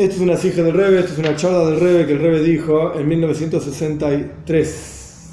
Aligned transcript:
Esta 0.00 0.14
es 0.14 0.20
una 0.22 0.36
sija 0.38 0.62
del 0.62 0.72
Rebe, 0.72 1.00
esta 1.00 1.12
es 1.12 1.18
una 1.18 1.36
charla 1.36 1.68
del 1.70 1.78
Rebe 1.78 2.06
que 2.06 2.12
el 2.14 2.20
Rebe 2.20 2.42
dijo 2.42 2.94
en 2.98 3.06
1963. 3.06 5.30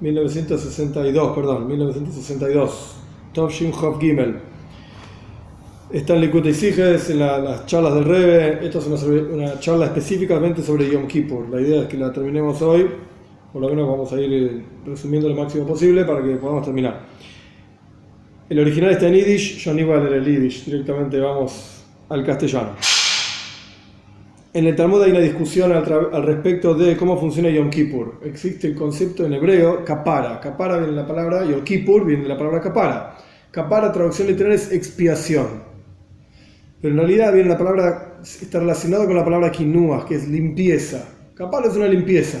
1962, 0.00 1.36
perdón, 1.36 1.68
1962. 1.68 2.94
Tov 3.34 3.50
Shin 3.50 3.70
Hov 3.74 4.00
Gimel. 4.00 4.36
Está 5.92 6.14
en 6.14 6.22
Likud 6.22 6.50
Sijes, 6.54 7.10
en 7.10 7.18
la- 7.18 7.38
las 7.38 7.66
charlas 7.66 7.92
del 7.94 8.06
Rebe. 8.06 8.64
Esta 8.66 8.78
es 8.78 8.86
una, 8.86 8.96
una 9.34 9.60
charla 9.60 9.84
específicamente 9.86 10.62
sobre 10.62 10.88
Yom 10.90 11.06
Kippur. 11.06 11.50
La 11.50 11.60
idea 11.60 11.82
es 11.82 11.88
que 11.88 11.98
la 11.98 12.10
terminemos 12.14 12.62
hoy. 12.62 12.86
Por 13.52 13.60
lo 13.60 13.68
menos 13.68 13.86
vamos 13.86 14.10
a 14.10 14.18
ir 14.22 14.32
eh, 14.32 14.64
resumiendo 14.86 15.28
lo 15.28 15.34
máximo 15.36 15.66
posible 15.66 16.06
para 16.06 16.22
que 16.24 16.30
podamos 16.36 16.64
terminar. 16.64 16.98
El 18.48 18.58
original 18.58 18.92
está 18.92 19.06
en 19.08 19.14
Yiddish, 19.16 19.58
yo 19.58 19.74
no 19.74 19.80
iba 19.80 19.96
a 19.96 19.98
leer 20.00 20.14
el 20.14 20.24
Yiddish, 20.24 20.64
directamente 20.64 21.20
vamos 21.20 21.84
al 22.08 22.24
castellano. 22.24 22.70
En 24.54 24.68
el 24.68 24.76
Talmud 24.76 25.02
hay 25.02 25.10
una 25.10 25.18
discusión 25.18 25.72
al, 25.72 26.22
respecto 26.24 26.74
de 26.74 26.96
cómo 26.96 27.18
funciona 27.18 27.50
Yom 27.50 27.70
Kippur. 27.70 28.20
Existe 28.24 28.68
el 28.68 28.76
concepto 28.76 29.26
en 29.26 29.32
hebreo 29.32 29.84
kapara. 29.84 30.38
Kapara 30.38 30.76
viene 30.76 30.92
de 30.92 31.02
la 31.02 31.08
palabra 31.08 31.44
Yom 31.44 31.64
Kippur, 31.64 32.06
viene 32.06 32.22
de 32.22 32.28
la 32.28 32.38
palabra 32.38 32.60
kapara. 32.60 33.16
Kapara, 33.50 33.90
traducción 33.90 34.28
literal, 34.28 34.52
es 34.52 34.70
expiación. 34.70 35.48
Pero 36.80 36.94
en 36.94 37.00
realidad 37.00 37.32
viene 37.32 37.48
la 37.48 37.58
palabra, 37.58 38.20
está 38.22 38.60
relacionado 38.60 39.06
con 39.06 39.16
la 39.16 39.24
palabra 39.24 39.50
kinuas, 39.50 40.04
que 40.04 40.14
es 40.14 40.28
limpieza. 40.28 41.04
Kapara 41.34 41.66
es 41.66 41.74
una 41.74 41.88
limpieza. 41.88 42.38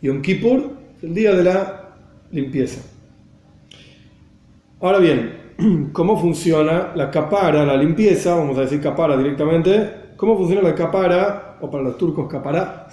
Yom 0.00 0.22
Kippur 0.22 0.70
es 0.96 1.04
el 1.04 1.12
día 1.12 1.34
de 1.34 1.44
la 1.44 1.96
limpieza. 2.30 2.80
Ahora 4.80 5.00
bien, 5.00 5.52
¿cómo 5.92 6.18
funciona 6.18 6.92
la 6.94 7.10
capara, 7.10 7.62
la 7.66 7.76
limpieza? 7.76 8.36
Vamos 8.36 8.56
a 8.56 8.62
decir 8.62 8.80
capara 8.80 9.18
directamente. 9.18 10.01
¿Cómo 10.22 10.36
funciona 10.36 10.62
la 10.62 10.76
capara, 10.76 11.58
o 11.60 11.68
para 11.68 11.82
los 11.82 11.98
turcos 11.98 12.30
capara? 12.30 12.86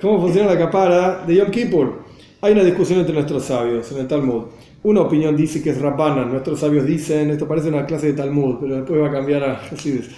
¿Cómo 0.00 0.20
funciona 0.20 0.54
la 0.54 0.56
capara 0.56 1.24
de 1.26 1.34
Yom 1.34 1.50
Kippur? 1.50 2.04
Hay 2.40 2.52
una 2.52 2.62
discusión 2.62 3.00
entre 3.00 3.12
nuestros 3.12 3.46
sabios 3.46 3.90
en 3.90 3.98
el 3.98 4.06
Talmud. 4.06 4.44
Una 4.84 5.00
opinión 5.00 5.36
dice 5.36 5.60
que 5.60 5.70
es 5.70 5.80
Rabbanan, 5.80 6.30
nuestros 6.30 6.60
sabios 6.60 6.86
dicen, 6.86 7.30
esto 7.30 7.48
parece 7.48 7.68
una 7.68 7.84
clase 7.84 8.06
de 8.06 8.12
Talmud, 8.12 8.58
pero 8.60 8.76
después 8.76 9.02
va 9.02 9.08
a 9.08 9.10
cambiar 9.10 9.42
a 9.42 9.54
Hasides. 9.54 10.08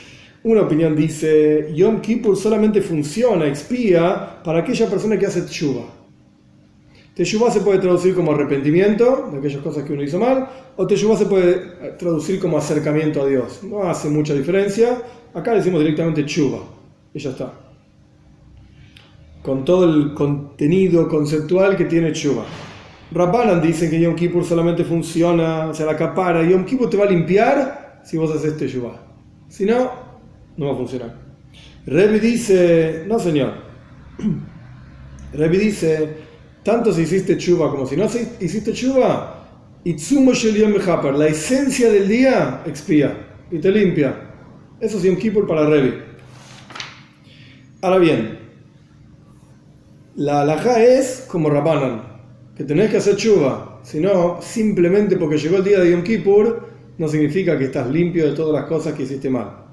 Una 0.43 0.61
opinión 0.61 0.95
dice, 0.95 1.73
Yom 1.75 2.03
Kippur 2.03 2.37
solamente 2.37 2.83
funciona, 2.83 3.47
expía, 3.47 4.43
para 4.45 4.59
aquella 4.59 4.87
persona 4.91 5.19
que 5.19 5.25
hace 5.25 5.47
tshuva. 5.47 6.04
Teshuvah 7.15 7.51
se 7.51 7.61
puede 7.61 7.79
traducir 7.79 8.15
como 8.15 8.33
arrepentimiento 8.33 9.29
de 9.31 9.39
aquellas 9.39 9.63
cosas 9.63 9.85
que 9.85 9.93
uno 9.93 10.03
hizo 10.03 10.19
mal, 10.19 10.49
o 10.77 10.87
Teshuvah 10.87 11.17
se 11.17 11.27
puede 11.27 11.93
traducir 11.97 12.41
como 12.41 12.59
acercamiento 12.59 13.23
a 13.23 13.27
Dios. 13.27 13.61
No 13.63 13.85
hace 13.85 14.09
mucha 14.09 14.35
diferencia. 14.35 15.01
Acá 15.33 15.55
decimos 15.55 15.81
directamente 15.81 16.27
Chuba, 16.27 16.59
y 17.13 17.19
ya 17.21 17.31
está. 17.31 17.53
Con 19.43 19.65
todo 19.65 19.85
el 19.85 20.15
contenido 20.15 21.09
conceptual 21.09 21.77
que 21.77 21.85
tiene 21.85 22.13
Chuba. 22.13 22.45
Rabbanan 23.13 23.63
dicen 23.63 23.91
que 23.91 24.01
Yom 24.01 24.17
Kippur 24.17 24.45
solamente 24.45 24.83
funciona, 24.83 25.67
o 25.69 25.75
sea, 25.75 25.87
la 25.87 25.97
capara. 25.97 26.43
Yom 26.43 26.65
Kippur 26.65 26.91
te 26.91 26.97
va 26.97 27.05
a 27.05 27.11
limpiar 27.11 28.01
si 28.05 28.17
vos 28.17 28.35
haces 28.35 28.57
Teshuvah. 28.57 29.01
Si 29.49 29.65
no, 29.65 29.89
no 30.57 30.67
va 30.67 30.73
a 30.73 30.77
funcionar. 30.77 31.15
Revi 31.87 32.19
dice, 32.19 33.05
no 33.07 33.21
señor. 33.21 33.53
Revi 35.33 35.59
dice, 35.59 36.24
tanto 36.65 36.93
si 36.93 37.03
hiciste 37.03 37.37
chuva 37.37 37.71
como 37.71 37.87
si 37.87 37.97
no 37.97 38.07
hiciste 38.41 38.73
chuva, 38.73 39.35
Itzumo 39.85 40.33
Shel 40.33 40.57
Yom 40.57 40.73
Mechaper, 40.73 41.15
la 41.15 41.27
esencia 41.27 41.91
del 41.93 42.09
día 42.09 42.63
expía 42.67 43.45
y 43.51 43.59
te 43.59 43.71
limpia. 43.71 44.31
Eso 44.81 44.97
es 44.97 45.05
Yom 45.05 45.17
Kippur 45.17 45.47
para 45.47 45.67
Revi. 45.67 45.95
Ahora 47.83 47.99
bien, 47.99 48.39
la 50.17 50.41
alajá 50.41 50.83
es 50.83 51.27
como 51.29 51.51
Rabbanan, 51.51 52.03
que 52.57 52.65
tenés 52.65 52.91
que 52.91 52.97
hacer 52.97 53.17
chuva. 53.17 53.81
Si 53.83 54.01
no, 54.01 54.39
simplemente 54.41 55.17
porque 55.19 55.37
llegó 55.37 55.59
el 55.59 55.65
día 55.65 55.81
de 55.81 55.91
Yom 55.91 56.03
Kippur, 56.03 56.69
no 56.97 57.09
significa 57.09 57.59
que 57.59 57.65
estás 57.65 57.91
limpio 57.91 58.25
de 58.25 58.33
todas 58.33 58.55
las 58.55 58.65
cosas 58.67 58.95
que 58.95 59.03
hiciste 59.03 59.29
mal. 59.29 59.65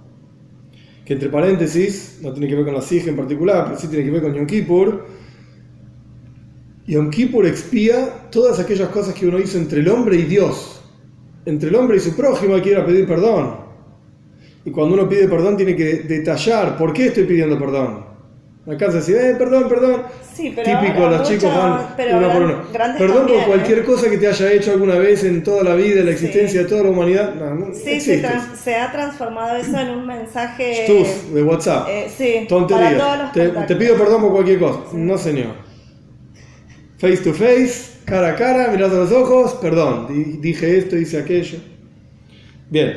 Que 1.06 1.14
entre 1.14 1.30
paréntesis, 1.30 2.20
no 2.22 2.34
tiene 2.34 2.50
que 2.50 2.56
ver 2.56 2.66
con 2.66 2.74
la 2.74 2.82
Sige 2.82 3.10
en 3.10 3.16
particular, 3.16 3.64
pero 3.66 3.80
sí 3.80 3.88
tiene 3.88 4.04
que 4.04 4.12
ver 4.12 4.22
con 4.22 4.34
Yom 4.34 4.46
Kippur. 4.46 5.21
Yom 6.92 7.10
Kippur 7.10 7.46
expía 7.46 8.28
todas 8.30 8.60
aquellas 8.60 8.90
cosas 8.90 9.14
que 9.14 9.26
uno 9.26 9.40
hizo 9.40 9.58
entre 9.58 9.80
el 9.80 9.88
hombre 9.88 10.18
y 10.18 10.24
Dios. 10.24 10.82
Entre 11.46 11.70
el 11.70 11.76
hombre 11.76 11.96
y 11.96 12.00
su 12.02 12.14
prójimo 12.18 12.56
hay 12.56 12.62
que 12.62 12.72
ir 12.72 12.78
a 12.78 12.86
pedir 12.86 13.08
perdón. 13.08 13.56
Y 14.66 14.72
cuando 14.72 14.96
uno 14.96 15.08
pide 15.08 15.30
perdón 15.30 15.56
tiene 15.56 15.74
que 15.74 16.00
detallar 16.04 16.78
por 16.78 16.92
qué 16.92 17.06
estoy 17.08 17.24
pidiendo 17.24 17.58
perdón. 17.58 18.12
Acá 18.68 18.92
se 18.92 18.98
dice, 18.98 19.32
eh, 19.32 19.36
perdón, 19.36 19.70
perdón. 19.70 20.04
Sí, 20.36 20.52
pero 20.54 20.80
Típico, 20.80 21.08
los 21.08 21.28
chicos 21.28 21.56
van 21.56 21.94
pero 21.96 22.18
uno 22.18 22.32
por 22.32 22.42
uno. 22.42 22.64
Perdón 22.72 22.98
por 22.98 23.16
también, 23.16 23.44
cualquier 23.46 23.80
¿eh? 23.80 23.84
cosa 23.86 24.10
que 24.10 24.18
te 24.18 24.28
haya 24.28 24.52
hecho 24.52 24.72
alguna 24.72 24.96
vez 24.96 25.24
en 25.24 25.44
toda 25.44 25.64
la 25.64 25.76
vida, 25.76 26.02
en 26.02 26.06
la 26.08 26.12
existencia 26.12 26.62
de 26.64 26.68
toda 26.68 26.84
la 26.84 26.90
humanidad. 26.90 27.34
No, 27.36 27.56
no 27.56 27.74
Sí, 27.74 28.02
se, 28.02 28.22
se 28.62 28.76
ha 28.76 28.92
transformado 28.92 29.56
eso 29.56 29.80
en 29.80 29.90
un 29.92 30.06
mensaje. 30.06 30.84
Stuf, 30.84 31.34
de 31.34 31.42
WhatsApp. 31.42 31.88
eh, 31.90 32.12
sí, 32.16 32.48
los 32.50 33.32
Te, 33.32 33.48
te 33.48 33.76
pido 33.78 33.96
perdón 33.96 34.22
por 34.24 34.32
cualquier 34.34 34.60
cosa. 34.60 34.80
No, 34.94 35.18
señor. 35.18 35.61
Face 37.02 37.24
to 37.24 37.34
face, 37.34 37.98
cara 38.06 38.30
a 38.30 38.36
cara, 38.36 38.70
mirando 38.72 38.98
a 38.98 39.00
los 39.00 39.12
ojos, 39.12 39.56
perdón. 39.60 40.08
di- 40.08 40.38
Dije 40.40 40.78
esto, 40.78 40.96
hice 40.98 41.18
aquello. 41.18 41.58
Bien, 42.70 42.94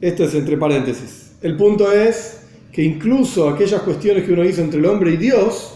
esto 0.00 0.22
es 0.24 0.34
entre 0.34 0.56
paréntesis. 0.56 1.32
El 1.42 1.56
punto 1.56 1.90
es 1.92 2.42
que 2.72 2.82
incluso 2.82 3.48
aquellas 3.48 3.82
cuestiones 3.82 4.22
que 4.24 4.32
uno 4.32 4.44
hizo 4.44 4.62
entre 4.62 4.78
el 4.78 4.86
hombre 4.86 5.12
y 5.14 5.16
Dios, 5.16 5.74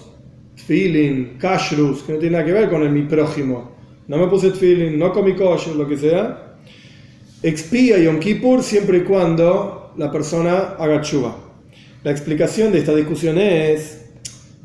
feeling, 0.55 1.37
kashrus, 1.39 2.03
que 2.05 2.13
no 2.13 2.19
tiene 2.21 2.35
nada 2.35 2.45
que 2.47 2.53
ver 2.53 2.71
con 2.71 2.83
el 2.85 2.91
mi 2.91 3.03
prójimo, 3.03 3.73
no 4.07 4.19
me 4.19 4.29
puse 4.29 4.53
feeling, 4.53 4.97
no 4.97 5.13
comí 5.13 5.35
kosher, 5.35 5.75
lo 5.75 5.89
que 5.89 5.97
sea, 5.97 6.57
expía 7.43 7.99
Yom 7.99 8.21
Kippur 8.21 8.63
siempre 8.63 8.99
y 8.99 9.03
cuando 9.03 9.93
la 9.97 10.13
persona 10.13 10.77
haga 10.79 11.01
chuva. 11.01 11.37
La 12.05 12.13
explicación 12.13 12.71
de 12.73 12.79
esta 12.79 12.95
discusión 12.95 13.37
es 13.39 14.05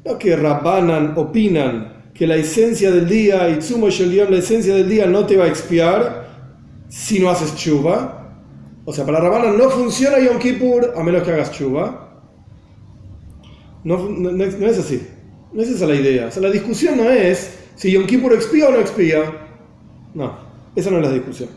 no 0.05 0.17
que 0.19 0.35
Rabbanan 0.35 1.13
opinan 1.17 1.96
que 2.17 2.25
la 2.25 2.35
esencia 2.35 2.89
del 2.91 3.07
día, 3.07 3.47
Itzumo 3.49 3.89
Shel 3.89 4.11
Yom, 4.11 4.31
la 4.31 4.37
esencia 4.39 4.73
del 4.73 4.89
día 4.89 5.05
no 5.05 5.25
te 5.27 5.37
va 5.37 5.45
a 5.45 5.47
expiar 5.47 6.27
si 6.89 7.19
no 7.19 7.29
haces 7.29 7.55
chuva. 7.55 8.41
O 8.85 8.93
sea, 8.93 9.05
para 9.05 9.19
Rabbanan 9.19 9.57
no 9.57 9.69
funciona 9.69 10.17
Yom 10.19 10.39
Kippur 10.39 10.93
a 10.95 11.03
menos 11.03 11.21
que 11.23 11.31
hagas 11.31 11.51
chuva. 11.51 12.23
No, 13.83 14.09
no- 14.09 14.31
no 14.31 14.43
es 14.43 14.79
así. 14.79 15.05
No 15.53 15.61
es 15.61 15.69
esa 15.69 15.85
la 15.85 15.95
idea. 15.95 16.27
O 16.27 16.31
sea, 16.31 16.41
la 16.41 16.49
discusión 16.49 16.97
no 16.97 17.09
es 17.09 17.59
si 17.75 17.91
Yom 17.91 18.05
Kippur 18.07 18.33
expía 18.33 18.67
o 18.67 18.71
no 18.71 18.79
expía. 18.79 19.19
No, 20.15 20.37
esa 20.75 20.89
no 20.89 20.97
es 20.97 21.03
la 21.07 21.13
discusión. 21.13 21.49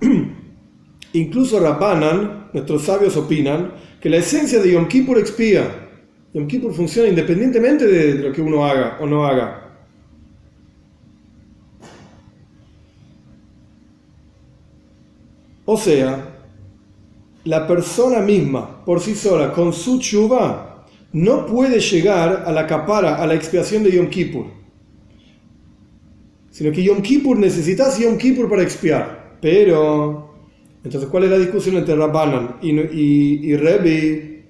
Incluso 1.12 1.58
Rabbanan, 1.58 2.50
nuestros 2.52 2.82
sabios 2.82 3.16
opinan 3.16 3.72
que 4.00 4.08
la 4.10 4.18
esencia 4.18 4.60
de 4.60 4.72
Yom 4.72 4.86
Kippur 4.86 5.18
expía. 5.18 5.88
Yom 6.32 6.46
Kippur 6.46 6.72
funciona 6.72 7.08
independientemente 7.08 7.86
de 7.86 8.14
lo 8.28 8.32
que 8.32 8.42
uno 8.42 8.64
haga 8.64 8.98
o 9.00 9.06
no 9.06 9.24
haga. 9.26 9.63
O 15.64 15.76
sea, 15.76 16.34
la 17.44 17.66
persona 17.66 18.20
misma, 18.20 18.84
por 18.84 19.00
sí 19.00 19.14
sola, 19.14 19.52
con 19.52 19.72
su 19.72 19.98
chuva, 19.98 20.86
no 21.12 21.46
puede 21.46 21.80
llegar 21.80 22.44
a 22.46 22.52
la 22.52 22.66
capara, 22.66 23.16
a 23.16 23.26
la 23.26 23.34
expiación 23.34 23.82
de 23.82 23.92
Yom 23.92 24.08
Kippur. 24.08 24.46
Sino 26.50 26.72
que 26.72 26.82
Yom 26.82 27.02
Kippur 27.02 27.38
necesitas 27.38 27.98
Yom 27.98 28.18
Kippur 28.18 28.48
para 28.48 28.62
expiar. 28.62 29.38
Pero, 29.40 30.34
entonces, 30.82 31.08
¿cuál 31.10 31.24
es 31.24 31.30
la 31.30 31.38
discusión 31.38 31.76
entre 31.76 31.96
Rabbanan 31.96 32.56
y, 32.62 32.70
y, 32.72 33.40
y 33.42 33.56
Rebbe? 33.56 34.46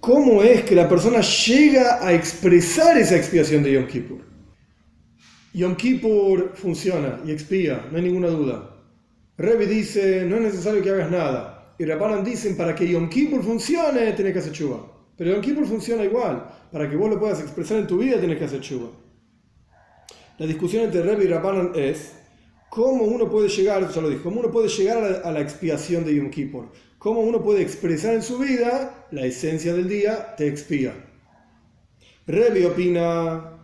¿Cómo 0.00 0.42
es 0.42 0.62
que 0.64 0.74
la 0.74 0.88
persona 0.88 1.20
llega 1.20 2.06
a 2.06 2.12
expresar 2.12 2.98
esa 2.98 3.16
expiación 3.16 3.62
de 3.62 3.72
Yom 3.72 3.86
Kippur? 3.86 4.18
Yom 5.54 5.76
Kippur 5.76 6.52
funciona 6.54 7.20
y 7.24 7.30
expía, 7.30 7.86
no 7.90 7.96
hay 7.96 8.04
ninguna 8.04 8.28
duda. 8.28 8.73
Rebbe 9.36 9.66
dice, 9.66 10.24
no 10.24 10.36
es 10.36 10.42
necesario 10.42 10.82
que 10.82 10.90
hagas 10.90 11.10
nada. 11.10 11.74
Y 11.78 11.84
Rabbanan 11.84 12.24
dicen, 12.24 12.56
para 12.56 12.74
que 12.74 12.88
Yom 12.88 13.08
Kippur 13.08 13.42
funcione, 13.42 14.12
tenés 14.12 14.32
que 14.32 14.38
hacer 14.38 14.52
chuva. 14.52 14.86
Pero 15.16 15.32
Yom 15.32 15.40
Kippur 15.40 15.66
funciona 15.66 16.04
igual. 16.04 16.44
Para 16.70 16.88
que 16.88 16.96
vos 16.96 17.10
lo 17.10 17.18
puedas 17.18 17.40
expresar 17.40 17.78
en 17.78 17.86
tu 17.86 17.98
vida, 17.98 18.20
tenés 18.20 18.38
que 18.38 18.44
hacer 18.44 18.60
chuva. 18.60 18.90
La 20.38 20.46
discusión 20.46 20.84
entre 20.84 21.02
Rebbe 21.02 21.24
y 21.24 21.28
Rabbanan 21.28 21.72
es 21.74 22.12
cómo 22.70 23.04
uno 23.04 23.28
puede 23.28 23.48
llegar, 23.48 23.88
ya 23.90 24.00
lo 24.00 24.08
dije, 24.08 24.22
cómo 24.22 24.40
uno 24.40 24.50
puede 24.50 24.68
llegar 24.68 24.98
a 24.98 25.10
la, 25.10 25.18
a 25.18 25.32
la 25.32 25.40
expiación 25.40 26.04
de 26.04 26.14
Yom 26.14 26.30
Kippur. 26.30 26.70
Cómo 26.98 27.20
uno 27.20 27.42
puede 27.42 27.62
expresar 27.62 28.14
en 28.14 28.22
su 28.22 28.38
vida 28.38 29.06
la 29.10 29.26
esencia 29.26 29.74
del 29.74 29.88
día, 29.88 30.34
te 30.36 30.46
expía. 30.46 30.94
Rebbe 32.26 32.66
opina, 32.66 33.58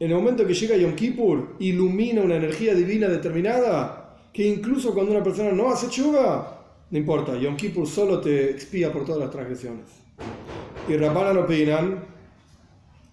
en 0.00 0.10
el 0.10 0.16
momento 0.16 0.46
que 0.46 0.54
llega 0.54 0.76
Yom 0.76 0.94
Kippur, 0.96 1.56
ilumina 1.60 2.22
una 2.22 2.36
energía 2.36 2.74
divina 2.74 3.08
determinada, 3.08 4.05
que 4.36 4.46
incluso 4.46 4.92
cuando 4.92 5.12
una 5.12 5.24
persona 5.24 5.50
no 5.50 5.70
hace 5.70 5.88
chuva, 5.88 6.62
no 6.90 6.98
importa, 6.98 7.38
Yom 7.38 7.56
Kippur 7.56 7.86
solo 7.86 8.20
te 8.20 8.50
expía 8.50 8.92
por 8.92 9.06
todas 9.06 9.18
las 9.18 9.30
transgresiones. 9.30 9.86
Y 10.86 10.94
Rabbanan 10.94 11.38
opinan, 11.38 12.04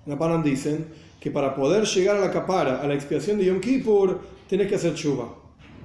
Rabbanan 0.06 0.44
dicen, 0.44 0.86
que 1.22 1.32
para 1.32 1.56
poder 1.56 1.86
llegar 1.86 2.18
a 2.18 2.20
la 2.20 2.30
capara, 2.30 2.82
a 2.82 2.88
la 2.88 2.94
expiación 2.94 3.38
de 3.38 3.46
Yom 3.46 3.62
Kippur, 3.62 4.20
tenés 4.50 4.68
que 4.68 4.76
hacer 4.76 4.96
chuva. 4.96 5.34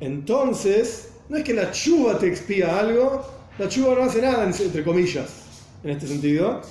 Entonces, 0.00 1.12
no 1.28 1.36
es 1.36 1.44
que 1.44 1.54
la 1.54 1.70
chuva 1.70 2.18
te 2.18 2.26
expía 2.26 2.76
algo, 2.76 3.24
la 3.60 3.68
chuva 3.68 3.94
no 3.94 4.02
hace 4.02 4.20
nada, 4.20 4.42
entre 4.44 4.82
comillas, 4.82 5.68
en 5.84 5.90
este 5.90 6.08
sentido, 6.08 6.62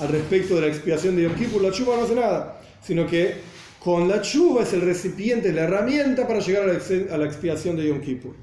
al 0.00 0.08
respecto 0.08 0.56
de 0.56 0.60
la 0.60 0.66
expiación 0.66 1.16
de 1.16 1.22
Yom 1.22 1.34
Kippur, 1.34 1.62
la 1.62 1.72
chuva 1.72 1.96
no 1.96 2.02
hace 2.02 2.14
nada, 2.14 2.60
sino 2.82 3.06
que 3.06 3.36
con 3.82 4.06
la 4.06 4.22
chuva 4.22 4.62
es 4.62 4.72
el 4.74 4.82
recipiente, 4.82 5.52
la 5.52 5.62
herramienta 5.62 6.26
para 6.28 6.38
llegar 6.38 6.68
a 6.68 7.16
la 7.16 7.24
expiación 7.24 7.76
de 7.76 7.88
Yom 7.88 8.00
Kippur. 8.00 8.34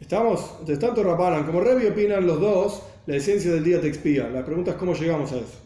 ¿Estamos? 0.00 0.48
Entonces, 0.60 0.78
tanto 0.78 1.02
Rabbanan 1.02 1.44
como 1.44 1.60
Revi 1.60 1.86
opinan 1.86 2.24
los 2.24 2.40
dos, 2.40 2.82
la 3.06 3.16
esencia 3.16 3.50
del 3.50 3.64
día 3.64 3.80
te 3.80 3.88
expía. 3.88 4.28
La 4.28 4.44
pregunta 4.44 4.72
es 4.72 4.76
cómo 4.76 4.94
llegamos 4.94 5.32
a 5.32 5.38
eso. 5.38 5.58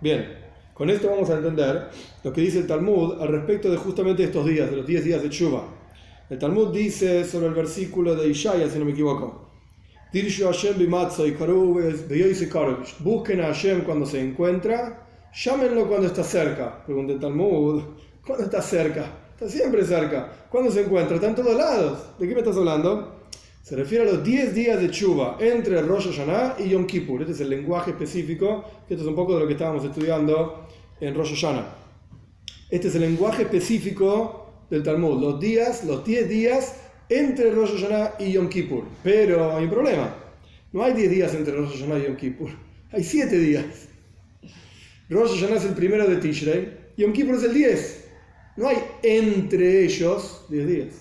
Bien, 0.00 0.32
con 0.74 0.88
esto 0.88 1.10
vamos 1.10 1.28
a 1.30 1.38
entender 1.38 1.88
lo 2.22 2.32
que 2.32 2.42
dice 2.42 2.60
el 2.60 2.68
Talmud 2.68 3.20
al 3.20 3.28
respecto 3.28 3.68
de 3.68 3.78
justamente 3.78 4.22
estos 4.22 4.46
días, 4.46 4.70
de 4.70 4.76
los 4.76 4.86
10 4.86 5.04
días 5.04 5.22
de 5.22 5.30
Chuba. 5.30 5.64
El 6.30 6.38
Talmud 6.38 6.72
dice 6.72 7.24
sobre 7.24 7.48
el 7.48 7.54
versículo 7.54 8.14
de 8.14 8.28
Ishaya, 8.28 8.68
si 8.68 8.78
no 8.78 8.84
me 8.84 8.92
equivoco. 8.92 9.50
Busquen 13.00 13.40
a 13.40 13.46
Hashem 13.46 13.82
cuando 13.82 14.06
se 14.06 14.20
encuentra, 14.20 15.05
llámenlo 15.44 15.86
cuando 15.86 16.06
está 16.06 16.24
cerca. 16.24 16.84
Pregunta 16.84 17.12
el 17.12 17.20
Talmud, 17.20 17.82
¿cuándo 18.26 18.44
está 18.44 18.62
cerca? 18.62 19.04
Está 19.32 19.48
siempre 19.48 19.84
cerca. 19.84 20.32
¿Cuándo 20.50 20.70
se 20.70 20.82
encuentra? 20.82 21.16
Está 21.16 21.28
en 21.28 21.34
todos 21.34 21.54
lados. 21.54 22.18
¿De 22.18 22.26
qué 22.26 22.34
me 22.34 22.40
estás 22.40 22.56
hablando? 22.56 23.16
Se 23.62 23.76
refiere 23.76 24.08
a 24.08 24.12
los 24.12 24.24
10 24.24 24.54
días 24.54 24.80
de 24.80 24.90
Chuba 24.90 25.36
entre 25.40 25.82
Rosh 25.82 26.06
Hashanah 26.06 26.56
y 26.58 26.70
Yom 26.70 26.86
Kippur. 26.86 27.20
Este 27.20 27.32
es 27.32 27.40
el 27.40 27.50
lenguaje 27.50 27.90
específico, 27.90 28.64
que 28.86 28.94
esto 28.94 29.04
es 29.04 29.08
un 29.08 29.16
poco 29.16 29.34
de 29.34 29.40
lo 29.40 29.46
que 29.46 29.54
estábamos 29.54 29.84
estudiando 29.84 30.66
en 31.00 31.14
Rosh 31.14 31.34
Hashanah. 31.34 31.66
Este 32.70 32.88
es 32.88 32.94
el 32.94 33.02
lenguaje 33.02 33.42
específico 33.42 34.46
del 34.70 34.82
Talmud. 34.82 35.20
Los 35.20 35.40
días, 35.40 35.84
los 35.84 36.04
10 36.04 36.28
días 36.28 36.76
entre 37.08 37.50
Rosh 37.50 37.72
Hashanah 37.72 38.14
y 38.20 38.32
Yom 38.32 38.48
Kippur. 38.48 38.84
Pero 39.02 39.54
hay 39.54 39.64
un 39.64 39.70
problema. 39.70 40.14
No 40.72 40.82
hay 40.82 40.94
10 40.94 41.10
días 41.10 41.34
entre 41.34 41.54
Rosh 41.54 41.72
Hashanah 41.72 41.98
y 41.98 42.04
Yom 42.04 42.16
Kippur. 42.16 42.50
Hay 42.92 43.04
7 43.04 43.36
días. 43.38 43.64
Rosh 45.08 45.40
Hashanah 45.40 45.56
es 45.56 45.64
el 45.64 45.74
primero 45.74 46.06
de 46.06 46.16
Tishrei. 46.16 46.70
Yom 46.96 47.12
Kippur 47.12 47.36
es 47.36 47.44
el 47.44 47.54
10. 47.54 48.04
No 48.56 48.68
hay 48.68 48.78
entre 49.02 49.84
ellos 49.84 50.46
10 50.48 50.66
días. 50.66 50.94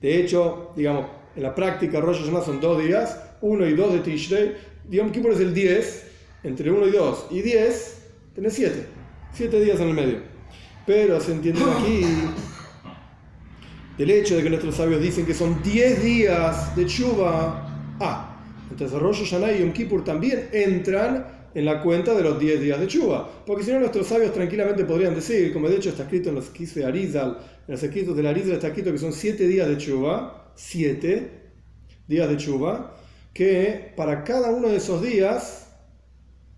De 0.00 0.20
hecho, 0.20 0.72
digamos, 0.76 1.06
en 1.36 1.42
la 1.42 1.54
práctica, 1.54 2.00
Rosh 2.00 2.20
Hashanah 2.20 2.42
son 2.42 2.60
dos 2.60 2.82
días, 2.82 3.18
uno 3.40 3.66
y 3.66 3.74
dos 3.74 3.92
de 3.92 4.00
Tishrei. 4.00 4.56
Yom 4.90 5.10
Kippur 5.12 5.32
es 5.32 5.40
el 5.40 5.54
10, 5.54 6.10
entre 6.42 6.70
1 6.70 6.86
y 6.86 6.90
2 6.90 7.26
y 7.30 7.42
10, 7.42 8.02
tenés 8.34 8.54
7. 8.54 8.86
7 9.32 9.60
días 9.60 9.80
en 9.80 9.88
el 9.88 9.94
medio. 9.94 10.18
Pero 10.86 11.20
se 11.20 11.32
entiende 11.32 11.60
aquí 11.78 12.04
del 13.98 14.10
hecho 14.10 14.36
de 14.36 14.42
que 14.42 14.48
nuestros 14.50 14.74
sabios 14.76 15.02
dicen 15.02 15.26
que 15.26 15.34
son 15.34 15.62
10 15.62 16.02
días 16.02 16.74
de 16.74 16.86
Chuba. 16.86 17.66
Ah, 18.00 18.36
entonces 18.70 18.98
Rosh 18.98 19.20
Hashanah 19.24 19.52
y 19.52 19.60
Yom 19.60 19.72
Kippur 19.72 20.04
también 20.04 20.48
entran 20.52 21.39
en 21.54 21.64
la 21.64 21.82
cuenta 21.82 22.14
de 22.14 22.22
los 22.22 22.38
10 22.38 22.60
días 22.60 22.80
de 22.80 22.86
Chuba. 22.86 23.44
Porque 23.46 23.64
si 23.64 23.72
no, 23.72 23.80
nuestros 23.80 24.06
sabios 24.06 24.32
tranquilamente 24.32 24.84
podrían 24.84 25.14
decir, 25.14 25.52
como 25.52 25.68
de 25.68 25.76
hecho 25.76 25.90
está 25.90 26.04
escrito 26.04 26.28
en 26.28 26.36
los 26.36 26.52
de 26.52 26.84
Arizal, 26.84 27.38
en 27.66 27.72
los 27.72 27.82
escritos 27.82 28.16
de 28.16 28.28
Arizal 28.28 28.52
está 28.52 28.68
escrito 28.68 28.92
que 28.92 28.98
son 28.98 29.12
7 29.12 29.46
días 29.46 29.68
de 29.68 29.76
Chuba 29.76 30.40
siete 30.60 31.30
días 32.06 32.28
de 32.28 32.36
chuva, 32.36 32.94
que 33.32 33.92
para 33.96 34.24
cada 34.24 34.50
uno 34.50 34.68
de 34.68 34.76
esos 34.76 35.02
días, 35.02 35.68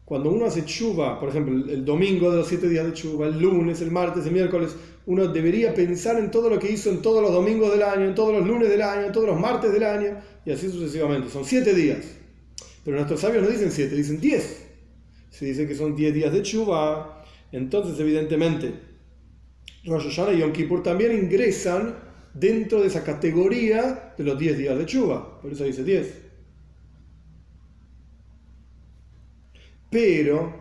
cuando 0.05 0.31
uno 0.31 0.47
hace 0.47 0.65
chuva, 0.65 1.21
por 1.21 1.29
ejemplo, 1.29 1.55
el 1.73 1.85
domingo 1.85 2.31
de 2.31 2.39
los 2.39 2.49
siete 2.49 2.69
días 2.69 2.85
de 2.85 2.93
chuva, 2.93 3.27
el 3.29 3.39
lunes, 3.39 3.81
el 3.81 3.93
martes, 3.93 4.27
el 4.27 4.33
miércoles, 4.33 4.75
uno 5.07 5.29
debería 5.29 5.73
pensar 5.73 6.19
en 6.19 6.31
todo 6.31 6.49
lo 6.51 6.59
que 6.59 6.71
hizo 6.71 6.91
en 6.91 7.01
todos 7.01 7.23
los 7.23 7.33
domingos 7.33 7.71
del 7.71 7.83
año, 7.83 8.07
en 8.07 8.15
todos 8.15 8.33
los 8.33 8.47
lunes 8.47 8.69
del 8.69 8.83
año, 8.83 9.07
en 9.07 9.13
todos 9.13 9.29
los 9.29 9.39
martes 9.39 9.73
del 9.73 9.85
año, 9.85 10.17
y 10.45 10.51
así 10.51 10.69
sucesivamente. 10.69 11.29
Son 11.31 11.45
siete 11.45 11.75
días. 11.75 12.05
Pero 12.85 12.97
nuestros 12.97 13.21
sabios 13.21 13.45
no 13.45 13.51
dicen 13.51 13.71
siete, 13.71 13.95
dicen 13.95 14.21
diez. 14.21 14.62
Se 15.33 15.47
dice 15.47 15.67
que 15.67 15.75
son 15.75 15.97
diez 15.97 16.15
días 16.15 16.33
de 16.33 16.43
chuva, 16.43 17.25
entonces 17.51 17.99
evidentemente 17.99 18.93
Rosh 19.85 20.05
Hashanah 20.05 20.33
y 20.33 20.39
Yom 20.39 20.53
Kippur 20.53 20.83
también 20.83 21.13
ingresan 21.13 21.97
dentro 22.35 22.81
de 22.81 22.87
esa 22.87 23.03
categoría 23.03 24.15
de 24.17 24.25
los 24.25 24.39
10 24.39 24.59
días 24.59 24.79
de 24.79 24.87
Chuba. 24.87 25.41
Por 25.41 25.53
eso 25.53 25.65
dice 25.65 25.83
10. 25.83 26.23
Pero, 29.91 30.55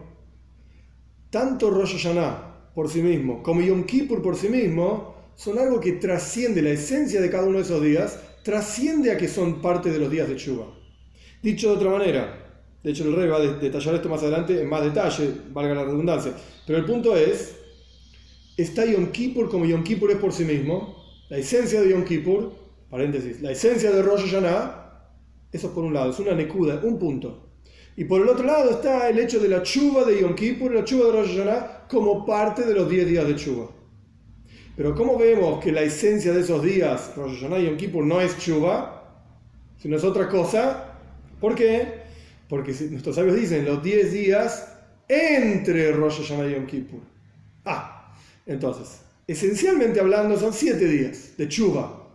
tanto 1.29 1.69
Rosh 1.69 1.94
Hashanah 1.94 2.71
por 2.74 2.89
sí 2.89 3.01
mismo 3.01 3.44
como 3.44 3.62
Yom 3.62 3.83
Kippur 3.83 4.21
por 4.21 4.35
sí 4.35 4.50
mismo 4.50 5.15
son 5.35 5.59
algo 5.59 5.79
que 5.79 5.94
trasciende 5.94 6.62
la 6.62 6.71
esencia 6.71 7.21
de 7.21 7.29
cada 7.29 7.44
uno 7.44 7.57
de 7.57 7.63
esos 7.63 7.81
días, 7.81 8.19
trasciende 8.44 9.12
a 9.12 9.17
que 9.17 9.27
son 9.27 9.62
parte 9.62 9.91
de 9.91 10.00
los 10.00 10.09
días 10.09 10.27
de 10.27 10.35
Chuba. 10.35 10.67
Dicho 11.41 11.69
de 11.69 11.75
otra 11.75 11.91
manera, 11.91 12.40
de 12.83 12.91
hecho 12.91 13.03
el 13.03 13.15
rey 13.15 13.27
va 13.27 13.37
a 13.37 13.41
detallar 13.41 13.95
esto 13.95 14.09
más 14.09 14.21
adelante 14.21 14.61
en 14.61 14.67
más 14.67 14.83
detalle, 14.83 15.31
valga 15.51 15.75
la 15.75 15.83
redundancia, 15.85 16.33
pero 16.65 16.79
el 16.79 16.85
punto 16.85 17.15
es, 17.15 17.57
está 18.57 18.85
Yom 18.85 19.11
Kippur 19.11 19.49
como 19.49 19.65
Yom 19.65 19.83
Kippur 19.83 20.11
es 20.11 20.17
por 20.17 20.33
sí 20.33 20.45
mismo, 20.45 20.95
la 21.29 21.37
esencia 21.37 21.81
de 21.81 21.89
Yom 21.91 22.03
Kippur, 22.03 22.51
paréntesis, 22.89 23.41
la 23.41 23.51
esencia 23.51 23.91
de 23.91 24.01
Rosh 24.01 24.25
Hashanah, 24.25 24.81
eso 25.51 25.73
por 25.73 25.83
un 25.83 25.93
lado, 25.93 26.11
es 26.11 26.19
una 26.19 26.33
nekuda, 26.33 26.79
un 26.83 26.97
punto. 26.97 27.49
Y 27.95 28.05
por 28.05 28.21
el 28.21 28.29
otro 28.29 28.45
lado 28.45 28.71
está 28.71 29.09
el 29.09 29.19
hecho 29.19 29.39
de 29.39 29.49
la 29.49 29.63
chuva 29.63 30.05
de 30.05 30.21
Yom 30.21 30.33
Kippur, 30.33 30.73
la 30.73 30.83
chuva 30.83 31.07
de 31.07 31.11
Rosh 31.11 31.37
Hashanah, 31.37 31.87
como 31.89 32.25
parte 32.25 32.63
de 32.63 32.73
los 32.73 32.89
10 32.89 33.07
días 33.07 33.27
de 33.27 33.35
chuva. 33.35 33.69
Pero 34.75 34.95
¿cómo 34.95 35.17
vemos 35.17 35.63
que 35.63 35.71
la 35.71 35.81
esencia 35.81 36.33
de 36.33 36.41
esos 36.41 36.63
días, 36.63 37.13
Rosh 37.15 37.35
Hashanah 37.35 37.59
y 37.59 37.65
Yom 37.65 37.77
Kippur, 37.77 38.03
no 38.03 38.21
es 38.21 38.37
chuva, 38.39 39.27
sino 39.77 39.97
es 39.97 40.03
otra 40.03 40.29
cosa? 40.29 40.97
¿Por 41.39 41.53
qué? 41.55 42.00
Porque 42.51 42.75
nuestros 42.89 43.15
sabios 43.15 43.38
dicen 43.38 43.63
los 43.63 43.81
10 43.81 44.12
días 44.12 44.77
entre 45.07 45.94
Rosh 45.94 46.18
Hashanah 46.18 46.50
y 46.50 46.53
Yom 46.56 46.65
Kippur. 46.65 47.00
Ah, 47.63 48.13
entonces, 48.45 49.03
esencialmente 49.25 50.01
hablando, 50.01 50.38
son 50.38 50.51
siete 50.51 50.86
días 50.86 51.38
de 51.38 51.48
chuva 51.48 52.09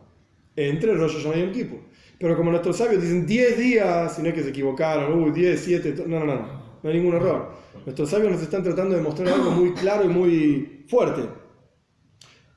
entre 0.54 0.92
Rosh 0.92 1.14
Hashanah 1.14 1.38
y 1.38 1.40
Yom 1.40 1.52
Kippur. 1.52 1.78
Pero 2.18 2.36
como 2.36 2.50
nuestros 2.50 2.76
sabios 2.76 3.02
dicen 3.02 3.24
10 3.24 3.58
días, 3.58 4.18
y 4.18 4.22
no 4.22 4.28
es 4.28 4.34
que 4.34 4.42
se 4.42 4.50
equivocaron, 4.50 5.22
uy, 5.22 5.30
10, 5.30 5.58
7, 5.58 5.94
no, 6.06 6.20
no, 6.20 6.26
no, 6.26 6.34
no 6.82 6.90
hay 6.90 6.98
ningún 6.98 7.14
error. 7.14 7.52
Nuestros 7.86 8.10
sabios 8.10 8.32
nos 8.32 8.42
están 8.42 8.62
tratando 8.62 8.94
de 8.94 9.00
mostrar 9.00 9.28
algo 9.28 9.52
muy 9.52 9.72
claro 9.72 10.04
y 10.04 10.08
muy 10.08 10.84
fuerte. 10.86 11.22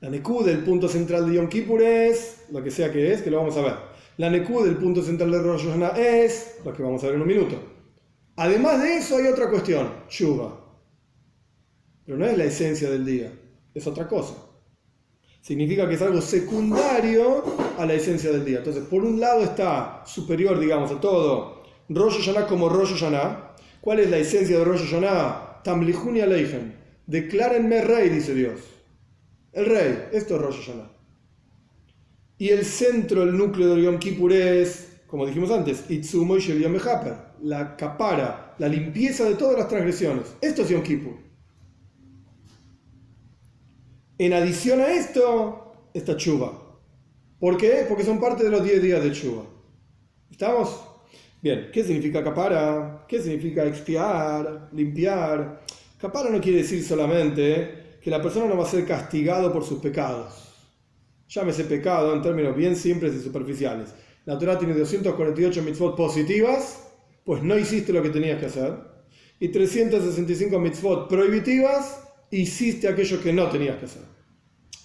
La 0.02 0.10
Neku 0.10 0.44
del 0.44 0.58
punto 0.58 0.86
central 0.86 1.30
de 1.30 1.36
Yom 1.36 1.48
Kippur 1.48 1.80
es 1.80 2.44
lo 2.50 2.62
que 2.62 2.70
sea 2.70 2.92
que 2.92 3.10
es, 3.10 3.22
que 3.22 3.30
lo 3.30 3.38
vamos 3.38 3.56
a 3.56 3.62
ver. 3.62 3.89
La 4.20 4.28
Neku 4.28 4.62
del 4.62 4.76
punto 4.76 5.02
central 5.02 5.30
de 5.30 5.38
Rosh 5.40 5.64
Hashanah 5.64 5.98
es 5.98 6.58
lo 6.62 6.74
que 6.74 6.82
vamos 6.82 7.02
a 7.02 7.06
ver 7.06 7.14
en 7.16 7.22
un 7.22 7.28
minuto. 7.28 7.56
Además 8.36 8.82
de 8.82 8.98
eso 8.98 9.16
hay 9.16 9.26
otra 9.26 9.48
cuestión, 9.48 9.88
chuva. 10.08 10.60
Pero 12.04 12.18
no 12.18 12.26
es 12.26 12.36
la 12.36 12.44
esencia 12.44 12.90
del 12.90 13.06
día, 13.06 13.32
es 13.74 13.86
otra 13.86 14.06
cosa 14.06 14.34
significa 15.40 15.88
que 15.88 15.94
es 15.94 16.02
algo 16.02 16.20
secundario 16.20 17.42
a 17.78 17.86
la 17.86 17.94
esencia 17.94 18.30
del 18.30 18.44
día. 18.44 18.58
Entonces, 18.58 18.84
por 18.84 19.02
un 19.02 19.18
lado 19.18 19.42
está 19.42 20.02
superior, 20.06 20.60
digamos, 20.60 20.90
a 20.90 21.00
todo 21.00 21.62
Rosh 21.88 22.18
Hashanah 22.18 22.46
como 22.46 22.68
Rosh 22.68 22.92
Hashanah. 22.92 23.56
¿Cuál 23.80 24.00
es 24.00 24.10
la 24.10 24.18
esencia 24.18 24.58
de 24.58 24.64
Rosh 24.64 24.84
Hashanah? 24.84 25.62
Tamlihuni 25.64 26.20
Aleihem. 26.20 26.74
Declárenme 27.06 27.80
rey, 27.80 28.10
dice 28.10 28.34
Dios. 28.34 28.60
El 29.52 29.66
rey, 29.66 30.08
esto 30.12 30.36
es 30.36 30.42
Rosh 30.42 30.56
Hashanah. 30.56 30.99
Y 32.40 32.48
el 32.48 32.64
centro, 32.64 33.22
el 33.22 33.36
núcleo 33.36 33.74
de 33.74 33.82
Yom 33.82 33.98
Kippur 33.98 34.32
es, 34.32 35.02
como 35.06 35.26
dijimos 35.26 35.50
antes, 35.50 35.84
Itzumo 35.90 36.38
y 36.38 36.40
Yom 36.40 36.74
la 37.42 37.76
capara, 37.76 38.54
la 38.58 38.66
limpieza 38.66 39.24
de 39.24 39.34
todas 39.34 39.58
las 39.58 39.68
transgresiones. 39.68 40.24
Esto 40.40 40.62
es 40.62 40.70
Yom 40.70 40.82
Kippur. 40.82 41.18
En 44.16 44.32
adición 44.32 44.80
a 44.80 44.90
esto, 44.90 45.90
esta 45.92 46.16
chuva. 46.16 46.80
¿Por 47.38 47.58
qué? 47.58 47.84
Porque 47.86 48.04
son 48.04 48.18
parte 48.18 48.44
de 48.44 48.50
los 48.50 48.64
10 48.64 48.82
días 48.84 49.04
de 49.04 49.12
chuva. 49.12 49.42
¿Estamos? 50.30 50.80
Bien, 51.42 51.68
¿qué 51.70 51.84
significa 51.84 52.24
capara? 52.24 53.04
¿Qué 53.06 53.20
significa 53.20 53.66
expiar, 53.66 54.70
limpiar? 54.72 55.60
Capara 55.98 56.30
no 56.30 56.40
quiere 56.40 56.62
decir 56.62 56.82
solamente 56.82 57.98
que 58.02 58.08
la 58.08 58.22
persona 58.22 58.46
no 58.46 58.56
va 58.56 58.64
a 58.64 58.70
ser 58.70 58.86
castigado 58.86 59.52
por 59.52 59.62
sus 59.62 59.80
pecados. 59.80 60.49
Llámese 61.30 61.62
pecado 61.62 62.12
en 62.12 62.22
términos 62.22 62.56
bien 62.56 62.74
simples 62.74 63.14
y 63.14 63.20
superficiales. 63.20 63.94
La 64.24 64.36
Torah 64.36 64.58
tiene 64.58 64.74
248 64.74 65.62
mitzvot 65.62 65.96
positivas, 65.96 66.88
pues 67.24 67.40
no 67.44 67.56
hiciste 67.56 67.92
lo 67.92 68.02
que 68.02 68.10
tenías 68.10 68.40
que 68.40 68.46
hacer. 68.46 68.74
Y 69.38 69.48
365 69.48 70.58
mitzvot 70.58 71.08
prohibitivas, 71.08 72.02
hiciste 72.32 72.88
aquello 72.88 73.22
que 73.22 73.32
no 73.32 73.48
tenías 73.48 73.76
que 73.76 73.84
hacer. 73.84 74.02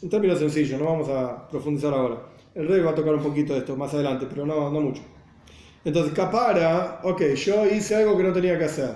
En 0.04 0.10
términos 0.10 0.38
sencillos, 0.38 0.80
no 0.80 0.86
vamos 0.86 1.10
a 1.10 1.48
profundizar 1.48 1.92
ahora. 1.92 2.28
El 2.54 2.68
rey 2.68 2.80
va 2.80 2.92
a 2.92 2.96
tocar 2.96 3.16
un 3.16 3.24
poquito 3.24 3.54
de 3.54 3.60
esto 3.60 3.76
más 3.76 3.92
adelante, 3.96 4.28
pero 4.30 4.46
no, 4.46 4.70
no 4.70 4.82
mucho. 4.82 5.02
Entonces, 5.84 6.14
capara, 6.14 7.02
ok, 7.04 7.24
yo 7.34 7.66
hice 7.66 7.96
algo 7.96 8.16
que 8.16 8.24
no 8.24 8.32
tenía 8.32 8.56
que 8.60 8.66
hacer. 8.66 8.96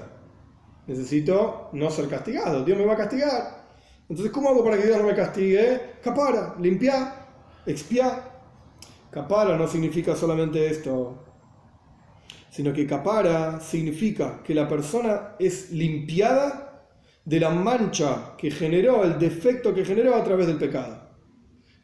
Necesito 0.86 1.70
no 1.74 1.90
ser 1.90 2.08
castigado. 2.08 2.64
Dios 2.64 2.78
me 2.78 2.86
va 2.86 2.94
a 2.94 2.98
castigar. 2.98 3.66
Entonces, 4.08 4.32
¿cómo 4.32 4.50
hago 4.50 4.64
para 4.64 4.78
que 4.78 4.86
Dios 4.86 5.00
no 5.00 5.08
me 5.08 5.16
castigue? 5.16 5.98
Capara, 6.04 6.56
limpiar, 6.60 7.19
expiar. 7.72 8.40
Capara 9.12 9.58
no 9.58 9.68
significa 9.68 10.16
solamente 10.16 10.68
esto, 10.68 11.24
sino 12.50 12.74
que 12.74 12.86
capara 12.86 13.60
significa 13.60 14.42
que 14.44 14.54
la 14.54 14.68
persona 14.68 15.36
es 15.40 15.72
limpiada 15.72 16.88
de 17.26 17.40
la 17.40 17.50
mancha 17.50 18.36
que 18.38 18.52
generó, 18.52 19.04
el 19.04 19.18
defecto 19.18 19.74
que 19.74 19.86
generó 19.86 20.16
a 20.16 20.24
través 20.24 20.48
del 20.48 20.58
pecado. 20.58 21.10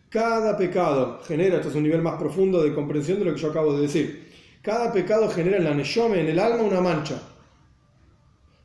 Cada 0.10 0.56
pecado 0.58 1.20
genera, 1.24 1.58
esto 1.58 1.70
es 1.70 1.76
un 1.76 1.84
nivel 1.84 2.02
más 2.02 2.18
profundo 2.18 2.62
de 2.64 2.74
comprensión 2.74 3.20
de 3.20 3.26
lo 3.26 3.34
que 3.34 3.42
yo 3.42 3.50
acabo 3.50 3.76
de 3.76 3.82
decir, 3.82 4.32
cada 4.62 4.92
pecado 4.92 5.30
genera 5.30 5.58
en 5.58 5.66
la 5.66 5.74
neyome, 5.74 6.22
en 6.22 6.28
el 6.28 6.40
alma, 6.40 6.64
una 6.64 6.82
mancha. 6.82 7.22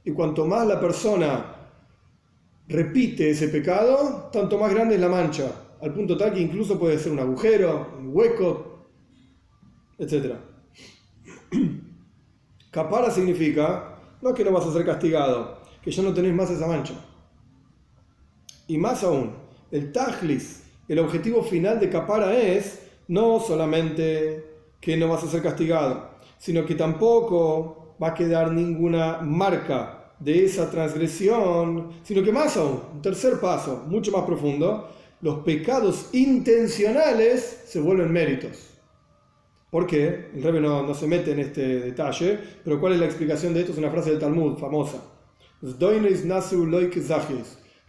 Y 0.05 0.13
cuanto 0.13 0.47
más 0.47 0.67
la 0.67 0.81
persona 0.81 1.57
repite 2.69 3.31
ese 3.31 3.49
pecado, 3.49 4.31
tanto 4.33 4.57
más 4.59 4.73
grande 4.73 4.95
es 4.95 5.01
la 5.01 5.09
mancha, 5.09 5.51
al 5.81 5.95
punto 5.95 6.17
tal 6.17 6.33
que 6.33 6.41
incluso 6.41 6.79
puede 6.79 6.99
ser 6.99 7.13
un 7.13 7.21
agujero, 7.21 7.95
un 7.99 8.11
hueco, 8.13 8.87
etc. 9.99 10.35
Capara 12.71 13.11
significa, 13.11 13.97
no 14.23 14.35
que 14.35 14.45
no 14.45 14.53
vas 14.53 14.67
a 14.67 14.73
ser 14.73 14.85
castigado, 14.85 15.61
que 15.83 15.91
ya 15.91 16.03
no 16.03 16.15
tenés 16.15 16.35
más 16.35 16.51
esa 16.51 16.67
mancha. 16.67 16.95
Y 18.67 18.79
más 18.79 19.03
aún, 19.03 19.33
el 19.71 19.91
tajlis, 19.91 20.65
el 20.87 20.99
objetivo 20.99 21.43
final 21.43 21.81
de 21.81 21.91
Capara 21.91 22.37
es 22.37 22.87
no 23.09 23.41
solamente 23.41 24.45
que 24.81 24.97
no 24.97 25.09
vas 25.09 25.25
a 25.25 25.29
ser 25.29 25.43
castigado, 25.43 26.11
sino 26.39 26.65
que 26.65 26.75
tampoco 26.75 27.97
va 28.01 28.09
a 28.09 28.15
quedar 28.15 28.53
ninguna 28.53 29.19
marca 29.21 30.13
de 30.21 30.45
esa 30.45 30.71
transgresión, 30.71 31.91
sino 32.03 32.23
que 32.23 32.31
más 32.31 32.57
aún, 32.57 32.81
un 32.95 33.03
tercer 33.03 33.41
paso, 33.41 33.85
mucho 33.89 34.13
más 34.13 34.23
profundo, 34.23 34.89
los 35.23 35.41
pecados 35.41 36.09
intencionales 36.13 37.63
se 37.67 37.81
vuelven 37.81 38.13
méritos. 38.13 38.71
¿Por 39.71 39.87
qué? 39.87 40.31
El 40.35 40.43
rebe 40.43 40.61
no, 40.61 40.93
se 40.95 41.07
mete 41.07 41.33
en 41.33 41.41
este 41.41 41.81
detalle, 41.81 42.39
pero 42.65 42.81
¿cuál 42.81 42.95
es 42.95 43.01
la 43.01 43.07
explicación 43.07 43.55
de 43.55 43.61
esto? 43.61 43.73
Es 43.73 43.79
una 43.79 43.91
frase 43.91 44.11
del 44.11 44.19
Talmud 44.19 44.59
famosa. 44.59 45.01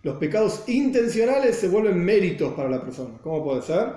Los 0.04 0.16
pecados 0.18 0.64
intencionales 0.68 1.56
se 1.56 1.70
vuelven 1.70 2.04
méritos 2.04 2.54
para 2.54 2.70
la 2.70 2.82
persona. 2.82 3.18
¿Cómo 3.24 3.44
puede 3.44 3.62
ser? 3.62 3.88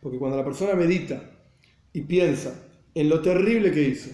Porque 0.00 0.18
cuando 0.18 0.36
la 0.36 0.44
persona 0.44 0.74
medita 0.74 1.22
y 1.92 2.02
piensa 2.02 2.54
en 2.94 3.08
lo 3.08 3.20
terrible 3.20 3.72
que 3.72 3.82
hizo, 3.82 4.10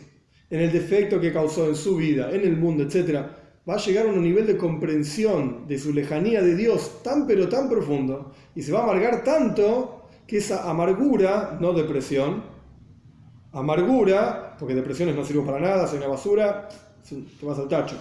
en 0.48 0.60
el 0.60 0.72
defecto 0.72 1.20
que 1.20 1.32
causó 1.32 1.66
en 1.66 1.76
su 1.76 1.96
vida, 1.96 2.30
en 2.32 2.42
el 2.42 2.56
mundo, 2.56 2.84
etc., 2.84 3.26
va 3.70 3.76
a 3.76 3.78
llegar 3.78 4.06
a 4.06 4.08
un 4.08 4.20
nivel 4.20 4.48
de 4.48 4.56
comprensión 4.56 5.68
de 5.68 5.78
su 5.78 5.92
lejanía 5.92 6.42
de 6.42 6.56
Dios 6.56 7.02
tan 7.04 7.26
pero 7.26 7.48
tan 7.48 7.68
profundo 7.68 8.32
y 8.56 8.62
se 8.62 8.72
va 8.72 8.80
a 8.80 8.82
amargar 8.82 9.22
tanto 9.22 10.08
que 10.26 10.38
esa 10.38 10.68
amargura, 10.68 11.56
no 11.60 11.72
depresión, 11.72 12.42
Amargura, 13.52 14.54
porque 14.58 14.76
depresiones 14.76 15.16
no 15.16 15.24
sirven 15.24 15.44
para 15.44 15.58
nada, 15.58 15.86
soy 15.88 15.98
una 15.98 16.06
basura, 16.06 16.68
te 17.08 17.44
vas 17.44 17.58
al 17.58 17.66
tacho. 17.66 17.96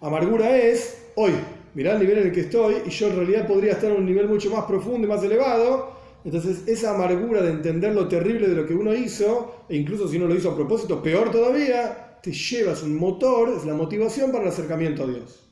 Amargura 0.00 0.56
es, 0.56 1.10
hoy, 1.14 1.32
mirá 1.74 1.92
el 1.92 1.98
nivel 1.98 2.18
en 2.18 2.26
el 2.28 2.32
que 2.32 2.40
estoy 2.40 2.76
y 2.86 2.88
yo 2.88 3.08
en 3.08 3.16
realidad 3.16 3.46
podría 3.46 3.72
estar 3.72 3.90
en 3.90 3.98
un 3.98 4.06
nivel 4.06 4.28
mucho 4.28 4.50
más 4.50 4.64
profundo 4.64 5.06
y 5.06 5.10
más 5.10 5.22
elevado. 5.22 5.90
Entonces 6.24 6.66
esa 6.66 6.94
amargura 6.94 7.42
de 7.42 7.50
entender 7.50 7.94
lo 7.94 8.08
terrible 8.08 8.48
de 8.48 8.54
lo 8.54 8.66
que 8.66 8.72
uno 8.72 8.94
hizo, 8.94 9.64
e 9.68 9.76
incluso 9.76 10.08
si 10.08 10.16
uno 10.16 10.26
lo 10.26 10.34
hizo 10.34 10.50
a 10.50 10.56
propósito, 10.56 11.02
peor 11.02 11.30
todavía, 11.30 12.07
te 12.22 12.32
llevas 12.32 12.82
un 12.82 12.96
motor, 12.96 13.50
es 13.56 13.64
la 13.64 13.74
motivación 13.74 14.30
para 14.30 14.44
el 14.44 14.50
acercamiento 14.50 15.04
a 15.04 15.06
Dios. 15.06 15.48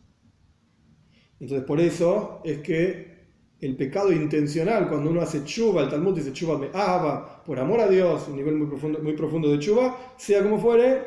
Entonces 1.39 1.67
por 1.67 1.81
eso 1.81 2.41
es 2.45 2.59
que 2.59 3.17
el 3.61 3.77
pecado 3.77 4.13
intencional, 4.13 4.89
cuando 4.89 5.11
uno 5.11 5.21
hace 5.21 5.45
chuba, 5.45 5.83
el 5.83 5.89
Talmud 5.89 6.15
dice 6.15 6.33
chuba 6.33 6.59
me 6.59 6.69
aba, 6.73 7.43
por 7.45 7.59
amor 7.59 7.81
a 7.81 7.89
Dios, 7.89 8.29
un 8.29 8.37
nivel 8.37 8.57
muy 8.57 8.67
profundo, 8.67 8.99
muy 9.03 9.15
profundo 9.15 9.51
de 9.51 9.59
chuba, 9.59 9.97
sea 10.17 10.43
como 10.43 10.59
fuere, 10.59 11.03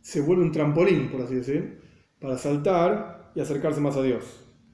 se 0.00 0.20
vuelve 0.20 0.42
un 0.42 0.52
trampolín, 0.52 1.10
por 1.10 1.20
así 1.22 1.34
decir, 1.34 1.80
para 2.20 2.38
saltar 2.38 3.32
y 3.34 3.40
acercarse 3.40 3.80
más 3.80 3.96
a 3.96 4.02
Dios. 4.02 4.24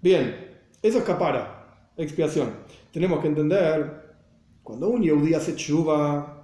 Bien, 0.01 0.53
eso 0.83 0.99
es 0.99 1.05
capara, 1.05 1.91
expiación. 1.97 2.51
Tenemos 2.93 3.21
que 3.21 3.29
entender, 3.29 4.03
cuando 4.63 4.89
un 4.89 5.03
yehudí 5.03 5.35
hace 5.35 5.57
chuba 5.57 6.42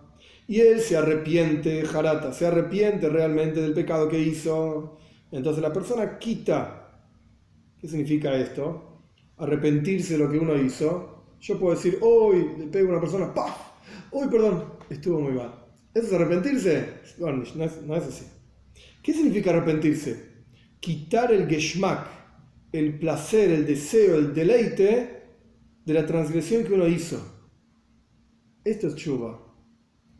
y 0.48 0.60
él 0.60 0.80
se 0.80 0.96
arrepiente, 0.96 1.84
jarata, 1.84 2.32
se 2.32 2.46
arrepiente 2.46 3.08
realmente 3.08 3.60
del 3.60 3.74
pecado 3.74 4.08
que 4.08 4.18
hizo, 4.18 4.98
entonces 5.30 5.62
la 5.62 5.72
persona 5.72 6.18
quita. 6.18 6.74
¿Qué 7.78 7.86
significa 7.86 8.34
esto? 8.34 8.88
arrepentirse 9.38 10.14
de 10.14 10.24
lo 10.24 10.30
que 10.30 10.38
uno 10.38 10.56
hizo, 10.60 11.24
yo 11.40 11.58
puedo 11.58 11.74
decir, 11.74 11.98
hoy 12.00 12.50
le 12.58 12.66
pego 12.66 12.88
a 12.88 12.92
una 12.92 13.00
persona, 13.00 13.32
¡paf! 13.32 13.56
Uy, 14.10 14.28
perdón, 14.28 14.64
estuvo 14.90 15.20
muy 15.20 15.32
mal. 15.32 15.54
¿Eso 15.94 16.08
es 16.08 16.12
arrepentirse? 16.12 16.88
no 17.18 17.42
es, 17.42 17.82
no 17.82 17.94
así. 17.94 18.26
¿Qué 19.02 19.12
significa 19.12 19.50
arrepentirse? 19.50 20.28
Quitar 20.80 21.32
el 21.32 21.46
geschmack, 21.48 22.06
el 22.72 22.98
placer, 22.98 23.50
el 23.50 23.66
deseo, 23.66 24.16
el 24.16 24.34
deleite 24.34 25.22
de 25.84 25.94
la 25.94 26.06
transgresión 26.06 26.64
que 26.64 26.74
uno 26.74 26.86
hizo. 26.86 27.20
Esto 28.64 28.88
es 28.88 28.96
chuba. 28.96 29.47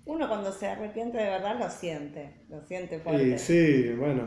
Uno 0.08 0.26
cuando 0.26 0.50
se 0.50 0.66
arrepiente 0.66 1.18
de 1.18 1.24
verdad 1.24 1.58
lo 1.60 1.68
siente, 1.68 2.32
lo 2.48 2.62
siente 2.62 2.98
fuerte. 2.98 3.38
Sí, 3.38 3.82
sí, 3.82 3.92
bueno. 3.92 4.22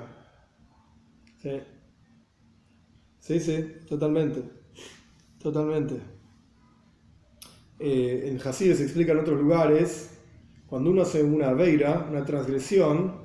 Sí. 1.42 1.60
Sí, 3.20 3.40
sí, 3.40 3.78
totalmente. 3.90 4.44
Totalmente. 5.42 6.00
Eh, 7.80 8.26
en 8.28 8.40
Hasid 8.40 8.76
se 8.76 8.84
explica 8.84 9.14
en 9.14 9.20
otros 9.22 9.42
lugares, 9.42 10.20
cuando 10.68 10.92
uno 10.92 11.02
hace 11.02 11.24
una 11.24 11.52
veira, 11.54 12.06
una 12.08 12.24
transgresión, 12.26 13.16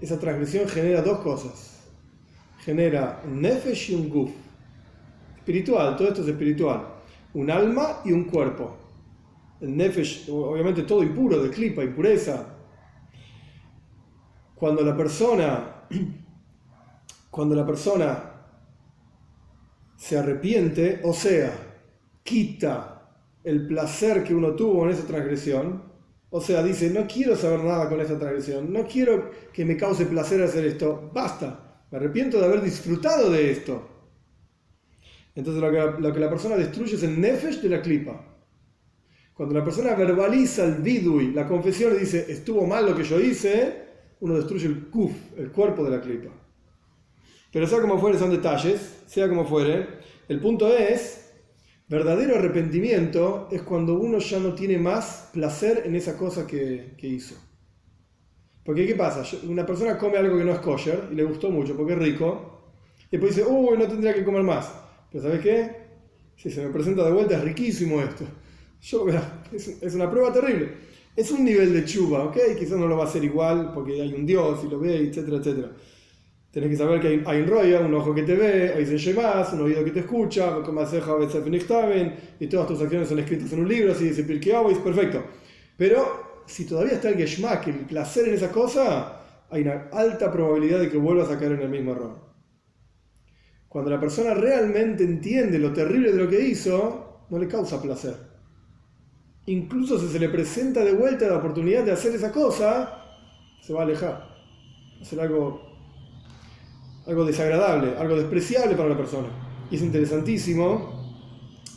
esa 0.00 0.20
transgresión 0.20 0.68
genera 0.68 1.02
dos 1.02 1.18
cosas. 1.18 1.80
Genera 2.60 3.20
un 3.24 3.42
nefesh 3.42 3.90
y 3.90 3.94
un 3.96 4.08
guf. 4.08 4.30
Espiritual, 5.38 5.96
todo 5.96 6.06
esto 6.06 6.22
es 6.22 6.28
espiritual. 6.28 6.86
Un 7.34 7.50
alma 7.50 8.02
y 8.04 8.12
un 8.12 8.22
cuerpo. 8.22 8.81
El 9.62 9.76
nefesh, 9.76 10.28
obviamente 10.28 10.82
todo 10.82 11.04
impuro, 11.04 11.40
de 11.40 11.48
clipa, 11.48 11.84
impureza. 11.84 12.48
Cuando 14.56 14.82
la 14.82 14.96
persona, 14.96 15.84
cuando 17.30 17.54
la 17.54 17.64
persona 17.64 18.32
se 19.96 20.18
arrepiente, 20.18 21.00
o 21.04 21.12
sea, 21.12 21.52
quita 22.24 23.08
el 23.44 23.68
placer 23.68 24.24
que 24.24 24.34
uno 24.34 24.56
tuvo 24.56 24.84
en 24.84 24.90
esa 24.90 25.06
transgresión, 25.06 25.84
o 26.30 26.40
sea, 26.40 26.60
dice, 26.64 26.90
no 26.90 27.06
quiero 27.06 27.36
saber 27.36 27.62
nada 27.62 27.88
con 27.88 28.00
esta 28.00 28.18
transgresión, 28.18 28.72
no 28.72 28.84
quiero 28.84 29.30
que 29.52 29.64
me 29.64 29.76
cause 29.76 30.06
placer 30.06 30.42
hacer 30.42 30.64
esto, 30.64 31.08
basta, 31.14 31.84
me 31.88 31.98
arrepiento 31.98 32.40
de 32.40 32.46
haber 32.46 32.62
disfrutado 32.62 33.30
de 33.30 33.52
esto. 33.52 33.88
Entonces 35.36 35.62
lo 35.62 35.70
que, 36.12 36.18
la 36.18 36.30
persona 36.30 36.56
destruye 36.56 36.96
es 36.96 37.02
el 37.04 37.20
nefesh 37.20 37.60
de 37.60 37.68
la 37.68 37.80
clipa. 37.80 38.31
Cuando 39.42 39.58
la 39.58 39.64
persona 39.64 39.96
verbaliza 39.96 40.64
el 40.64 40.74
vidui, 40.74 41.32
la 41.32 41.48
confesión, 41.48 41.96
y 41.96 41.98
dice, 41.98 42.26
estuvo 42.28 42.64
mal 42.64 42.86
lo 42.86 42.94
que 42.94 43.02
yo 43.02 43.18
hice, 43.18 43.74
uno 44.20 44.36
destruye 44.36 44.68
el 44.68 44.88
kuf, 44.88 45.10
el 45.36 45.50
cuerpo 45.50 45.82
de 45.82 45.90
la 45.90 46.00
clipa. 46.00 46.28
Pero 47.50 47.66
sea 47.66 47.80
como 47.80 47.98
fuere, 47.98 48.20
son 48.20 48.30
detalles, 48.30 49.02
sea 49.04 49.28
como 49.28 49.44
fuere. 49.44 49.98
El 50.28 50.38
punto 50.38 50.72
es, 50.72 51.32
verdadero 51.88 52.36
arrepentimiento 52.36 53.48
es 53.50 53.62
cuando 53.62 53.98
uno 53.98 54.18
ya 54.18 54.38
no 54.38 54.54
tiene 54.54 54.78
más 54.78 55.30
placer 55.32 55.82
en 55.86 55.96
esa 55.96 56.16
cosa 56.16 56.46
que, 56.46 56.94
hizo. 57.00 57.34
Porque 58.64 58.86
¿qué 58.86 58.94
pasa? 58.94 59.24
Una 59.48 59.66
persona 59.66 59.98
come 59.98 60.18
algo 60.18 60.38
que 60.38 60.44
no 60.44 60.52
es 60.52 60.60
kosher 60.60 61.08
y 61.10 61.16
le 61.16 61.24
gustó 61.24 61.50
mucho 61.50 61.76
porque 61.76 61.94
es 61.94 61.98
rico, 61.98 62.70
y 63.10 63.16
después 63.16 63.34
dice, 63.34 63.48
uy, 63.50 63.76
no 63.76 63.88
tendría 63.88 64.14
que 64.14 64.24
comer 64.24 64.44
más. 64.44 64.72
Pero 65.10 65.24
¿sabes 65.24 65.40
qué? 65.40 65.76
Si 66.36 66.48
se 66.48 66.64
me 66.64 66.70
presenta 66.70 67.04
de 67.04 67.10
vuelta, 67.10 67.34
es 67.34 67.42
riquísimo 67.42 68.00
esto. 68.00 68.24
Yo, 68.82 69.06
es, 69.52 69.68
es 69.80 69.94
una 69.94 70.10
prueba 70.10 70.32
terrible. 70.32 70.70
Es 71.14 71.30
un 71.30 71.44
nivel 71.44 71.72
de 71.72 71.84
chuba, 71.84 72.24
¿ok? 72.24 72.38
Quizás 72.58 72.78
no 72.78 72.86
lo 72.86 72.96
va 72.96 73.04
a 73.04 73.06
hacer 73.06 73.22
igual 73.22 73.72
porque 73.72 74.00
hay 74.00 74.12
un 74.14 74.26
Dios 74.26 74.60
y 74.64 74.68
lo 74.68 74.80
ve, 74.80 74.96
etcétera, 75.08 75.36
etcétera. 75.36 75.70
Tenés 76.50 76.68
que 76.68 76.76
saber 76.76 77.00
que 77.00 77.22
hay, 77.24 77.40
un 77.40 77.46
roya, 77.46 77.80
un 77.80 77.94
ojo 77.94 78.14
que 78.14 78.24
te 78.24 78.34
ve, 78.34 78.74
hay 78.74 79.14
más, 79.14 79.52
un 79.54 79.62
oído 79.62 79.82
que 79.84 79.90
te 79.90 80.00
escucha, 80.00 80.58
y 82.40 82.46
todas 82.46 82.66
tus 82.66 82.82
acciones 82.82 83.08
son 83.08 83.18
escritas 83.20 83.50
en 83.54 83.60
un 83.60 83.68
libro, 83.68 83.92
así 83.92 84.04
dice 84.04 84.20
es 84.20 84.78
perfecto. 84.78 85.24
Pero 85.78 86.42
si 86.46 86.66
todavía 86.66 86.94
está 86.94 87.08
el 87.08 87.16
geschmack, 87.16 87.68
el 87.68 87.86
placer 87.86 88.28
en 88.28 88.34
esa 88.34 88.50
cosa, 88.50 89.46
hay 89.48 89.62
una 89.62 89.88
alta 89.92 90.30
probabilidad 90.30 90.80
de 90.80 90.90
que 90.90 90.98
vuelvas 90.98 91.30
a 91.30 91.38
caer 91.38 91.52
en 91.52 91.62
el 91.62 91.70
mismo 91.70 91.92
error. 91.92 92.20
Cuando 93.68 93.90
la 93.90 94.00
persona 94.00 94.34
realmente 94.34 95.04
entiende 95.04 95.58
lo 95.58 95.72
terrible 95.72 96.12
de 96.12 96.18
lo 96.18 96.28
que 96.28 96.40
hizo, 96.40 97.26
no 97.30 97.38
le 97.38 97.48
causa 97.48 97.80
placer. 97.80 98.31
Incluso 99.46 99.98
si 99.98 100.08
se 100.08 100.20
le 100.20 100.28
presenta 100.28 100.84
de 100.84 100.92
vuelta 100.92 101.26
la 101.26 101.38
oportunidad 101.38 101.84
de 101.84 101.92
hacer 101.92 102.14
esa 102.14 102.30
cosa, 102.30 103.02
se 103.60 103.72
va 103.72 103.80
a 103.80 103.82
alejar. 103.84 104.28
Ser 105.02 105.20
algo, 105.20 105.60
algo 107.06 107.24
desagradable, 107.24 107.96
algo 107.98 108.16
despreciable 108.16 108.76
para 108.76 108.90
la 108.90 108.96
persona. 108.96 109.28
Y 109.70 109.76
es 109.76 109.82
interesantísimo. 109.82 111.00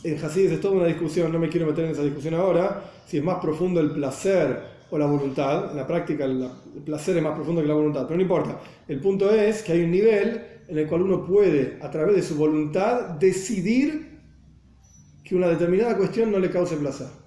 En 0.04 0.24
Hasidis 0.24 0.52
es 0.52 0.60
toda 0.60 0.76
una 0.76 0.86
discusión, 0.86 1.32
no 1.32 1.40
me 1.40 1.48
quiero 1.48 1.66
meter 1.66 1.86
en 1.86 1.90
esa 1.90 2.04
discusión 2.04 2.34
ahora, 2.34 2.84
si 3.04 3.18
es 3.18 3.24
más 3.24 3.40
profundo 3.40 3.80
el 3.80 3.90
placer 3.90 4.76
o 4.88 4.98
la 4.98 5.06
voluntad. 5.06 5.72
En 5.72 5.76
la 5.76 5.86
práctica 5.88 6.24
el 6.24 6.48
placer 6.84 7.16
es 7.16 7.22
más 7.22 7.34
profundo 7.34 7.62
que 7.62 7.68
la 7.68 7.74
voluntad, 7.74 8.04
pero 8.04 8.16
no 8.16 8.22
importa. 8.22 8.60
El 8.86 9.00
punto 9.00 9.28
es 9.30 9.62
que 9.62 9.72
hay 9.72 9.82
un 9.82 9.90
nivel 9.90 10.40
en 10.68 10.78
el 10.78 10.86
cual 10.86 11.02
uno 11.02 11.24
puede, 11.26 11.78
a 11.82 11.90
través 11.90 12.14
de 12.14 12.22
su 12.22 12.36
voluntad, 12.36 13.10
decidir 13.18 14.20
que 15.24 15.34
una 15.34 15.48
determinada 15.48 15.96
cuestión 15.96 16.30
no 16.30 16.38
le 16.38 16.50
cause 16.50 16.76
placer. 16.76 17.25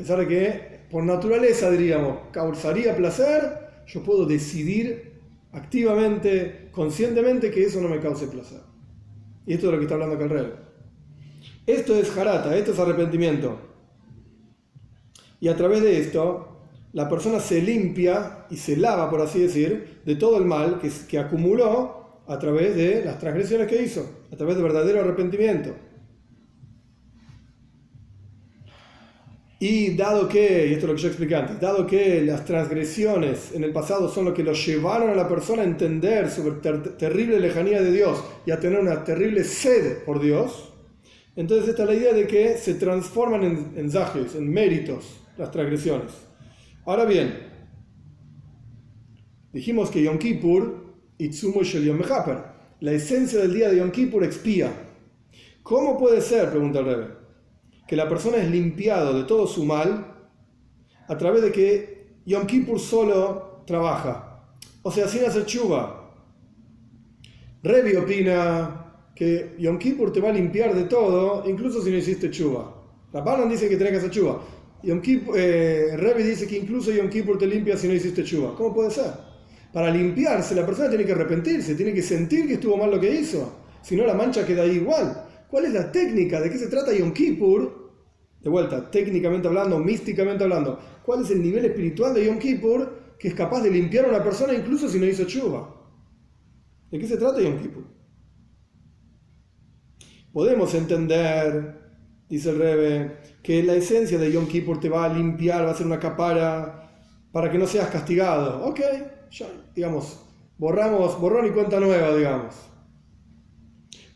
Pesar 0.00 0.20
de 0.20 0.28
que, 0.28 0.80
por 0.90 1.04
naturaleza, 1.04 1.70
diríamos, 1.70 2.20
causaría 2.32 2.96
placer, 2.96 3.82
yo 3.86 4.02
puedo 4.02 4.24
decidir 4.24 5.12
activamente, 5.52 6.70
conscientemente, 6.72 7.50
que 7.50 7.66
eso 7.66 7.82
no 7.82 7.88
me 7.90 8.00
cause 8.00 8.26
placer. 8.28 8.60
Y 9.44 9.52
esto 9.52 9.66
es 9.66 9.72
lo 9.72 9.78
que 9.78 9.84
está 9.84 9.96
hablando 9.96 10.14
acá 10.14 10.24
el 10.24 10.30
rey. 10.30 10.52
Esto 11.66 11.94
es 11.96 12.10
jarata, 12.10 12.56
esto 12.56 12.72
es 12.72 12.78
arrepentimiento. 12.78 13.58
Y 15.38 15.48
a 15.48 15.56
través 15.56 15.82
de 15.82 16.00
esto, 16.00 16.62
la 16.94 17.06
persona 17.06 17.40
se 17.40 17.60
limpia 17.60 18.46
y 18.48 18.56
se 18.56 18.78
lava, 18.78 19.10
por 19.10 19.20
así 19.20 19.38
decir, 19.38 20.00
de 20.06 20.16
todo 20.16 20.38
el 20.38 20.46
mal 20.46 20.80
que, 20.80 20.90
que 21.06 21.18
acumuló 21.18 22.22
a 22.26 22.38
través 22.38 22.74
de 22.74 23.04
las 23.04 23.18
transgresiones 23.18 23.66
que 23.66 23.82
hizo, 23.82 24.08
a 24.32 24.36
través 24.36 24.56
de 24.56 24.62
verdadero 24.62 25.00
arrepentimiento. 25.00 25.74
Y 29.62 29.94
dado 29.94 30.26
que, 30.26 30.68
y 30.68 30.72
esto 30.72 30.86
es 30.86 30.88
lo 30.88 30.94
que 30.94 31.02
yo 31.02 31.08
expliqué 31.08 31.36
antes, 31.36 31.60
dado 31.60 31.86
que 31.86 32.22
las 32.22 32.46
transgresiones 32.46 33.52
en 33.54 33.62
el 33.62 33.72
pasado 33.74 34.08
son 34.08 34.24
lo 34.24 34.32
que 34.32 34.42
lo 34.42 34.54
llevaron 34.54 35.10
a 35.10 35.14
la 35.14 35.28
persona 35.28 35.60
a 35.60 35.66
entender 35.66 36.30
su 36.30 36.50
terrible 36.96 37.38
lejanía 37.38 37.82
de 37.82 37.92
Dios 37.92 38.24
y 38.46 38.52
a 38.52 38.58
tener 38.58 38.80
una 38.80 39.04
terrible 39.04 39.44
sed 39.44 39.98
por 40.04 40.18
Dios, 40.18 40.72
entonces 41.36 41.68
esta 41.68 41.82
es 41.82 41.88
la 41.90 41.94
idea 41.94 42.14
de 42.14 42.26
que 42.26 42.56
se 42.56 42.74
transforman 42.74 43.44
en, 43.44 43.72
en 43.76 43.90
en 43.90 44.50
méritos, 44.50 45.20
las 45.36 45.50
transgresiones. 45.50 46.10
Ahora 46.86 47.04
bien, 47.04 47.34
dijimos 49.52 49.90
que 49.90 50.02
Yom 50.02 50.16
Kippur, 50.16 50.94
Itzumo 51.18 51.62
Shel 51.62 51.84
Yom 51.84 52.00
la 52.80 52.92
esencia 52.92 53.38
del 53.40 53.52
día 53.52 53.68
de 53.68 53.76
Yom 53.76 53.90
Kippur 53.90 54.24
expía. 54.24 54.72
¿Cómo 55.62 55.98
puede 55.98 56.22
ser, 56.22 56.48
pregunta 56.48 56.78
el 56.78 56.86
Rebbe, 56.86 57.19
que 57.90 57.96
la 57.96 58.08
persona 58.08 58.36
es 58.36 58.48
limpiado 58.48 59.18
de 59.18 59.24
todo 59.24 59.48
su 59.48 59.64
mal 59.64 60.06
a 61.08 61.18
través 61.18 61.42
de 61.42 61.50
que 61.50 62.20
Yom 62.24 62.46
Kippur 62.46 62.78
solo 62.78 63.64
trabaja? 63.66 64.44
O 64.82 64.92
sea, 64.92 65.08
sin 65.08 65.24
hacer 65.24 65.44
chuva. 65.44 66.12
Rebbe 67.64 67.98
opina 67.98 69.10
que 69.12 69.56
Yom 69.58 69.76
Kippur 69.76 70.12
te 70.12 70.20
va 70.20 70.28
a 70.28 70.32
limpiar 70.32 70.72
de 70.72 70.84
todo, 70.84 71.42
incluso 71.50 71.82
si 71.82 71.90
no 71.90 71.96
hiciste 71.96 72.30
chuva. 72.30 72.80
Rabbanan 73.12 73.48
dice 73.48 73.68
que 73.68 73.76
tenés 73.76 73.90
que 73.90 73.98
hacer 73.98 74.10
chuva. 74.12 74.40
Yom 74.84 75.02
eh, 75.34 75.96
Rebbe 75.96 76.22
dice 76.22 76.46
que 76.46 76.58
incluso 76.58 76.92
Yom 76.92 77.10
Kippur 77.10 77.38
te 77.38 77.48
limpia 77.48 77.76
si 77.76 77.88
no 77.88 77.94
hiciste 77.94 78.22
chuva. 78.22 78.54
¿Cómo 78.54 78.72
puede 78.72 78.92
ser? 78.92 79.10
Para 79.72 79.90
limpiarse, 79.90 80.54
la 80.54 80.64
persona 80.64 80.88
tiene 80.90 81.04
que 81.04 81.10
arrepentirse, 81.10 81.74
tiene 81.74 81.92
que 81.92 82.02
sentir 82.02 82.46
que 82.46 82.54
estuvo 82.54 82.76
mal 82.76 82.92
lo 82.92 83.00
que 83.00 83.12
hizo. 83.12 83.52
Si 83.82 83.96
no, 83.96 84.06
la 84.06 84.14
mancha 84.14 84.46
queda 84.46 84.62
ahí 84.62 84.76
igual. 84.76 85.24
¿Cuál 85.50 85.64
es 85.64 85.72
la 85.72 85.90
técnica? 85.90 86.40
¿De 86.40 86.50
qué 86.50 86.56
se 86.56 86.68
trata 86.68 86.92
Yom 86.92 87.12
Kippur? 87.12 87.79
De 88.40 88.48
vuelta, 88.48 88.90
técnicamente 88.90 89.48
hablando, 89.48 89.78
místicamente 89.78 90.44
hablando. 90.44 90.78
¿Cuál 91.04 91.22
es 91.22 91.30
el 91.30 91.42
nivel 91.42 91.64
espiritual 91.64 92.14
de 92.14 92.26
Yom 92.26 92.38
Kippur 92.38 93.00
que 93.18 93.28
es 93.28 93.34
capaz 93.34 93.62
de 93.62 93.70
limpiar 93.70 94.06
a 94.06 94.08
una 94.08 94.24
persona 94.24 94.54
incluso 94.54 94.88
si 94.88 94.98
no 94.98 95.06
hizo 95.06 95.24
chuva? 95.24 95.76
¿De 96.90 96.98
qué 96.98 97.06
se 97.06 97.16
trata 97.16 97.40
Yom 97.40 97.58
Kippur? 97.58 97.84
Podemos 100.32 100.74
entender 100.74 101.80
dice 102.30 102.50
el 102.50 102.58
Rebe, 102.58 103.16
que 103.42 103.62
la 103.62 103.74
esencia 103.74 104.16
de 104.16 104.30
Yom 104.30 104.46
Kippur 104.46 104.78
te 104.78 104.88
va 104.88 105.04
a 105.04 105.12
limpiar, 105.12 105.66
va 105.66 105.72
a 105.72 105.74
ser 105.74 105.86
una 105.86 105.98
capara 105.98 106.88
para 107.32 107.50
que 107.50 107.58
no 107.58 107.66
seas 107.66 107.88
castigado. 107.88 108.64
Ok, 108.64 108.80
ya, 109.32 109.46
digamos, 109.74 110.24
borramos, 110.56 111.20
borrón 111.20 111.46
y 111.46 111.50
cuenta 111.50 111.80
nueva, 111.80 112.14
digamos. 112.14 112.54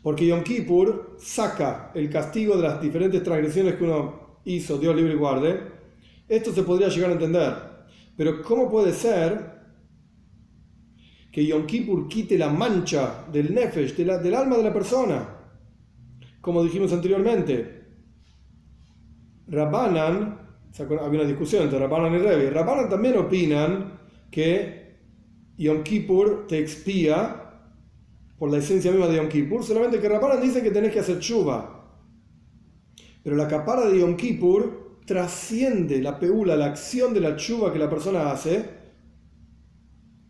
Porque 0.05 0.27
Yom 0.27 0.43
Kippur 0.43 1.15
saca 1.17 1.89
el 1.95 2.11
castigo 2.11 2.55
de 2.57 2.61
las 2.61 2.79
diferentes 2.79 3.23
transgresiones 3.23 3.73
que 3.73 3.85
uno 3.85 4.39
hizo, 4.45 4.77
Dios 4.77 4.95
libre 4.95 5.13
y 5.13 5.17
guarde. 5.17 5.59
Esto 6.29 6.53
se 6.53 6.61
podría 6.61 6.89
llegar 6.89 7.09
a 7.09 7.13
entender. 7.13 7.53
Pero 8.15 8.43
¿cómo 8.43 8.69
puede 8.69 8.93
ser 8.93 9.63
que 11.31 11.43
Yom 11.43 11.65
Kippur 11.65 12.07
quite 12.07 12.37
la 12.37 12.49
mancha 12.49 13.25
del 13.31 13.51
nefesh, 13.51 13.95
del 13.95 14.35
alma 14.35 14.57
de 14.57 14.63
la 14.63 14.71
persona? 14.71 15.27
Como 16.39 16.63
dijimos 16.63 16.93
anteriormente, 16.93 17.85
Rabbanan, 19.47 20.37
había 20.77 21.19
una 21.21 21.27
discusión 21.27 21.63
entre 21.63 21.79
Rabbanan 21.79 22.13
y 22.13 22.19
Revi, 22.19 22.51
Rabbanan 22.51 22.89
también 22.89 23.17
opinan 23.17 24.01
que 24.29 24.97
Yom 25.57 25.81
Kippur 25.81 26.45
te 26.47 26.59
expía 26.59 27.44
por 28.37 28.51
la 28.51 28.57
esencia 28.57 28.91
misma 28.91 29.07
de 29.07 29.17
Yom 29.17 29.29
Kippur, 29.29 29.63
solamente 29.63 29.99
que 29.99 30.09
Rabbanan 30.09 30.41
dice 30.41 30.61
que 30.61 30.71
tenés 30.71 30.91
que 30.91 30.99
hacer 30.99 31.19
chuva. 31.19 31.83
Pero 33.23 33.35
la 33.35 33.47
capara 33.47 33.87
de 33.87 33.99
Yom 33.99 34.15
Kippur 34.15 34.99
trasciende 35.05 36.01
la 36.01 36.19
peula, 36.19 36.55
la 36.55 36.65
acción 36.65 37.13
de 37.13 37.21
la 37.21 37.35
chuva 37.35 37.71
que 37.71 37.79
la 37.79 37.89
persona 37.89 38.31
hace, 38.31 38.65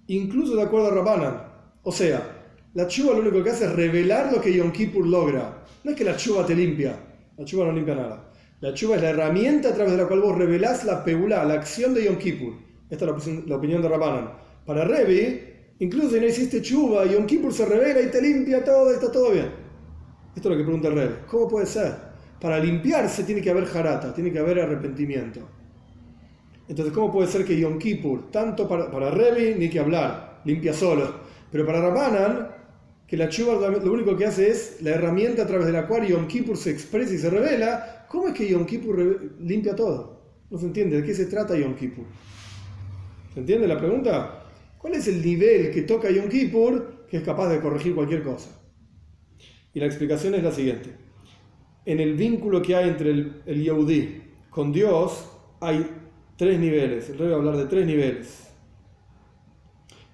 incluso 0.08 0.56
de 0.56 0.62
acuerdo 0.62 0.88
a 0.88 0.92
Rabbanan. 0.92 1.44
O 1.84 1.92
sea, 1.92 2.44
la 2.74 2.88
chuva 2.88 3.14
lo 3.14 3.22
único 3.22 3.44
que 3.44 3.50
hace 3.50 3.66
es 3.66 3.74
revelar 3.74 4.32
lo 4.32 4.42
que 4.42 4.54
Yom 4.54 4.72
Kippur 4.72 5.06
logra. 5.08 5.64
No 5.84 5.92
es 5.92 5.98
que 5.98 6.04
la 6.04 6.16
chuva 6.16 6.46
te 6.46 6.56
limpia, 6.56 6.96
la 7.38 7.46
chuva 7.46 7.66
no 7.66 7.72
limpia 7.72 7.96
nada. 7.96 8.32
La 8.62 8.74
chuva 8.74 8.96
es 8.96 9.02
la 9.02 9.10
herramienta 9.10 9.70
a 9.70 9.74
través 9.74 9.92
de 9.92 9.98
la 9.98 10.08
cual 10.08 10.22
vos 10.22 10.38
revelás 10.38 10.86
la 10.86 11.04
peulá, 11.04 11.44
la 11.44 11.56
acción 11.56 11.94
de 11.94 12.06
Yom 12.06 12.18
Kippur. 12.18 12.54
Esta 12.90 13.06
es 13.06 13.48
la 13.48 13.56
opinión 13.56 13.82
de 13.82 13.90
Rabbanan. 13.90 14.32
Para 14.66 14.86
Revi, 14.86 15.55
incluso 15.80 16.12
si 16.12 16.20
no 16.20 16.26
hiciste 16.26 16.62
chuva, 16.62 17.06
Yom 17.06 17.26
Kippur 17.26 17.54
se 17.54 17.66
revela 17.66 18.02
y 18.02 18.12
te 18.12 18.22
limpia 18.22 18.64
todo, 18.64 18.92
está 18.94 19.12
todo 19.12 19.32
bien. 19.32 19.50
Esto 20.36 20.50
es 20.50 20.56
lo 20.56 20.58
que 20.58 20.64
pregunta 20.64 20.90
el 20.90 20.96
Revi. 20.96 21.16
¿Cómo 21.28 21.48
puede 21.48 21.66
ser? 21.66 21.94
Para 22.42 22.60
limpiarse 22.60 23.24
tiene 23.24 23.42
que 23.42 23.50
haber 23.50 23.66
jarata, 23.66 24.14
tiene 24.14 24.32
que 24.32 24.40
haber 24.40 24.60
arrepentimiento. 24.60 25.40
Entonces, 26.68 26.94
¿cómo 26.94 27.12
puede 27.12 27.28
ser 27.28 27.46
que 27.46 27.58
Yom 27.58 27.78
Kippur, 27.78 28.32
tanto 28.32 28.68
para, 28.68 28.92
para 28.92 29.12
ni 29.58 29.70
que 29.70 29.80
hablar, 29.80 30.42
limpia 30.46 30.74
solo, 30.74 31.14
pero 31.52 31.66
para 31.66 31.80
Rabbanan, 31.80 32.50
que 33.08 33.16
la 33.16 33.30
chuva 33.30 33.70
lo 33.70 33.94
único 33.94 34.18
que 34.18 34.26
hace 34.26 34.50
es 34.50 34.82
la 34.82 34.92
herramienta 34.92 35.44
a 35.44 35.48
través 35.48 35.68
de 35.68 35.72
la 35.72 35.88
cual 35.88 36.08
Yom 36.08 36.28
Kippur 36.28 36.58
se 36.58 36.72
expresa 36.72 37.14
y 37.14 37.18
se 37.18 37.30
revela, 37.30 38.08
¿cómo 38.10 38.28
es 38.28 38.34
que 38.34 38.48
Yom 38.48 38.66
Kippur 38.66 39.36
limpia 39.40 39.76
todo? 39.76 40.22
No 40.50 40.58
se 40.58 40.66
entiende, 40.66 40.98
¿de 40.98 41.04
qué 41.04 41.14
se 41.14 41.28
trata 41.28 41.56
Yom 41.56 41.76
Kippur? 41.76 42.06
¿Se 43.34 43.40
entiende 43.40 43.68
la 43.68 43.78
pregunta? 43.78 44.45
¿Cuál 44.78 44.94
es 44.96 45.08
el 45.08 45.24
nivel 45.24 45.72
que 45.72 45.82
toca 45.84 46.12
Yom 46.12 46.30
Kippur 46.30 47.06
que 47.10 47.18
es 47.18 47.24
capaz 47.24 47.50
de 47.50 47.60
corregir 47.60 47.96
cualquier 47.96 48.24
cosa? 48.24 48.50
Y 49.74 49.80
la 49.80 49.88
explicación 49.88 50.36
es 50.36 50.44
la 50.44 50.52
siguiente. 50.52 50.96
En 51.86 52.00
el 52.00 52.16
vínculo 52.16 52.62
que 52.62 52.76
hay 52.76 52.90
entre 52.90 53.12
el, 53.12 53.42
el 53.46 54.22
con 54.50 54.72
Dios 54.72 55.30
hay 55.60 55.86
tres 56.38 56.60
niveles. 56.60 57.10
El 57.10 57.18
rey 57.18 57.28
va 57.30 57.36
a 57.36 57.40
hablar 57.40 57.58
de 57.58 57.66
tres 57.66 57.86
niveles. 57.86 58.48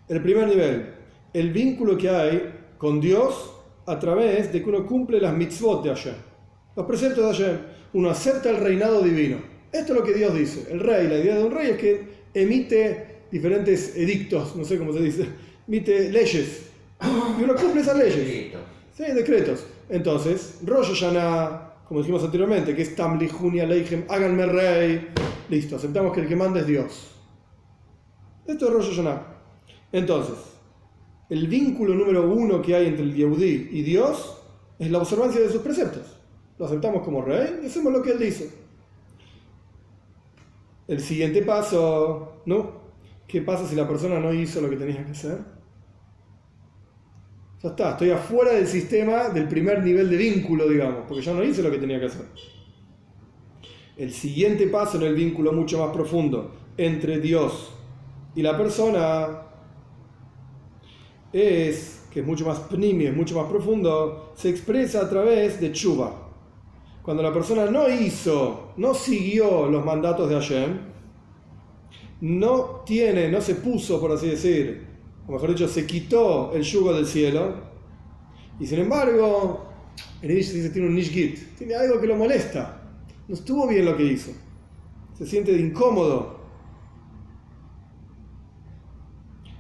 El 0.10 0.22
primer 0.22 0.48
nivel, 0.48 0.88
el 1.34 1.52
vínculo 1.52 1.98
que 1.98 2.10
hay 2.10 2.54
con 2.78 3.00
Dios 3.00 3.54
a 3.86 4.00
través 4.00 4.52
de 4.52 4.62
que 4.62 4.70
uno 4.70 4.86
cumple 4.86 5.22
las 5.22 5.36
mitzvot 5.36 5.84
de 5.84 5.90
Hashem, 5.90 6.16
los 6.76 6.86
preceptos 6.86 7.38
de 7.38 7.44
Hashem. 7.44 7.58
Uno 7.94 8.10
acepta 8.10 8.50
el 8.50 8.58
reinado 8.58 9.02
divino. 9.02 9.38
Esto 9.72 9.94
es 9.94 10.00
lo 10.00 10.06
que 10.06 10.14
Dios 10.14 10.34
dice. 10.34 10.72
El 10.72 10.80
rey, 10.80 11.08
la 11.08 11.18
idea 11.18 11.36
de 11.36 11.44
un 11.44 11.52
rey 11.52 11.72
es 11.72 11.78
que 11.78 12.08
emite 12.34 13.11
diferentes 13.32 13.96
edictos, 13.96 14.56
no 14.56 14.66
sé 14.66 14.78
cómo 14.78 14.94
se 14.94 15.02
dice, 15.02 15.26
emite 15.68 16.10
leyes. 16.10 16.68
Y 17.40 17.44
uno 17.44 17.56
cumple 17.56 17.82
esas 17.82 17.98
leyes. 17.98 18.54
Sí, 18.96 19.04
decretos. 19.14 19.66
Entonces, 19.90 20.60
Rosh 20.64 20.90
Hashanah, 20.90 21.74
como 21.88 22.02
dijimos 22.02 22.24
anteriormente, 22.24 22.76
que 22.76 22.84
es 22.84 22.96
Tamli, 22.96 23.28
Junia, 23.28 23.66
Leichem, 23.66 24.04
háganme 24.08 24.46
rey. 24.46 25.08
Listo, 25.50 25.78
aceptamos 25.78 26.14
que 26.14 26.22
el 26.22 26.28
que 26.28 26.36
manda 26.36 26.60
es 26.60 26.68
Dios. 26.68 27.12
Esto 28.46 28.68
es 28.68 28.74
Rosh 28.74 28.90
Hashanah. 28.90 29.22
Entonces, 29.92 30.36
el 31.30 31.48
vínculo 31.48 31.96
número 31.96 32.32
uno 32.32 32.62
que 32.62 32.76
hay 32.76 32.88
entre 32.88 33.04
el 33.04 33.16
Yehudí 33.16 33.70
y 33.72 33.82
Dios 33.82 34.38
es 34.78 34.92
la 34.92 35.00
observancia 35.00 35.42
de 35.42 35.50
sus 35.50 35.62
preceptos. 35.62 36.18
Lo 36.58 36.66
aceptamos 36.66 37.04
como 37.04 37.22
rey 37.22 37.62
y 37.64 37.68
hacemos 37.68 37.92
lo 37.94 38.02
que 38.02 38.12
él 38.12 38.20
dice. 38.20 38.52
El 40.88 41.00
siguiente 41.00 41.42
paso, 41.42 42.42
¿no? 42.46 42.82
¿Qué 43.32 43.42
pasa 43.42 43.66
si 43.66 43.76
la 43.78 43.88
persona 43.88 44.20
no 44.20 44.34
hizo 44.34 44.60
lo 44.60 44.70
que 44.70 44.76
tenía 44.76 45.06
que 45.06 45.12
hacer? 45.12 45.38
Ya 47.64 47.70
está, 47.70 47.92
estoy 47.92 48.10
afuera 48.10 48.52
del 48.52 48.68
sistema 48.68 49.30
del 49.30 49.48
primer 49.48 49.82
nivel 49.82 50.10
de 50.10 50.18
vínculo, 50.18 50.68
digamos, 50.68 51.06
porque 51.08 51.24
yo 51.24 51.34
no 51.34 51.42
hice 51.42 51.64
lo 51.64 51.72
que 51.72 51.78
tenía 51.78 51.98
que 51.98 52.08
hacer. 52.08 52.26
El 53.96 54.12
siguiente 54.12 54.68
paso 54.68 54.98
en 54.98 55.04
el 55.04 55.16
vínculo 55.16 55.54
mucho 55.54 55.80
más 55.80 55.96
profundo 55.96 56.52
entre 56.76 57.20
Dios 57.22 57.72
y 58.36 58.42
la 58.42 58.58
persona 58.58 59.44
es, 61.32 62.06
que 62.12 62.20
es 62.20 62.26
mucho 62.26 62.46
más 62.46 62.60
pnimi, 62.60 63.06
es 63.06 63.16
mucho 63.16 63.38
más 63.38 63.50
profundo, 63.50 64.34
se 64.36 64.50
expresa 64.50 65.04
a 65.04 65.10
través 65.10 65.62
de 65.62 65.72
chuva. 65.72 66.34
Cuando 67.02 67.24
la 67.24 67.32
persona 67.32 67.68
no 67.68 67.88
hizo, 67.88 68.74
no 68.76 68.94
siguió 68.94 69.68
los 69.68 69.86
mandatos 69.86 70.28
de 70.28 70.36
Hashem, 70.36 70.92
no 72.22 72.84
tiene, 72.86 73.30
no 73.30 73.42
se 73.42 73.56
puso, 73.56 74.00
por 74.00 74.12
así 74.12 74.30
decir, 74.30 74.86
o 75.28 75.32
mejor 75.32 75.50
dicho, 75.50 75.68
se 75.68 75.86
quitó 75.86 76.54
el 76.54 76.64
yugo 76.64 76.94
del 76.94 77.06
cielo, 77.06 77.56
y 78.60 78.68
sin 78.68 78.80
embargo, 78.80 79.66
en 80.22 80.30
Yiddish 80.30 80.54
dice 80.54 80.70
tiene 80.70 80.88
un 80.88 80.96
nishgit, 80.96 81.58
tiene 81.58 81.76
algo 81.76 82.00
que 82.00 82.08
lo 82.08 82.16
molesta, 82.16 82.82
no 83.28 83.34
estuvo 83.34 83.68
bien 83.68 83.86
lo 83.86 83.98
que 83.98 84.04
hizo, 84.04 84.32
se 85.18 85.26
siente 85.26 85.52
incómodo. 85.52 86.40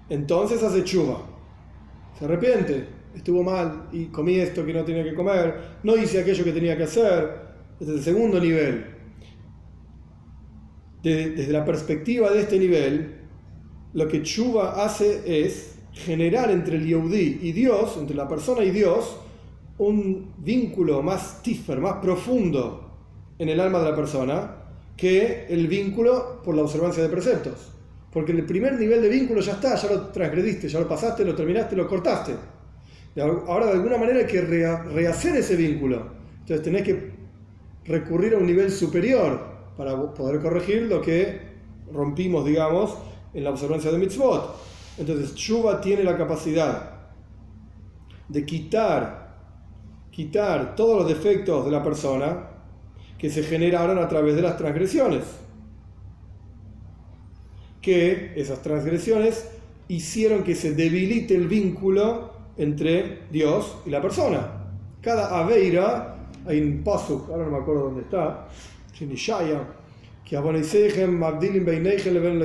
Entonces 0.10 0.62
hace 0.62 0.84
chuva, 0.84 1.22
se 2.20 2.26
arrepiente, 2.26 2.86
estuvo 3.16 3.44
mal 3.44 3.88
y 3.92 4.06
comí 4.08 4.36
esto 4.36 4.66
que 4.66 4.74
no 4.74 4.84
tenía 4.84 5.04
que 5.04 5.16
comer, 5.16 5.78
no 5.84 5.96
hice 5.96 6.22
aquello 6.22 6.44
que 6.44 6.52
tenía 6.52 6.78
que 6.78 6.84
hacer. 6.84 7.42
Es 7.80 7.88
el 7.88 8.04
segundo 8.04 8.40
nivel. 8.40 8.91
Desde, 11.04 11.52
la 11.52 11.66
perspectiva 11.66 12.30
de 12.32 12.42
este 12.42 12.60
nivel, 12.60 13.16
lo 13.94 14.08
que 14.08 14.22
Chuba 14.22 14.84
hace 14.84 15.46
es 15.46 15.76
generar 15.94 16.52
entre 16.52 16.78
el 16.78 16.86
Yehudi 16.86 17.40
y 17.42 17.52
Dios, 17.52 17.98
entre 17.98 18.16
la 18.16 18.28
persona 18.28 18.64
y 18.64 18.72
Dios, 18.72 19.18
un 19.80 20.34
vínculo 20.38 21.02
más 21.02 21.42
tífer, 21.42 21.80
más 21.80 21.96
profundo 21.96 22.92
en 23.40 23.50
el 23.50 23.60
alma 23.60 23.80
de 23.80 23.90
la 23.90 23.96
persona 23.96 24.56
que 24.96 25.48
el 25.50 25.68
vínculo 25.68 26.42
por 26.44 26.56
la 26.56 26.62
observancia 26.62 27.02
de 27.02 27.10
preceptos. 27.10 27.72
Porque 28.14 28.32
el 28.34 28.46
primer 28.46 28.80
nivel 28.80 29.02
de 29.02 29.10
vínculo 29.10 29.42
ya 29.42 29.54
está, 29.54 29.76
ya 29.76 29.90
lo 29.90 30.08
transgrediste, 30.10 30.68
ya 30.68 30.80
lo 30.80 30.88
pasaste, 30.88 31.26
lo 31.26 31.34
terminaste, 31.34 31.76
lo 31.76 31.88
cortaste. 31.88 32.34
Ahora 33.48 33.66
de 33.66 33.72
alguna 33.74 33.98
manera 33.98 34.20
hay 34.20 34.28
que 34.28 34.42
rehacer 34.42 35.36
ese 35.38 35.56
vínculo. 35.56 36.08
Entonces 36.42 36.62
tenés 36.62 36.84
que 36.84 37.12
recurrir 37.86 38.36
a 38.36 38.38
un 38.38 38.46
nivel 38.46 38.72
superior 38.72 39.51
para 39.82 40.00
poder 40.14 40.40
corregir 40.40 40.84
lo 40.84 41.02
que 41.02 41.40
rompimos, 41.92 42.46
digamos, 42.46 42.94
en 43.34 43.44
la 43.44 43.50
observancia 43.50 43.92
de 43.92 43.98
mitzvot. 43.98 44.56
Entonces, 45.00 45.34
Shuba 45.34 45.82
tiene 45.82 46.04
la 46.04 46.16
capacidad 46.16 46.92
de 48.30 48.46
quitar, 48.46 49.38
quitar 50.12 50.76
todos 50.76 51.00
los 51.00 51.08
defectos 51.08 51.66
de 51.66 51.72
la 51.72 51.82
persona 51.82 52.50
que 53.18 53.32
se 53.32 53.42
generaron 53.42 53.98
a 53.98 54.08
través 54.08 54.36
de 54.36 54.44
las 54.44 54.56
transgresiones. 54.56 55.24
Que 57.82 58.34
esas 58.36 58.62
transgresiones 58.62 59.50
hicieron 59.88 60.44
que 60.44 60.54
se 60.54 60.76
debilite 60.76 61.34
el 61.34 61.48
vínculo 61.48 62.34
entre 62.56 63.24
Dios 63.32 63.78
y 63.88 63.90
la 63.90 64.00
persona. 64.00 64.48
Cada 65.02 65.40
aveira, 65.40 66.18
hay 66.46 66.62
un 66.62 66.84
paso, 66.84 67.26
ahora 67.32 67.46
no 67.46 67.52
me 67.54 67.58
acuerdo 67.58 67.86
dónde 67.86 68.02
está, 68.02 68.48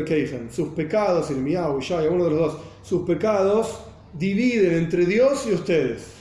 que 0.05 0.51
sus 0.51 0.69
pecados, 0.69 1.31
el 1.31 1.39
miau, 1.39 1.81
Shaya, 1.81 2.11
uno 2.11 2.25
de 2.25 2.31
los 2.31 2.39
dos, 2.39 2.59
sus 2.83 3.03
pecados 3.03 3.81
dividen 4.13 4.75
entre 4.75 5.07
Dios 5.07 5.47
y 5.47 5.55
ustedes. 5.55 6.13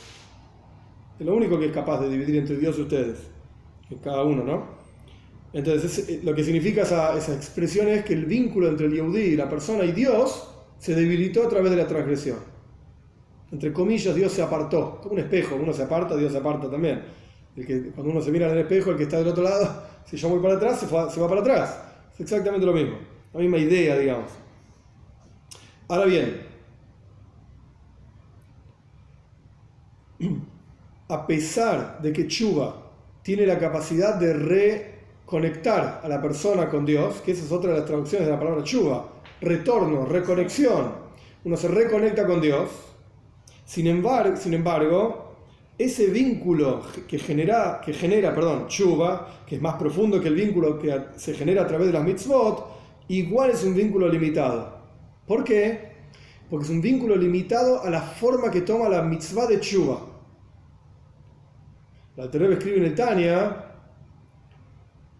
Es 1.20 1.26
lo 1.26 1.36
único 1.36 1.58
que 1.60 1.68
es 1.68 1.72
capaz 1.72 2.02
de 2.02 2.10
dividir 2.10 2.36
entre 2.36 2.58
Dios 2.58 2.78
y 2.78 2.82
ustedes, 2.82 3.20
cada 4.04 4.24
uno, 4.24 4.44
¿no? 4.44 4.76
Entonces, 5.54 6.10
eh, 6.10 6.20
lo 6.24 6.36
que 6.36 6.44
significa 6.44 6.82
esa, 6.82 7.18
esa 7.18 7.34
expresión 7.34 7.88
es 7.88 8.04
que 8.04 8.14
el 8.14 8.26
vínculo 8.26 8.68
entre 8.68 8.88
el 8.88 8.94
Yehudi 8.94 9.38
la 9.38 9.50
persona 9.50 9.86
y 9.86 9.94
Dios 9.94 10.50
se 10.78 10.94
debilitó 10.94 11.46
a 11.46 11.50
través 11.50 11.72
de 11.72 11.78
la 11.78 11.88
transgresión 11.88 12.56
entre 13.52 13.72
comillas, 13.72 14.16
Dios 14.16 14.32
se 14.32 14.42
apartó, 14.42 15.00
como 15.02 15.14
un 15.14 15.20
espejo, 15.20 15.56
uno 15.56 15.72
se 15.72 15.84
aparta, 15.84 16.18
Dios 16.18 16.32
se 16.32 16.40
aparta 16.40 16.70
también. 16.70 17.02
El 17.56 17.66
que, 17.66 17.92
cuando 17.92 18.12
uno 18.12 18.22
se 18.22 18.32
mira 18.32 18.48
en 18.48 18.54
el 18.54 18.60
espejo, 18.60 18.92
el 18.92 18.98
que 18.98 19.04
está 19.04 19.18
del 19.20 19.30
otro 19.30 19.44
lado, 19.44 19.84
si 20.06 20.18
yo 20.18 20.30
voy 20.30 20.40
para 20.40 20.56
atrás, 20.56 20.80
se, 20.80 20.88
se 20.88 21.20
va 21.20 21.28
para 21.28 21.42
atrás. 21.42 21.80
Es 22.14 22.22
exactamente 22.22 22.66
lo 22.66 22.74
mismo, 22.74 22.98
la 23.34 23.40
misma 23.40 23.58
idea, 23.58 23.98
digamos. 23.98 24.32
Ahora 25.88 26.06
bien, 26.06 26.42
a 31.10 31.28
pesar 31.28 32.02
de 32.02 32.14
que 32.14 32.28
Chuba 32.28 32.84
tiene 33.22 33.46
la 33.46 33.60
capacidad 33.60 34.16
de 34.16 34.34
reconectar 34.34 36.02
a 36.04 36.08
la 36.08 36.22
persona 36.22 36.70
con 36.70 36.86
Dios, 36.86 37.22
que 37.22 37.32
esa 37.32 37.44
es 37.44 37.52
otra 37.52 37.72
de 37.72 37.78
las 37.80 37.86
traducciones 37.86 38.28
de 38.28 38.34
la 38.34 38.40
palabra 38.40 38.64
Chuba, 38.64 39.10
retorno, 39.42 40.06
reconexión, 40.06 40.94
uno 41.44 41.58
se 41.58 41.68
reconecta 41.68 42.26
con 42.26 42.42
Dios, 42.42 42.70
sin 43.66 43.88
embargo, 43.88 44.36
sin 44.38 44.54
embargo 44.54 45.25
ese 45.78 46.08
vínculo 46.08 46.82
que 47.08 47.20
genera, 47.20 47.82
que 47.84 47.94
genera 47.94 48.34
perdón, 48.34 48.68
chuba, 48.68 49.44
que 49.46 49.56
es 49.56 49.62
más 49.62 49.76
profundo 49.76 50.22
que 50.22 50.30
el 50.30 50.36
vínculo 50.36 50.80
que 50.80 51.08
se 51.18 51.34
genera 51.34 51.64
a 51.64 51.68
través 51.68 51.88
de 51.88 51.94
las 51.94 52.04
mitzvot, 52.04 52.66
igual 53.10 53.52
es 53.52 53.64
un 53.64 53.76
vínculo 53.76 54.08
limitado. 54.08 54.76
¿Por 55.28 55.44
qué? 55.44 55.96
Porque 56.50 56.66
es 56.66 56.72
un 56.72 56.82
vínculo 56.82 57.16
limitado 57.16 57.84
a 57.84 57.90
la 57.90 58.02
forma 58.02 58.52
que 58.52 58.62
toma 58.62 58.88
la 58.88 59.02
mitzvah 59.02 59.48
de 59.48 59.60
chuba. 59.60 60.00
La 62.16 62.32
Terrebe 62.32 62.54
escribe 62.54 62.78
en 62.78 62.86
el 62.86 62.96
Tania 62.96 63.66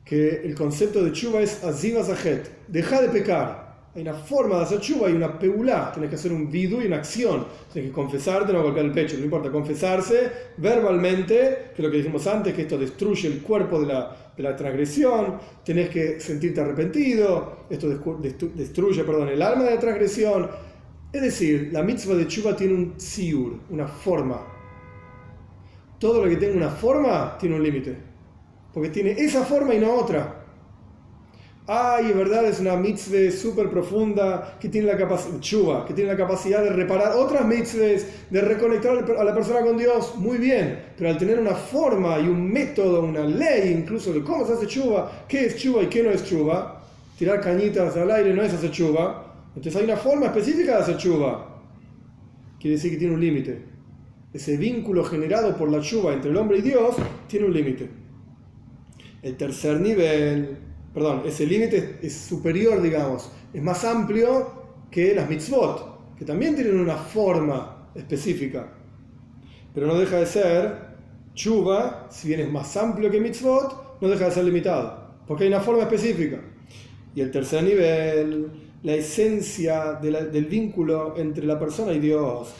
que 0.06 0.42
el 0.44 0.56
concepto 0.56 1.04
de 1.04 1.12
chuba 1.12 1.42
es 1.42 1.64
aziva 1.64 2.04
deja 2.68 3.02
de 3.02 3.10
pecar. 3.10 3.65
Hay 3.96 4.02
una 4.02 4.14
forma 4.14 4.58
de 4.58 4.64
hacer 4.64 4.82
chuva, 4.82 5.08
hay 5.08 5.14
una 5.14 5.40
peulá, 5.40 5.90
tienes 5.94 6.10
que 6.10 6.18
hacer 6.18 6.34
un 6.34 6.52
vidu 6.52 6.82
y 6.82 6.88
una 6.88 6.98
acción. 6.98 7.46
Tienes 7.72 7.92
que 7.92 7.96
confesarte, 7.96 8.52
no 8.52 8.62
golpear 8.62 8.88
el 8.88 8.92
pecho, 8.92 9.16
no 9.18 9.24
importa, 9.24 9.50
confesarse 9.50 10.32
verbalmente, 10.58 11.72
que 11.74 11.76
es 11.78 11.80
lo 11.80 11.90
que 11.90 11.98
dijimos 11.98 12.28
antes, 12.28 12.54
que 12.54 12.64
esto 12.64 12.78
destruye 12.78 13.30
el 13.30 13.42
cuerpo 13.42 13.80
de 13.80 13.94
la, 13.94 14.34
de 14.36 14.44
la 14.44 14.54
transgresión, 14.54 15.40
tenés 15.64 15.88
que 15.88 16.20
sentirte 16.20 16.60
arrepentido, 16.60 17.60
esto 17.70 17.88
destruye 18.54 19.02
perdón, 19.06 19.30
el 19.30 19.42
alma 19.42 19.64
de 19.64 19.76
la 19.76 19.80
transgresión. 19.80 20.50
Es 21.14 21.22
decir, 21.22 21.70
la 21.72 21.82
mitzvah 21.82 22.16
de 22.16 22.28
chuva 22.28 22.54
tiene 22.54 22.74
un 22.74 22.94
siur, 22.98 23.60
una 23.70 23.88
forma. 23.88 24.46
Todo 26.00 26.22
lo 26.22 26.30
que 26.30 26.36
tenga 26.36 26.58
una 26.58 26.70
forma 26.70 27.38
tiene 27.38 27.56
un 27.56 27.64
límite, 27.64 27.96
porque 28.74 28.90
tiene 28.90 29.12
esa 29.12 29.46
forma 29.46 29.74
y 29.74 29.80
no 29.80 29.94
otra 29.94 30.35
ay, 31.68 32.12
verdad, 32.14 32.46
es 32.46 32.60
una 32.60 32.76
mitzvah 32.76 33.32
súper 33.32 33.70
profunda 33.70 34.58
que 34.60 34.70
tiene 34.70 34.88
la 34.88 34.98
capacidad, 34.98 35.86
que 35.86 35.94
tiene 35.94 36.12
la 36.12 36.18
capacidad 36.18 36.64
de 36.64 36.70
reparar 36.70 37.14
otras 37.16 37.46
mitzvahs, 37.46 38.06
de 38.30 38.42
reconectar 38.42 39.04
a 39.18 39.24
la 39.24 39.34
persona 39.34 39.62
con 39.62 39.78
Dios, 39.78 40.16
muy 40.16 40.38
bien, 40.38 40.80
pero 40.98 41.10
al 41.10 41.18
tener 41.18 41.40
una 41.40 41.56
forma 41.56 42.20
y 42.20 42.28
un 42.28 42.52
método, 42.52 43.02
una 43.04 43.26
ley 43.26 43.74
incluso 43.74 44.14
de 44.14 44.22
cómo 44.22 44.46
se 44.46 44.54
hace 44.54 44.68
chuva, 44.68 45.26
qué 45.28 45.46
es 45.46 45.58
chuva 45.58 45.82
y 45.82 45.88
qué 45.88 46.04
no 46.04 46.12
es 46.12 46.24
chuva, 46.24 46.84
tirar 47.18 47.42
cañitas 47.42 47.98
al 47.98 48.12
aire 48.12 48.34
no 48.34 48.44
es 48.44 48.54
hacer 48.54 48.70
chuva, 48.70 49.34
entonces 49.56 49.76
hay 49.78 49.86
una 49.86 49.98
forma 49.98 50.28
específica 50.28 50.76
de 50.76 50.84
hacer 50.84 50.98
chuva, 50.98 51.62
quiere 52.60 52.76
decir 52.76 52.92
que 52.92 52.98
tiene 52.98 53.14
un 53.14 53.22
límite. 53.22 53.76
Ese 54.34 54.58
vínculo 54.58 55.04
generado 55.06 55.56
por 55.56 55.72
la 55.72 55.80
chuva 55.80 56.14
entre 56.14 56.30
el 56.30 56.38
hombre 56.38 56.58
y 56.58 56.62
Dios 56.62 56.96
tiene 57.28 57.46
un 57.46 57.54
límite. 57.54 57.90
El 59.24 59.38
tercer 59.38 59.80
nivel 59.80 60.65
perdón, 60.96 61.24
ese 61.26 61.46
límite 61.46 62.00
es 62.02 62.14
superior, 62.14 62.82
digamos, 62.82 63.30
es 63.54 63.62
más 63.62 63.84
amplio 63.84 64.64
que 64.90 65.14
las 65.14 65.30
mitzvot, 65.30 66.16
que 66.18 66.24
también 66.24 66.56
tienen 66.56 66.80
una 66.80 66.96
forma 66.96 67.90
específica. 67.94 68.72
Pero 69.74 69.88
no 69.88 69.96
deja 69.96 70.20
de 70.20 70.26
ser, 70.26 70.74
chuba, 71.34 72.08
si 72.10 72.30
bien 72.30 72.40
es 72.40 72.50
más 72.50 72.78
amplio 72.78 73.12
que 73.12 73.20
mitzvot, 73.20 74.00
no 74.00 74.08
deja 74.08 74.26
de 74.26 74.32
ser 74.32 74.46
limitado, 74.46 75.12
porque 75.28 75.44
hay 75.44 75.50
una 75.50 75.60
forma 75.60 75.84
específica. 75.84 76.40
Y 77.14 77.20
el 77.20 77.30
tercer 77.30 77.64
nivel, 77.64 78.48
la 78.84 78.94
esencia 78.94 80.00
del 80.02 80.46
vínculo 80.46 81.16
entre 81.18 81.46
la 81.46 81.60
persona 81.60 81.92
y 81.92 82.00
Dios. 82.00 82.56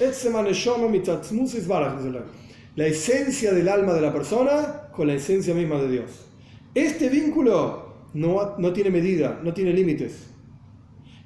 La 2.76 2.86
esencia 2.88 3.54
del 3.54 3.70
alma 3.70 3.94
de 3.94 4.02
la 4.02 4.12
persona 4.12 4.90
con 4.92 5.08
la 5.08 5.14
esencia 5.14 5.54
misma 5.54 5.82
de 5.82 5.90
Dios. 5.90 6.26
Este 6.74 7.08
vínculo 7.08 7.85
no, 8.16 8.72
tiene 8.74 8.90
medida, 8.90 9.42
no 9.44 9.54
tiene 9.54 9.74
límites. 9.74 10.28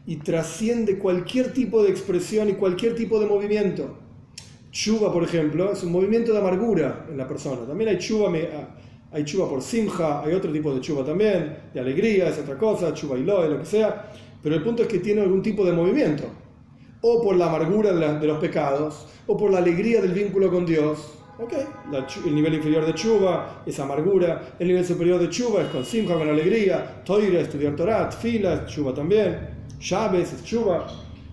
Y 0.07 0.17
trasciende 0.17 0.97
cualquier 0.97 1.53
tipo 1.53 1.83
de 1.83 1.91
expresión 1.91 2.49
y 2.49 2.53
cualquier 2.53 2.95
tipo 2.95 3.19
de 3.19 3.27
movimiento. 3.27 3.95
Chuba, 4.71 5.13
por 5.13 5.23
ejemplo, 5.23 5.71
es 5.71 5.83
un 5.83 5.91
movimiento 5.91 6.33
de 6.33 6.39
amargura 6.39 7.05
en 7.09 7.17
la 7.17 7.27
persona. 7.27 7.67
También 7.67 7.91
hay 7.91 7.99
chuba, 7.99 8.31
hay 9.11 9.23
chuba 9.23 9.47
por 9.47 9.61
simja, 9.61 10.23
hay 10.23 10.33
otro 10.33 10.51
tipo 10.51 10.73
de 10.73 10.81
chuba 10.81 11.05
también, 11.05 11.57
de 11.73 11.79
alegría, 11.79 12.29
es 12.29 12.39
otra 12.39 12.57
cosa, 12.57 12.91
chuba 12.93 13.17
y 13.19 13.23
loe, 13.23 13.49
lo 13.49 13.59
que 13.59 13.65
sea. 13.65 14.11
Pero 14.41 14.55
el 14.55 14.63
punto 14.63 14.81
es 14.81 14.87
que 14.87 14.97
tiene 14.97 15.21
algún 15.21 15.43
tipo 15.43 15.63
de 15.63 15.73
movimiento. 15.73 16.23
O 17.01 17.21
por 17.21 17.35
la 17.35 17.47
amargura 17.47 17.93
de 17.93 18.27
los 18.27 18.39
pecados, 18.39 19.07
o 19.27 19.37
por 19.37 19.51
la 19.51 19.59
alegría 19.59 20.01
del 20.01 20.13
vínculo 20.13 20.49
con 20.49 20.65
Dios. 20.65 21.18
Ok, 21.41 21.53
el 22.25 22.35
nivel 22.35 22.55
inferior 22.55 22.85
de 22.85 22.93
chuva 22.93 23.63
es 23.65 23.79
amargura, 23.79 24.55
el 24.59 24.67
nivel 24.67 24.83
superior 24.83 25.21
de 25.21 25.29
chuva 25.29 25.61
es 25.61 25.69
con 25.69 25.85
simja, 25.85 26.15
con 26.15 26.27
alegría, 26.27 27.01
toira, 27.05 27.39
estudiar 27.39 27.77
Torah, 27.77 28.11
fila, 28.11 28.65
chuva 28.65 28.93
también, 28.93 29.39
llaves, 29.79 30.33
es 30.33 30.43
chuva. 30.43 30.85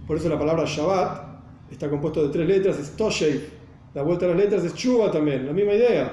Por 0.06 0.16
eso 0.16 0.28
la 0.28 0.38
palabra 0.38 0.64
Shabbat 0.64 1.72
está 1.72 1.90
compuesto 1.90 2.22
de 2.22 2.32
tres 2.32 2.46
letras, 2.46 2.78
es 2.78 2.90
toshei. 2.96 3.48
La 3.94 4.02
vuelta 4.02 4.26
a 4.26 4.28
las 4.28 4.36
letras 4.36 4.62
es 4.62 4.74
chuva 4.74 5.10
también, 5.10 5.44
la 5.44 5.52
misma 5.52 5.72
idea. 5.72 6.12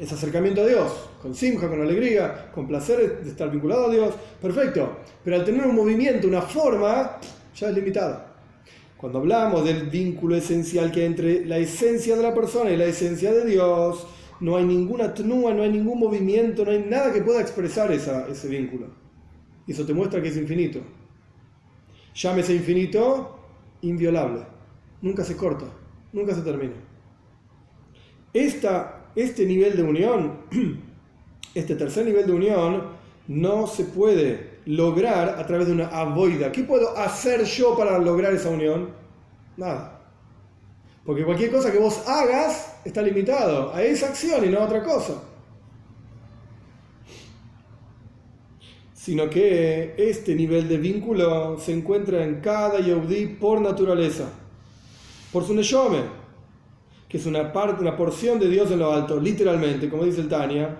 Es 0.00 0.12
acercamiento 0.12 0.62
a 0.62 0.66
Dios, 0.66 0.92
con 1.22 1.36
simja, 1.36 1.68
con 1.68 1.80
alegría, 1.80 2.50
con 2.52 2.66
placer 2.66 3.20
de 3.22 3.30
estar 3.30 3.48
vinculado 3.48 3.86
a 3.86 3.90
Dios. 3.92 4.12
Perfecto. 4.42 4.96
Pero 5.22 5.36
al 5.36 5.44
tener 5.44 5.64
un 5.64 5.76
movimiento, 5.76 6.26
una 6.26 6.42
forma, 6.42 7.18
ya 7.54 7.68
es 7.68 7.74
limitada. 7.76 8.25
Cuando 8.96 9.18
hablamos 9.18 9.64
del 9.64 9.90
vínculo 9.90 10.36
esencial 10.36 10.90
que 10.90 11.00
hay 11.00 11.06
entre 11.06 11.44
la 11.44 11.58
esencia 11.58 12.16
de 12.16 12.22
la 12.22 12.34
persona 12.34 12.70
y 12.70 12.78
la 12.78 12.86
esencia 12.86 13.32
de 13.32 13.44
Dios, 13.44 14.06
no 14.40 14.56
hay 14.56 14.64
ninguna 14.64 15.12
tnúa, 15.12 15.52
no 15.52 15.62
hay 15.62 15.70
ningún 15.70 15.98
movimiento, 15.98 16.64
no 16.64 16.70
hay 16.70 16.84
nada 16.88 17.12
que 17.12 17.20
pueda 17.20 17.40
expresar 17.40 17.92
esa, 17.92 18.26
ese 18.28 18.48
vínculo. 18.48 18.86
Y 19.66 19.72
eso 19.72 19.84
te 19.84 19.92
muestra 19.92 20.22
que 20.22 20.28
es 20.28 20.36
infinito. 20.36 20.80
Llámese 22.14 22.54
infinito, 22.54 23.38
inviolable. 23.82 24.40
Nunca 25.02 25.24
se 25.24 25.36
corta, 25.36 25.66
nunca 26.12 26.34
se 26.34 26.40
termina. 26.40 26.74
Esta, 28.32 29.10
este 29.14 29.44
nivel 29.44 29.76
de 29.76 29.82
unión, 29.82 30.38
este 31.54 31.76
tercer 31.76 32.06
nivel 32.06 32.26
de 32.26 32.32
unión, 32.32 32.82
no 33.28 33.66
se 33.66 33.84
puede 33.84 34.55
lograr 34.66 35.36
a 35.38 35.46
través 35.46 35.68
de 35.68 35.72
una 35.72 35.86
avoida. 35.86 36.52
¿Qué 36.52 36.64
puedo 36.64 36.96
hacer 36.98 37.44
yo 37.44 37.76
para 37.76 37.98
lograr 37.98 38.34
esa 38.34 38.50
unión? 38.50 38.90
Nada. 39.56 40.00
Porque 41.04 41.24
cualquier 41.24 41.52
cosa 41.52 41.70
que 41.70 41.78
vos 41.78 42.02
hagas 42.06 42.80
está 42.84 43.00
limitado 43.00 43.72
a 43.72 43.82
esa 43.82 44.08
acción 44.08 44.44
y 44.44 44.48
no 44.48 44.58
a 44.58 44.64
otra 44.64 44.82
cosa. 44.82 45.22
Sino 48.92 49.30
que 49.30 49.94
este 49.96 50.34
nivel 50.34 50.68
de 50.68 50.78
vínculo 50.78 51.58
se 51.60 51.72
encuentra 51.72 52.24
en 52.24 52.40
cada 52.40 52.80
Yehudi 52.80 53.26
por 53.26 53.60
naturaleza, 53.60 54.28
por 55.32 55.44
su 55.44 55.54
neshome, 55.54 56.00
que 57.08 57.18
es 57.18 57.26
una 57.26 57.52
parte, 57.52 57.82
una 57.82 57.96
porción 57.96 58.40
de 58.40 58.48
Dios 58.48 58.68
en 58.72 58.80
lo 58.80 58.92
alto, 58.92 59.20
literalmente, 59.20 59.88
como 59.88 60.02
dice 60.02 60.22
el 60.22 60.28
Tania. 60.28 60.76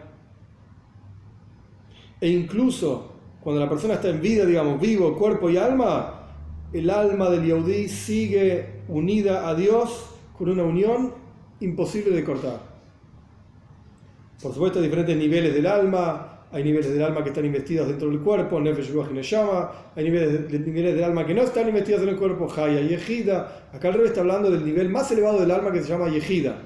E 2.21 2.29
incluso 2.29 3.16
cuando 3.47 3.63
la 3.63 3.71
persona 3.71 3.95
está 3.95 4.09
en 4.09 4.21
vida, 4.21 4.45
digamos, 4.45 4.81
vivo, 4.81 5.17
cuerpo 5.17 5.49
y 5.49 5.57
alma, 5.57 6.33
el 6.73 6.91
alma 6.91 7.31
del 7.31 7.45
Yehudi 7.45 7.89
sigue 7.89 8.83
unida 8.89 9.49
a 9.49 9.55
Dios 9.55 10.05
con 10.37 10.49
una 10.49 10.65
unión 10.65 11.15
imposible 11.61 12.11
de 12.11 12.25
cortar. 12.25 12.59
Por 14.43 14.53
supuesto, 14.53 14.81
hay 14.81 14.87
diferentes 14.87 15.17
niveles 15.17 15.55
del 15.55 15.69
alma. 15.69 16.41
Hay 16.51 16.65
niveles 16.65 16.93
del 16.93 17.01
alma 17.01 17.23
que 17.23 17.29
están 17.29 17.45
investidos 17.45 17.87
dentro 17.87 18.09
del 18.09 18.19
cuerpo, 18.19 18.59
Nefesh 18.59 18.91
Ruach 18.91 19.13
Neshama. 19.13 19.71
Hay 19.95 20.03
niveles, 20.03 20.51
de, 20.51 20.59
niveles 20.59 20.97
del 20.97 21.05
alma 21.05 21.25
que 21.25 21.33
no 21.33 21.43
están 21.43 21.69
investidos 21.69 22.03
en 22.03 22.09
el 22.09 22.17
cuerpo, 22.17 22.53
Haya 22.53 22.81
y 22.81 22.89
Yehida. 22.89 23.69
Acá 23.73 23.91
el 23.91 23.95
rey 23.95 24.07
está 24.07 24.23
hablando 24.23 24.51
del 24.51 24.65
nivel 24.65 24.89
más 24.89 25.09
elevado 25.13 25.39
del 25.39 25.53
alma 25.53 25.71
que 25.71 25.85
se 25.85 25.91
llama 25.91 26.09
Yehida. 26.09 26.63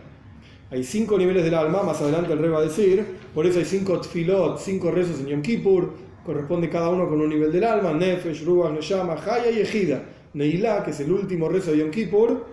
Hay 0.70 0.82
cinco 0.82 1.18
niveles 1.18 1.44
del 1.44 1.54
alma, 1.56 1.82
más 1.82 2.00
adelante 2.00 2.32
el 2.32 2.38
rey 2.38 2.48
va 2.48 2.60
a 2.60 2.62
decir. 2.62 3.04
Por 3.34 3.44
eso 3.44 3.58
hay 3.58 3.66
cinco 3.66 4.00
tfilot, 4.00 4.58
cinco 4.58 4.90
rezos 4.90 5.20
en 5.20 5.26
Yom 5.26 5.42
Kippur. 5.42 6.08
Corresponde 6.30 6.70
cada 6.70 6.90
uno 6.90 7.08
con 7.08 7.20
un 7.20 7.28
nivel 7.28 7.50
del 7.50 7.64
alma, 7.64 7.92
Nefesh, 7.92 8.44
Ruach, 8.44 8.70
Neshama, 8.70 9.14
Haya 9.14 9.50
y 9.50 9.56
Yehida. 9.56 10.00
Neilá, 10.32 10.84
que 10.84 10.92
es 10.92 11.00
el 11.00 11.10
último 11.10 11.48
rezo 11.48 11.72
de 11.72 11.78
Yom 11.78 11.90
Kippur, 11.90 12.46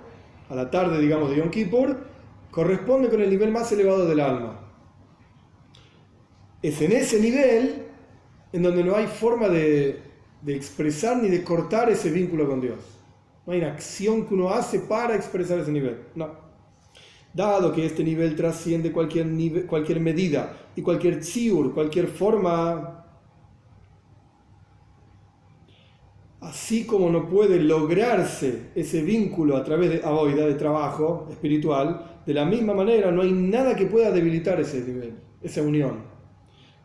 a 0.50 0.56
la 0.56 0.72
tarde, 0.72 1.00
digamos, 1.00 1.30
de 1.30 1.36
Yom 1.36 1.52
Kippur, 1.52 1.96
corresponde 2.50 3.08
con 3.08 3.22
el 3.22 3.30
nivel 3.30 3.52
más 3.52 3.72
elevado 3.72 4.08
del 4.08 4.20
alma. 4.20 4.60
Es 6.63 6.82
en 6.82 6.92
ese 6.92 7.20
nivel 7.20 7.84
en 8.52 8.63
donde 8.63 8.84
no 8.84 8.96
hay 8.96 9.06
forma 9.06 9.48
de, 9.48 10.02
expresar 10.48 11.22
ni 11.22 11.30
de 11.30 11.44
cortar 11.44 11.92
ese 11.92 12.10
vínculo 12.10 12.50
con 12.50 12.60
Dios. 12.60 12.80
No 13.46 13.54
hay 13.54 13.60
una 13.60 13.74
acción 13.74 14.26
que 14.26 14.34
uno 14.34 14.50
hace 14.50 14.80
para 14.80 15.13
expresar 15.16 15.60
ese 15.60 15.72
nivel. 15.72 16.00
No. 16.16 16.32
Dado 17.32 17.72
que 17.72 17.86
este 17.86 18.04
nivel 18.04 18.36
trasciende 18.36 18.92
cualquier, 18.92 19.28
nivel, 19.28 19.68
cualquier 19.68 20.00
medida 20.00 20.58
y 20.76 20.82
cualquier 20.82 21.20
tziur, 21.20 21.76
cualquier 21.76 22.08
forma, 22.08 23.04
así 26.48 26.86
como 26.86 27.10
no 27.10 27.28
puede 27.28 27.60
lograrse 27.60 28.70
ese 28.74 29.02
vínculo 29.02 29.58
a 29.58 29.64
través 29.66 29.90
de 29.90 30.02
aboida, 30.04 30.46
de 30.46 30.54
trabajo 30.54 31.28
espiritual, 31.30 32.22
de 32.26 32.34
la 32.34 32.46
misma 32.46 32.74
manera 32.74 33.12
no 33.12 33.22
hay 33.22 33.34
nada 33.34 33.76
que 33.76 33.86
pueda 33.86 34.12
debilitar 34.12 34.60
ese 34.60 34.82
nivel, 34.82 35.16
esa 35.42 35.62
unión. 35.62 36.04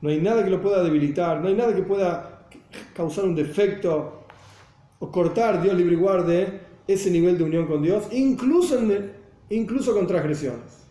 No 0.00 0.08
hay 0.10 0.20
nada 0.20 0.44
que 0.44 0.50
lo 0.50 0.60
pueda 0.60 0.82
debilitar, 0.82 1.40
no 1.40 1.46
hay 1.46 1.54
nada 1.54 1.74
que 1.76 1.82
pueda 1.82 2.48
causar 2.92 3.24
un 3.24 3.36
defecto 3.36 4.24
o 4.98 5.10
cortar, 5.12 5.62
Dios 5.62 5.76
libre 5.76 5.94
y 5.94 5.98
guarde, 5.98 6.60
ese 6.88 7.10
nivel 7.10 7.38
de 7.38 7.44
unión 7.44 7.66
con 7.66 7.82
Dios, 7.82 8.08
incluso, 8.10 8.76
en, 8.78 9.12
incluso 9.50 9.94
con 9.94 10.08
transgresiones. 10.08 10.88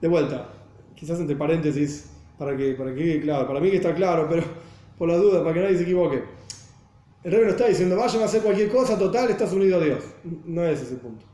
De 0.00 0.08
vuelta, 0.08 0.48
quizás 0.96 1.20
entre 1.20 1.36
paréntesis, 1.36 2.10
para 2.36 2.56
que, 2.56 2.72
para 2.72 2.92
que 2.92 3.20
claro, 3.20 3.46
para 3.46 3.60
mí 3.60 3.70
que 3.70 3.76
está 3.76 3.94
claro, 3.94 4.26
pero 4.28 4.42
por 4.98 5.08
la 5.08 5.16
duda, 5.16 5.44
para 5.44 5.54
que 5.54 5.60
nadie 5.60 5.76
se 5.76 5.84
equivoque. 5.84 6.39
El 7.22 7.32
rey 7.32 7.44
no 7.44 7.50
está 7.50 7.66
diciendo, 7.66 7.96
vayan 7.96 8.22
a 8.22 8.24
hacer 8.24 8.42
cualquier 8.42 8.70
cosa, 8.70 8.98
total, 8.98 9.30
estás 9.30 9.52
unido 9.52 9.78
a 9.78 9.84
Dios. 9.84 10.04
No 10.46 10.64
es 10.64 10.80
ese 10.80 10.94
el 10.94 11.00
punto. 11.00 11.26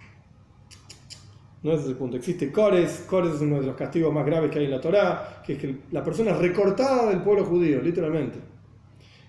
No 1.62 1.72
es 1.72 1.80
ese 1.80 1.90
el 1.90 1.96
punto. 1.96 2.16
Existe 2.16 2.50
Cores. 2.50 3.04
Cores 3.08 3.34
es 3.34 3.40
uno 3.40 3.60
de 3.60 3.66
los 3.66 3.76
castigos 3.76 4.12
más 4.12 4.26
graves 4.26 4.50
que 4.50 4.58
hay 4.58 4.64
en 4.64 4.72
la 4.72 4.80
Torá, 4.80 5.42
que 5.46 5.52
es 5.52 5.58
que 5.60 5.76
la 5.92 6.02
persona 6.02 6.32
es 6.32 6.38
recortada 6.38 7.08
del 7.08 7.22
pueblo 7.22 7.44
judío, 7.44 7.80
literalmente. 7.80 8.38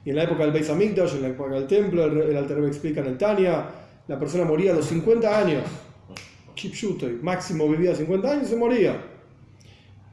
Y 0.03 0.09
en 0.09 0.15
la 0.15 0.23
época 0.23 0.43
del 0.43 0.51
Beis 0.51 0.69
Hamikdash, 0.69 1.15
en 1.15 1.21
la 1.21 1.27
época 1.27 1.53
del 1.53 1.67
templo, 1.67 2.05
el, 2.05 2.17
el 2.17 2.37
Alter 2.37 2.57
explica 2.65 3.01
en 3.01 3.07
el 3.07 3.17
Tania, 3.17 3.65
la 4.07 4.17
persona 4.17 4.45
moría 4.45 4.71
a 4.71 4.75
los 4.75 4.85
50 4.85 5.39
años. 5.39 5.63
Kipshutoy, 6.55 7.19
máximo 7.21 7.69
vivía 7.69 7.93
50 7.93 8.31
años 8.31 8.47
y 8.47 8.49
se 8.49 8.55
moría. 8.55 8.99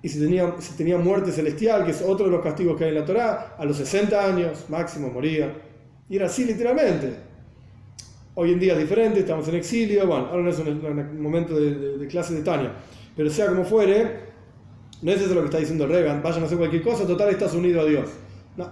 Y 0.02 0.08
si 0.10 0.20
tenía, 0.20 0.54
si 0.58 0.76
tenía 0.76 0.98
muerte 0.98 1.32
celestial, 1.32 1.86
que 1.86 1.92
es 1.92 2.02
otro 2.02 2.26
de 2.26 2.32
los 2.32 2.42
castigos 2.42 2.76
que 2.76 2.84
hay 2.84 2.90
en 2.90 2.96
la 2.96 3.06
Torá, 3.06 3.56
a 3.56 3.64
los 3.64 3.78
60 3.78 4.22
años, 4.22 4.66
máximo 4.68 5.08
moría. 5.08 5.54
Y 6.08 6.16
era 6.16 6.26
así 6.26 6.44
literalmente. 6.44 7.14
Hoy 8.34 8.52
en 8.52 8.58
día 8.58 8.72
es 8.72 8.80
diferente, 8.80 9.20
estamos 9.20 9.46
en 9.48 9.54
exilio, 9.54 10.06
bueno, 10.06 10.26
ahora 10.26 10.42
no 10.42 10.50
es 10.50 10.58
un, 10.58 11.22
momento 11.22 11.54
de, 11.54 11.74
de, 11.74 11.98
de, 11.98 12.06
clase 12.08 12.34
de 12.34 12.42
Tania, 12.42 12.72
pero 13.16 13.30
sea 13.30 13.46
como 13.46 13.64
fuere, 13.64 14.24
no 15.02 15.12
es 15.12 15.20
eso 15.20 15.34
lo 15.34 15.42
que 15.42 15.46
está 15.46 15.58
diciendo 15.58 15.84
el 15.84 15.90
Regan, 15.90 16.20
vayan 16.20 16.42
a 16.42 16.46
hacer 16.46 16.58
cualquier 16.58 16.82
cosa, 16.82 17.06
total 17.06 17.28
estás 17.28 17.54
unido 17.54 17.80
a 17.80 17.84
Dios. 17.84 18.10
No, 18.56 18.68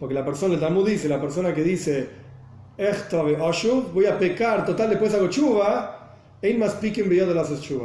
porque 0.00 0.14
la 0.14 0.24
persona, 0.24 0.54
el 0.54 0.60
Talmud 0.60 0.88
dice, 0.88 1.06
la 1.06 1.20
persona 1.20 1.54
que 1.54 1.62
dice, 1.62 2.08
voy 3.92 4.06
a 4.06 4.18
pecar, 4.18 4.64
total 4.64 4.88
después 4.88 5.12
hago 5.14 5.28
chuva, 5.28 6.16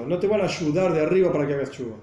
no 0.07 0.19
te 0.19 0.27
van 0.27 0.41
a 0.41 0.45
ayudar 0.45 0.93
de 0.93 1.01
arriba 1.01 1.31
para 1.31 1.45
que 1.47 1.53
hagas 1.53 1.71
chuva. 1.71 1.95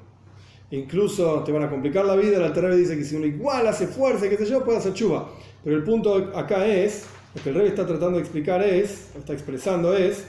Incluso 0.70 1.44
te 1.44 1.52
van 1.52 1.62
a 1.62 1.70
complicar 1.70 2.04
la 2.04 2.16
vida, 2.16 2.38
el 2.38 2.42
Alter 2.42 2.74
dice 2.74 2.96
que 2.96 3.04
si 3.04 3.14
uno 3.14 3.26
igual 3.26 3.66
hace 3.68 3.86
fuerza, 3.86 4.28
qué 4.28 4.36
sé 4.36 4.46
yo, 4.46 4.64
puede 4.64 4.78
hacer 4.78 4.94
chuva. 4.94 5.30
Pero 5.62 5.76
el 5.76 5.84
punto 5.84 6.32
acá 6.34 6.66
es, 6.66 7.04
lo 7.34 7.42
que 7.42 7.50
el 7.50 7.54
rey 7.54 7.68
está 7.68 7.86
tratando 7.86 8.16
de 8.16 8.22
explicar 8.22 8.62
es, 8.62 9.10
está 9.16 9.32
expresando 9.32 9.96
es, 9.96 10.24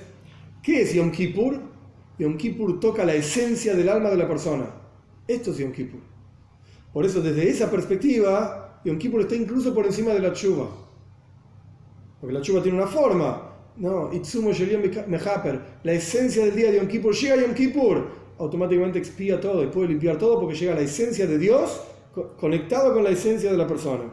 ¿qué 0.62 0.82
es 0.82 0.94
Yom 0.94 1.12
Kippur? 1.12 1.60
Yom 2.20 2.38
Kippur 2.38 2.80
toca 2.80 3.04
la 3.04 3.14
esencia 3.14 3.76
del 3.76 3.90
alma 3.90 4.10
de 4.10 4.18
la 4.18 4.28
persona. 4.28 4.66
Esto 5.28 5.52
es 5.52 5.58
Yom 5.58 5.72
Kippur. 5.72 6.02
Por 6.94 7.06
eso, 7.06 7.22
desde 7.22 7.50
esa 7.50 7.70
perspectiva, 7.70 8.82
Yom 8.86 8.98
Kippur 8.98 9.22
está 9.22 9.36
incluso 9.36 9.74
por 9.74 9.86
encima 9.86 10.14
de 10.14 10.20
la 10.20 10.34
chuva. 10.34 10.68
Porque 12.20 12.34
la 12.34 12.42
chuva 12.42 12.62
tiene 12.62 12.78
una 12.78 12.88
forma. 12.88 13.54
No, 13.78 14.12
Itzumo 14.12 14.50
Mehaper. 15.08 15.62
La 15.84 15.92
esencia 15.94 16.46
del 16.46 16.56
día 16.56 16.72
de 16.72 16.78
Yom 16.78 16.88
Kippur 16.88 17.14
llega 17.14 17.36
a 17.36 17.42
Yom 17.42 17.54
Kippur. 17.54 18.27
Automáticamente 18.40 19.00
expía 19.00 19.40
todo 19.40 19.64
y 19.64 19.68
puede 19.68 19.90
limpiar 19.90 20.18
todo 20.18 20.40
porque 20.40 20.56
llega 20.56 20.74
a 20.74 20.76
la 20.76 20.82
esencia 20.82 21.26
de 21.26 21.38
Dios 21.38 21.82
conectado 22.40 22.94
con 22.94 23.04
la 23.04 23.10
esencia 23.10 23.52
de 23.52 23.58
la 23.58 23.68
persona. 23.68 24.04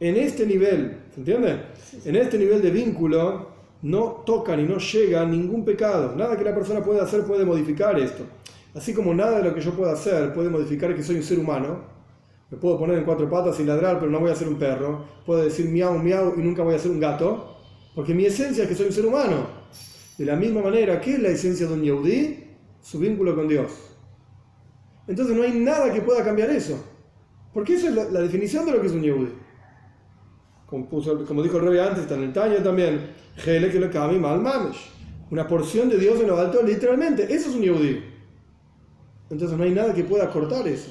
En 0.00 0.16
este 0.16 0.46
nivel, 0.46 0.98
¿se 1.14 1.20
entiende? 1.20 1.60
En 2.04 2.16
este 2.16 2.36
nivel 2.38 2.60
de 2.60 2.70
vínculo 2.70 3.52
no 3.82 4.22
toca 4.26 4.56
ni 4.56 4.64
no 4.64 4.78
llega 4.78 5.24
ningún 5.24 5.64
pecado. 5.64 6.14
Nada 6.16 6.36
que 6.36 6.44
la 6.44 6.54
persona 6.54 6.82
pueda 6.82 7.04
hacer 7.04 7.24
puede 7.24 7.44
modificar 7.44 7.98
esto. 7.98 8.24
Así 8.74 8.94
como 8.94 9.12
nada 9.14 9.38
de 9.38 9.44
lo 9.44 9.54
que 9.54 9.60
yo 9.60 9.72
pueda 9.72 9.92
hacer 9.92 10.32
puede 10.32 10.48
modificar 10.48 10.94
que 10.94 11.02
soy 11.02 11.16
un 11.16 11.22
ser 11.22 11.38
humano. 11.38 11.80
Me 12.50 12.58
puedo 12.58 12.78
poner 12.78 12.98
en 12.98 13.04
cuatro 13.04 13.28
patas 13.30 13.58
y 13.60 13.64
ladrar, 13.64 13.98
pero 13.98 14.10
no 14.10 14.20
voy 14.20 14.30
a 14.30 14.34
ser 14.34 14.48
un 14.48 14.56
perro. 14.56 15.04
Puedo 15.24 15.42
decir 15.42 15.68
miau, 15.68 15.98
miau 15.98 16.34
y 16.36 16.42
nunca 16.42 16.62
voy 16.62 16.74
a 16.74 16.78
ser 16.78 16.90
un 16.90 17.00
gato. 17.00 17.56
Porque 17.94 18.14
mi 18.14 18.24
esencia 18.24 18.64
es 18.64 18.68
que 18.68 18.74
soy 18.74 18.86
un 18.86 18.92
ser 18.92 19.06
humano. 19.06 19.46
De 20.18 20.24
la 20.24 20.36
misma 20.36 20.62
manera, 20.62 21.00
¿qué 21.00 21.14
es 21.14 21.20
la 21.20 21.28
esencia 21.28 21.66
de 21.66 21.74
un 21.74 21.82
Yehudi? 21.82 22.51
Su 22.82 22.98
vínculo 22.98 23.34
con 23.34 23.48
Dios. 23.48 23.72
Entonces 25.06 25.34
no 25.34 25.42
hay 25.42 25.52
nada 25.58 25.90
que 25.92 26.02
pueda 26.02 26.22
cambiar 26.22 26.50
eso. 26.50 26.84
Porque 27.54 27.74
eso 27.74 27.88
es 27.88 27.94
la, 27.94 28.20
definición 28.20 28.66
de 28.66 28.72
lo 28.72 28.80
que 28.80 28.88
es 28.88 28.92
un 28.92 29.02
Yehudi 29.02 29.42
como, 30.72 30.88
como 31.26 31.42
dijo 31.42 31.58
el 31.58 31.66
rey 31.66 31.78
antes, 31.78 32.04
está 32.04 32.14
en 32.14 32.22
el 32.22 32.32
Taño 32.32 32.56
también, 32.62 33.10
que 33.44 33.60
lo 33.60 34.18
mal 34.18 34.40
mamesh. 34.40 34.90
una 35.30 35.46
porción 35.46 35.90
de 35.90 35.98
Dios 35.98 36.18
en 36.18 36.28
lo 36.28 36.38
alto, 36.38 36.62
literalmente. 36.62 37.24
Eso 37.24 37.50
es 37.50 37.56
un 37.56 37.62
Yehudi. 37.62 38.02
Entonces 39.28 39.58
no 39.58 39.64
hay 39.64 39.72
nada 39.72 39.92
que 39.92 40.04
pueda 40.04 40.30
cortar 40.30 40.66
eso. 40.66 40.90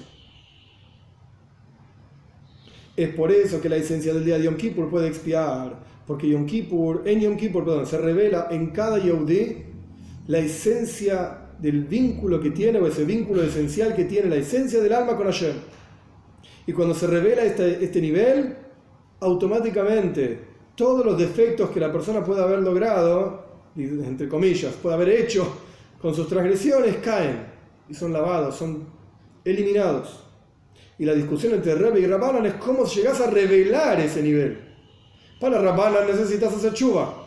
Es 2.95 3.09
por 3.15 3.31
eso 3.31 3.59
que 3.59 3.69
la 3.69 3.77
esencia 3.77 4.13
del 4.13 4.23
día 4.23 4.37
de 4.37 4.43
Yom 4.43 4.55
Kippur 4.55 4.87
puede 4.87 5.07
expiar, 5.07 5.79
porque 6.05 6.29
Yom 6.29 6.45
Kippur, 6.45 7.01
en 7.05 7.19
Yom 7.19 7.35
Kippur, 7.35 7.87
se 7.87 7.97
revela 7.97 8.49
en 8.51 8.69
cada 8.69 8.99
Yehudi 8.99 9.63
la 10.27 10.37
esencia 10.37 11.40
del 11.61 11.85
vínculo 11.85 12.41
que 12.41 12.49
tiene, 12.49 12.79
o 12.79 12.87
ese 12.87 13.05
vínculo 13.05 13.43
esencial 13.43 13.95
que 13.95 14.05
tiene 14.05 14.29
la 14.29 14.35
esencia 14.37 14.81
del 14.81 14.93
alma 14.93 15.15
con 15.15 15.27
Hashem. 15.27 15.53
Y 16.65 16.73
cuando 16.73 16.95
se 16.95 17.05
revela 17.05 17.43
este, 17.43 17.83
este 17.83 18.01
nivel, 18.01 18.55
automáticamente 19.19 20.39
todos 20.75 21.05
los 21.05 21.17
defectos 21.17 21.69
que 21.69 21.79
la 21.79 21.91
persona 21.91 22.23
puede 22.23 22.41
haber 22.41 22.59
logrado, 22.59 23.45
entre 23.75 24.27
comillas, 24.27 24.73
puede 24.73 24.95
haber 24.95 25.09
hecho 25.09 25.47
con 26.01 26.15
sus 26.15 26.27
transgresiones, 26.27 26.97
caen 26.97 27.45
y 27.87 27.93
son 27.93 28.11
lavados, 28.11 28.55
son 28.55 28.87
eliminados. 29.45 30.23
Y 30.97 31.05
la 31.05 31.13
discusión 31.13 31.53
entre 31.53 31.75
Rebbe 31.75 31.99
y 31.99 32.07
Rabbanan 32.07 32.45
es 32.47 32.55
cómo 32.55 32.85
llegas 32.85 33.21
a 33.21 33.29
revelar 33.29 33.99
ese 33.99 34.23
nivel. 34.23 34.59
Para 35.39 35.61
Rabbanan 35.61 36.07
necesitas 36.07 36.53
hacer 36.53 36.73
chuva 36.73 37.20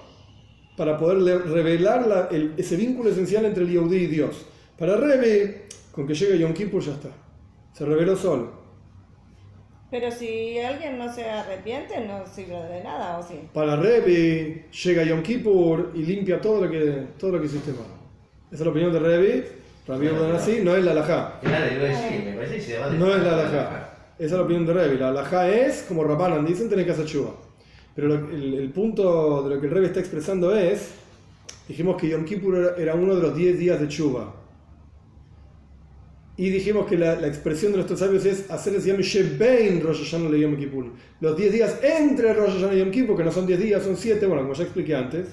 para 0.77 0.99
poder 0.99 1.47
revelar 1.47 2.29
ese 2.57 2.77
vínculo 2.77 3.11
esencial 3.11 3.45
entre 3.45 3.65
el 3.65 3.71
Yehudi 3.71 3.97
y 3.97 4.07
Dios. 4.07 4.47
Para 4.79 4.97
Rebbe, 4.97 5.69
con 5.93 6.07
que 6.07 6.15
llegue 6.15 6.39
Yom 6.39 6.53
Kippur 6.53 6.83
ya 6.83 6.93
está. 6.93 7.11
Se 7.73 7.85
reveló 7.85 8.17
solo. 8.17 8.65
Pero 9.91 10.11
si 10.11 10.59
alguien 10.59 10.99
no 10.99 11.13
se 11.13 11.25
arrepiente, 11.25 12.01
no 12.01 12.27
sirve 12.27 12.61
de 12.65 12.83
nada, 12.83 13.19
¿o 13.19 13.23
sí? 13.23 13.49
Para 13.53 13.77
Rebbe, 13.77 14.67
llega 14.85 15.05
Yom 15.05 15.23
Kippur 15.23 15.93
y 15.95 16.03
limpia 16.03 16.41
todo 16.41 16.65
lo 16.65 16.71
que, 16.71 17.07
todo 17.17 17.33
lo 17.33 17.41
que 17.41 17.47
hiciste 17.47 17.71
mal. 17.71 17.87
Esa 18.51 18.57
es 18.57 18.61
la 18.61 18.71
opinión 18.71 18.93
de 18.93 18.99
Rebbe. 18.99 19.49
Rabbi 19.87 20.09
así, 20.35 20.61
no 20.65 20.75
es 20.75 20.85
la 20.85 20.93
alajá. 20.93 21.41
No 22.99 23.15
es 23.15 23.23
la 23.23 23.35
alajá. 23.35 23.91
Esa 24.19 24.25
es 24.27 24.33
la 24.33 24.43
opinión 24.43 24.67
de 24.67 24.73
Rebbe. 24.73 24.99
La 24.99 25.09
alajá 25.11 25.49
es, 25.49 25.85
como 25.87 26.03
Rabbanan 26.03 26.45
dicen, 26.45 26.69
tenés 26.69 26.87
que 26.87 26.93
hacer 26.93 27.07
chuva. 27.07 27.31
Pero 27.95 28.13
el, 28.13 28.71
punto 28.71 29.43
de 29.43 29.55
lo 29.55 29.61
que 29.61 29.69
el 29.69 29.73
Rebbe 29.73 29.87
está 29.87 30.01
expresando 30.01 30.55
es, 30.57 30.91
dijimos 31.69 32.01
que 32.01 32.09
Yom 32.09 32.25
Kippur 32.25 32.75
era 32.77 32.95
uno 32.95 33.15
de 33.15 33.23
los 33.23 33.37
10 33.37 33.59
días 33.59 33.81
de 33.81 33.89
Chuba. 33.89 34.35
Y 36.37 36.51
dijimos 36.51 36.87
que 36.87 36.99
la, 36.99 37.25
expresión 37.29 37.71
de 37.71 37.77
nuestros 37.79 38.01
sabios 38.01 38.25
es 38.25 38.51
hacer 38.51 38.75
el 38.75 38.81
Shebein 38.81 39.81
Rosh 39.81 40.03
Hashanah 40.03 40.37
Yom 40.37 40.57
Kippur. 40.57 40.87
Los 41.21 41.37
10 41.37 41.53
días 41.53 41.79
entre 41.83 42.35
Rosh 42.35 42.55
Hashanah 42.55 42.75
y 42.75 42.79
Yom 42.81 42.91
Kippur, 42.91 43.17
que 43.17 43.25
no 43.25 43.31
son 43.31 43.47
10 43.47 43.61
días, 43.61 43.83
son 43.85 43.97
7, 43.97 44.27
bueno, 44.27 44.43
como 44.43 44.55
ya 44.55 44.65
expliqué 44.65 44.97
antes. 44.97 45.29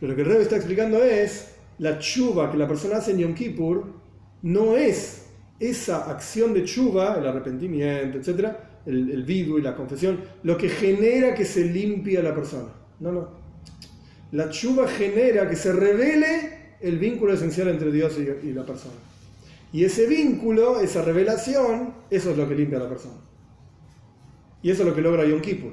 Pero 0.00 0.12
lo 0.12 0.16
que 0.16 0.22
el 0.22 0.28
Rebbe 0.28 0.42
está 0.42 0.56
explicando 0.56 1.02
es, 1.02 1.54
la 1.78 1.98
chuva 1.98 2.50
que 2.50 2.56
la 2.56 2.66
persona 2.66 2.96
hace 2.96 3.10
en 3.10 3.18
Yom 3.18 3.34
Kippur 3.34 3.84
no 4.42 4.76
es 4.76 5.26
esa 5.60 6.10
acción 6.10 6.54
de 6.54 6.64
chuva, 6.64 7.16
el 7.18 7.26
arrepentimiento, 7.26 8.18
etcétera, 8.18 8.65
el, 8.86 9.10
el 9.10 9.30
y 9.30 9.60
la 9.60 9.74
confesión, 9.74 10.20
lo 10.44 10.56
que 10.56 10.68
genera 10.68 11.34
que 11.34 11.44
se 11.44 11.64
limpie 11.64 12.22
la 12.22 12.34
persona. 12.34 12.68
No, 13.00 13.12
no. 13.12 13.28
La 14.32 14.48
chuva 14.50 14.88
genera 14.88 15.48
que 15.48 15.56
se 15.56 15.72
revele 15.72 16.76
el 16.80 16.98
vínculo 16.98 17.32
esencial 17.32 17.68
entre 17.68 17.90
Dios 17.90 18.16
y, 18.18 18.52
la 18.52 18.64
persona. 18.64 18.94
Y 19.72 19.84
ese 19.84 20.06
vínculo, 20.06 20.80
esa 20.80 21.02
revelación, 21.02 21.94
eso 22.10 22.30
es 22.30 22.36
lo 22.36 22.48
que 22.48 22.54
limpia 22.54 22.78
a 22.78 22.82
la 22.82 22.88
persona. 22.88 23.16
Y 24.62 24.70
eso 24.70 24.82
es 24.82 24.88
lo 24.88 24.94
que 24.94 25.00
logra 25.00 25.24
Yom 25.24 25.40
Kippur. 25.40 25.72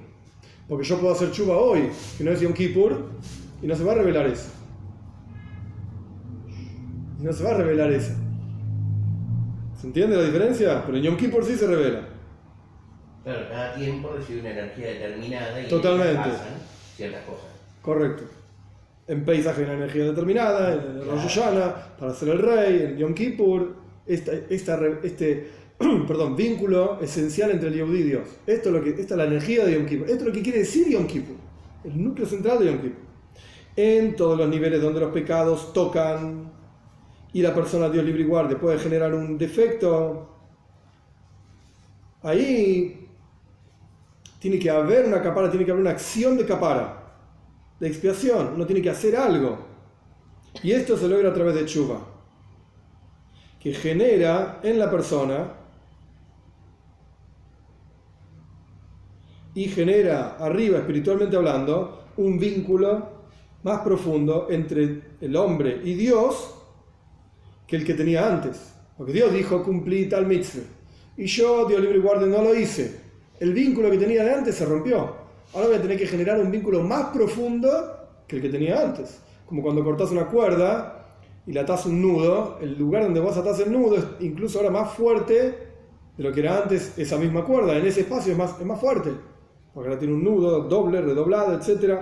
Porque 0.68 0.86
yo 0.86 1.00
puedo 1.00 1.14
hacer 1.14 1.32
chuva 1.32 1.58
hoy, 1.58 1.90
que 2.18 2.24
no 2.24 2.32
es 2.32 2.42
Yom 2.42 2.54
Kippur, 2.54 3.10
y 3.62 3.68
no 3.68 3.76
se 3.76 3.84
va 3.84 3.94
a 3.94 3.96
revelar 3.96 4.28
eso. 4.28 4.50
no 7.20 7.32
se 7.32 7.44
va 7.44 7.52
a 7.52 7.58
revelar 7.58 7.92
eso. 7.92 8.14
¿Se 9.80 9.88
entiende 9.88 10.16
la 10.16 10.24
diferencia? 10.24 10.84
Pero 10.86 10.98
en 10.98 11.04
Yom 11.04 11.18
Kippur 11.18 11.44
sí 11.44 11.56
se 11.56 11.68
revela. 11.68 12.08
Claro, 13.24 13.48
cada 13.50 13.76
tiempo 13.76 14.12
recibe 14.16 14.42
una 14.42 14.52
energía 14.52 14.88
determinada 14.88 15.62
y 15.62 15.68
Totalmente. 15.68 16.18
pasan 16.18 16.58
ciertas 16.96 17.24
cosas. 17.24 17.46
Correcto. 17.82 18.24
En 19.08 19.26
Paisaje 19.26 19.62
hay 19.62 19.66
una 19.66 19.74
energía 19.76 20.06
determinada, 20.06 20.74
en 20.74 20.98
el 20.98 21.06
Rosh 21.06 21.40
para 22.00 22.14
ser 22.14 22.30
el 22.30 22.40
rey, 22.40 22.82
en 22.84 22.98
Yom 22.98 23.14
Kippur, 23.14 23.76
esta, 24.06 24.32
este 25.04 25.50
perdón, 26.08 26.36
vínculo 26.36 27.00
esencial 27.02 27.52
entre 27.52 27.70
el 27.70 27.76
Yehudi 27.76 28.00
y 28.00 28.04
Dios. 28.04 28.28
Esto 28.46 28.70
es, 28.70 28.76
lo 28.76 28.84
que, 28.84 28.90
esta 28.92 29.14
es 29.14 29.18
la 29.18 29.26
energía 29.26 29.66
de 29.66 29.74
Yom 29.74 29.86
Kippur. 29.86 30.10
Esto 30.10 30.22
es 30.22 30.28
lo 30.28 30.34
que 30.34 30.42
quiere 30.42 30.60
decir 30.60 30.90
Yom 30.90 31.08
Kippur, 31.08 31.36
el 31.84 32.04
núcleo 32.04 32.26
central 32.26 32.60
de 32.60 32.66
Yom 32.66 32.82
Kippur. 32.82 33.04
En 33.76 34.16
todos 34.16 34.38
los 34.38 34.48
niveles 34.50 34.82
donde 34.82 35.00
los 35.00 35.12
pecados 35.12 35.74
tocan 35.74 36.52
y 37.34 37.42
la 37.42 37.54
persona, 37.54 37.90
Dios 37.90 38.06
libre 38.06 38.22
y 38.22 38.26
guarde, 38.26 38.56
puede 38.56 38.78
generar 38.78 39.14
un 39.14 39.38
defecto, 39.38 40.30
ahí 42.22 43.03
tiene 44.44 44.60
que 44.60 44.70
haber 44.70 45.06
una 45.06 45.22
capara, 45.22 45.50
tiene 45.50 45.64
que 45.64 45.72
haber 45.72 45.84
una 45.84 45.92
acción 45.92 46.36
de 46.36 46.46
capara, 46.46 47.02
de 47.80 47.88
expiación, 47.88 48.56
uno 48.56 48.66
tiene 48.66 48.82
que 48.82 48.90
hacer 48.90 49.16
algo. 49.16 49.58
Y 50.62 50.74
esto 50.74 50.98
se 50.98 51.08
logra 51.08 51.30
a 51.30 51.34
través 51.34 51.56
de 51.56 51.66
chuva, 51.66 52.06
que 53.58 53.74
genera 53.74 54.60
en 54.62 54.80
la 54.80 54.92
persona 54.92 55.54
y 59.56 59.70
genera 59.70 60.36
arriba, 60.36 60.80
espiritualmente 60.80 61.38
hablando, 61.38 62.08
un 62.18 62.38
vínculo 62.38 63.12
más 63.64 63.80
profundo 63.80 64.48
entre 64.50 65.04
el 65.22 65.38
hombre 65.38 65.80
y 65.86 65.94
Dios 65.94 66.54
que 67.66 67.78
el 67.78 67.86
que 67.86 67.94
tenía 67.94 68.28
antes. 68.28 68.76
Porque 68.98 69.14
Dios 69.14 69.32
dijo, 69.32 69.64
cumplí 69.64 70.10
tal 70.10 70.28
mitzvah. 70.28 70.64
Y 71.16 71.28
yo, 71.28 71.66
Dios 71.66 71.80
libre 71.80 72.00
y 72.00 72.02
guarde, 72.02 72.28
no 72.28 72.42
lo 72.42 72.54
hice 72.54 73.03
el 73.40 73.54
vínculo 73.54 73.90
que 73.92 73.98
tenía 73.98 74.24
de 74.24 74.34
antes 74.34 74.56
se 74.56 74.66
rompió. 74.66 75.16
Ahora 75.54 75.68
voy 75.68 75.76
a 75.78 75.82
tener 75.82 75.98
que 75.98 76.08
generar 76.08 76.40
un 76.40 76.52
vínculo 76.52 76.82
más 76.82 77.08
profundo 77.08 77.70
que 78.28 78.38
el 78.38 78.42
que 78.42 78.50
tenía 78.50 78.82
antes. 78.82 79.22
Como 79.46 79.62
cuando 79.62 79.84
cortas 79.84 80.12
una 80.12 80.28
cuerda 80.28 81.18
y 81.46 81.52
le 81.52 81.60
atas 81.60 81.86
un 81.86 82.02
nudo, 82.02 82.58
el 82.62 82.78
lugar 82.78 83.04
donde 83.04 83.20
vos 83.20 83.36
atás 83.38 83.60
el 83.60 83.72
nudo 83.72 83.98
es 83.98 84.06
incluso 84.22 84.60
ahora 84.60 84.72
más 84.72 84.94
fuerte 84.94 85.34
de 86.18 86.24
lo 86.24 86.32
que 86.32 86.40
era 86.40 86.64
antes 86.64 86.98
esa 86.98 87.18
misma 87.18 87.44
cuerda. 87.44 87.78
En 87.78 87.86
ese 87.86 88.02
espacio 88.02 88.32
es 88.32 88.38
más, 88.38 88.60
es 88.60 88.66
más 88.66 88.80
fuerte, 88.80 89.12
porque 89.74 89.90
ahora 89.90 90.00
tiene 90.00 90.14
un 90.14 90.24
nudo 90.24 90.62
doble, 90.62 91.02
redoblado, 91.02 91.54
etc. 91.54 92.00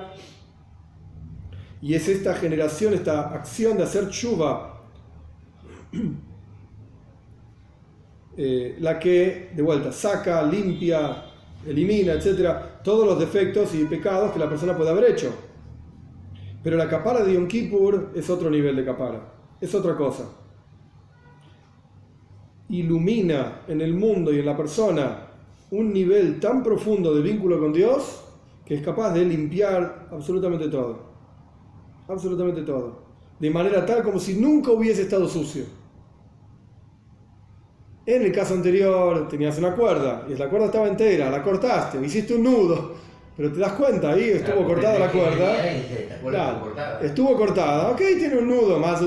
Y 1.81 1.95
es 1.95 2.07
esta 2.07 2.35
generación, 2.35 2.93
esta 2.93 3.33
acción 3.33 3.77
de 3.77 3.83
hacer 3.83 4.09
chuva 4.09 4.81
eh, 8.43 8.75
la 8.79 8.97
que, 8.97 9.51
de 9.55 9.61
vuelta, 9.61 9.91
saca, 9.91 10.41
limpia, 10.41 11.25
elimina, 11.63 12.13
etcétera, 12.13 12.81
todos 12.83 13.05
los 13.05 13.19
defectos 13.19 13.75
y 13.75 13.85
pecados 13.85 14.31
que 14.31 14.39
la 14.39 14.49
persona 14.49 14.75
puede 14.75 14.89
haber 14.89 15.11
hecho. 15.11 15.31
Pero 16.63 16.75
la 16.75 16.89
capara 16.89 17.23
de 17.23 17.35
Yom 17.35 17.47
Kippur 17.47 18.09
es 18.15 18.27
otro 18.31 18.49
nivel 18.49 18.75
de 18.75 18.83
capara, 18.83 19.31
es 19.61 19.75
otra 19.75 19.95
cosa. 19.95 20.27
Ilumina 22.69 23.61
en 23.67 23.79
el 23.79 23.93
mundo 23.93 24.33
y 24.33 24.39
en 24.39 24.45
la 24.47 24.57
persona 24.57 25.27
un 25.69 25.93
nivel 25.93 26.39
tan 26.39 26.63
profundo 26.63 27.13
de 27.13 27.21
vínculo 27.21 27.59
con 27.59 27.71
Dios 27.71 28.23
que 28.65 28.73
es 28.73 28.81
capaz 28.81 29.13
de 29.13 29.23
limpiar 29.23 30.07
absolutamente 30.11 30.67
todo. 30.67 31.11
Absolutamente 32.07 32.63
todo. 32.63 33.03
De 33.39 33.51
manera 33.51 33.85
tal 33.85 34.01
como 34.01 34.17
si 34.17 34.33
nunca 34.33 34.71
hubiese 34.71 35.03
estado 35.03 35.29
sucio. 35.29 35.80
En 38.05 38.23
el 38.23 38.31
caso 38.31 38.55
anterior 38.55 39.27
tenías 39.27 39.57
una 39.59 39.75
cuerda 39.75 40.25
y 40.27 40.35
la 40.35 40.49
cuerda 40.49 40.67
estaba 40.67 40.87
entera, 40.87 41.29
la 41.29 41.43
cortaste, 41.43 42.03
hiciste 42.03 42.33
un 42.33 42.43
nudo, 42.43 42.95
pero 43.37 43.51
te 43.51 43.59
das 43.59 43.73
cuenta, 43.73 44.11
ahí 44.11 44.29
estuvo 44.29 44.65
cortada 44.65 44.97
la 44.97 45.11
cuerda. 45.11 46.99
estuvo 47.01 47.35
cortada, 47.35 47.91
ok, 47.91 47.97
tiene 47.97 48.37
un 48.37 48.47
nudo 48.47 48.79
más, 48.79 49.01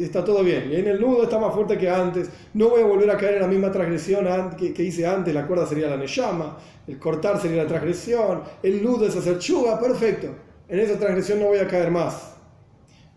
está 0.00 0.24
todo 0.24 0.42
bien. 0.42 0.68
Y 0.72 0.76
en 0.76 0.88
el 0.88 1.00
nudo 1.00 1.22
está 1.22 1.38
más 1.38 1.54
fuerte 1.54 1.78
que 1.78 1.88
antes, 1.88 2.28
no 2.54 2.70
voy 2.70 2.82
a 2.82 2.86
volver 2.86 3.08
a 3.10 3.16
caer 3.16 3.34
en 3.34 3.42
la 3.42 3.48
misma 3.48 3.70
transgresión 3.70 4.26
que, 4.56 4.82
hice 4.82 5.06
antes, 5.06 5.32
la 5.32 5.46
cuerda 5.46 5.64
sería 5.64 5.88
la 5.88 5.96
neyama, 5.96 6.58
el 6.88 6.98
cortar 6.98 7.40
sería 7.40 7.62
la 7.62 7.68
transgresión, 7.68 8.42
el 8.64 8.82
nudo 8.82 9.06
es 9.06 9.16
hacer 9.16 9.38
chuga, 9.38 9.78
perfecto. 9.78 10.28
En 10.68 10.80
esa 10.80 10.98
transgresión 10.98 11.38
no 11.38 11.46
voy 11.46 11.58
a 11.58 11.68
caer 11.68 11.90
más. 11.90 12.34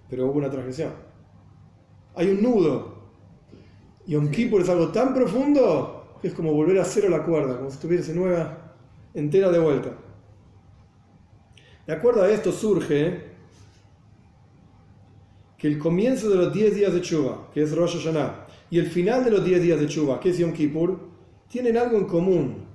Pero 0.10 0.28
hubo 0.28 0.38
una 0.38 0.50
transgresión. 0.50 0.92
Hay 2.16 2.30
un 2.30 2.42
nudo, 2.42 2.97
Yom 4.08 4.32
Kippur 4.32 4.62
es 4.62 4.70
algo 4.70 4.88
tan 4.88 5.14
profundo 5.14 6.18
que 6.22 6.30
es 6.30 6.34
como 6.34 6.54
volver 6.54 6.80
a 6.80 6.86
cero 6.86 7.10
la 7.10 7.24
cuerda, 7.24 7.58
como 7.58 7.70
si 7.70 7.76
estuviese 7.76 8.14
nueva, 8.14 8.74
entera 9.14 9.52
de 9.52 9.60
vuelta. 9.60 9.92
De 11.86 11.94
acuerdo 11.94 12.24
a 12.24 12.32
esto 12.32 12.52
surge 12.52 13.28
que 15.58 15.68
el 15.68 15.78
comienzo 15.78 16.30
de 16.30 16.36
los 16.38 16.54
10 16.54 16.76
días 16.76 16.94
de 16.94 17.02
Chuba, 17.02 17.50
que 17.54 17.62
es 17.62 17.76
Rosh 17.76 17.98
Hashanah, 17.98 18.48
y 18.70 18.80
el 18.80 18.88
final 18.88 19.24
de 19.24 19.32
los 19.32 19.44
10 19.44 19.62
días 19.62 19.80
de 19.80 19.88
Chuba, 19.88 20.20
que 20.20 20.30
es 20.30 20.38
Yom 20.38 20.54
Kippur, 20.54 21.00
tienen 21.50 21.78
algo 21.78 21.98
en 21.98 22.06
común. 22.06 22.66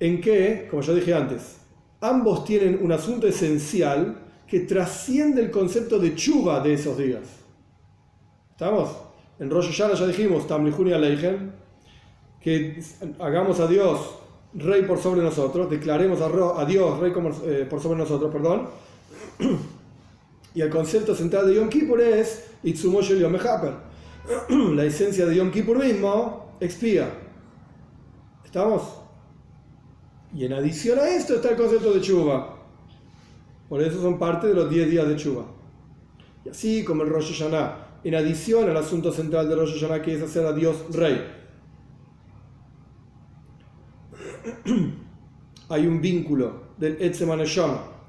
En 0.00 0.20
que, 0.20 0.66
como 0.70 0.82
ya 0.82 0.92
dije 0.92 1.14
antes, 1.14 1.58
ambos 2.00 2.44
tienen 2.44 2.78
un 2.82 2.92
asunto 2.92 3.26
esencial 3.26 4.20
que 4.46 4.60
trasciende 4.60 5.40
el 5.40 5.50
concepto 5.50 5.98
de 5.98 6.14
chuva 6.14 6.60
de 6.60 6.74
esos 6.74 6.98
días. 6.98 7.22
¿Estamos? 8.50 9.03
En 9.38 9.50
Rosh 9.50 9.66
Hashanah 9.66 9.94
ya 9.94 10.06
dijimos, 10.06 10.46
Tamlihun 10.46 10.88
y 10.88 10.92
Aleijem, 10.92 11.52
que 12.40 12.82
hagamos 13.18 13.58
a 13.60 13.66
Dios 13.66 14.18
rey 14.54 14.82
por 14.82 14.98
sobre 14.98 15.22
nosotros, 15.22 15.68
declaremos 15.68 16.20
a, 16.20 16.64
Dios 16.64 17.00
rey 17.00 17.12
eh, 17.44 17.66
por 17.68 17.80
sobre 17.80 17.98
nosotros, 17.98 18.32
perdón. 18.32 18.68
Y 20.54 20.60
el 20.60 20.70
concepto 20.70 21.14
central 21.14 21.48
de 21.48 21.56
Yom 21.56 21.68
Kippur 21.68 22.00
es 22.00 22.50
Itzumoshel 22.62 23.18
Yom 23.18 23.34
La 24.76 24.84
esencia 24.84 25.26
de 25.26 25.34
Yom 25.34 25.50
Kippur 25.50 25.78
mismo 25.78 26.56
expía. 26.60 27.10
¿Estamos? 28.44 28.82
Y 30.32 30.44
en 30.44 30.52
adición 30.52 30.98
a 31.00 31.08
esto 31.08 31.34
está 31.34 31.50
el 31.50 31.56
concepto 31.56 31.92
de 31.92 32.00
Chuba. 32.00 32.56
Por 33.68 33.82
eso 33.82 34.00
son 34.00 34.18
parte 34.18 34.46
de 34.46 34.54
los 34.54 34.70
10 34.70 34.90
días 34.90 35.08
de 35.08 35.16
Chuba. 35.16 35.44
Y 36.44 36.50
así 36.50 36.84
como 36.84 37.02
el 37.02 37.08
Rosh 37.08 37.32
Hashanah, 37.32 37.83
en 38.04 38.14
adición 38.14 38.68
al 38.68 38.76
asunto 38.76 39.10
central 39.10 39.48
de 39.48 39.56
Rosh 39.56 39.80
Hashanah 39.80 40.02
que 40.02 40.14
es 40.14 40.22
hacer 40.22 40.44
a 40.44 40.52
Dios 40.52 40.76
rey. 40.92 41.26
Hay 45.70 45.86
un 45.86 46.00
vínculo 46.02 46.64
del 46.76 47.00
Etzeman 47.00 47.40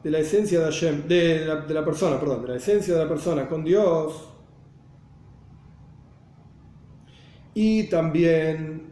de 0.03 0.11
la 0.11 0.19
esencia 0.19 0.59
de, 0.59 1.45
la, 1.45 1.83
persona, 1.85 2.19
perdón, 2.19 2.43
de 2.43 2.49
la 2.49 2.55
esencia 2.57 2.93
de 2.93 3.03
la 3.03 3.09
persona 3.09 3.47
con 3.47 3.63
Dios. 3.63 4.29
Y 7.53 7.85
también, 7.85 8.91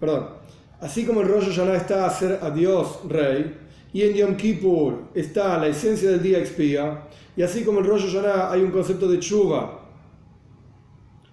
perdón, 0.00 0.30
así 0.80 1.04
como 1.04 1.20
el 1.20 1.28
ya 1.52 1.64
no 1.66 1.74
está 1.74 2.06
a 2.06 2.10
ser 2.10 2.40
a 2.42 2.50
Dios 2.50 3.00
rey, 3.06 3.65
y 3.96 4.02
en 4.02 4.12
Yom 4.12 4.36
Kippur 4.36 5.04
está 5.14 5.56
la 5.56 5.68
esencia 5.68 6.10
del 6.10 6.22
día 6.22 6.38
expía, 6.38 7.04
y 7.34 7.40
así 7.40 7.64
como 7.64 7.78
el 7.78 7.86
rollo 7.86 8.06
Yonah 8.06 8.52
hay 8.52 8.60
un 8.60 8.70
concepto 8.70 9.08
de 9.08 9.18
chuva, 9.18 9.88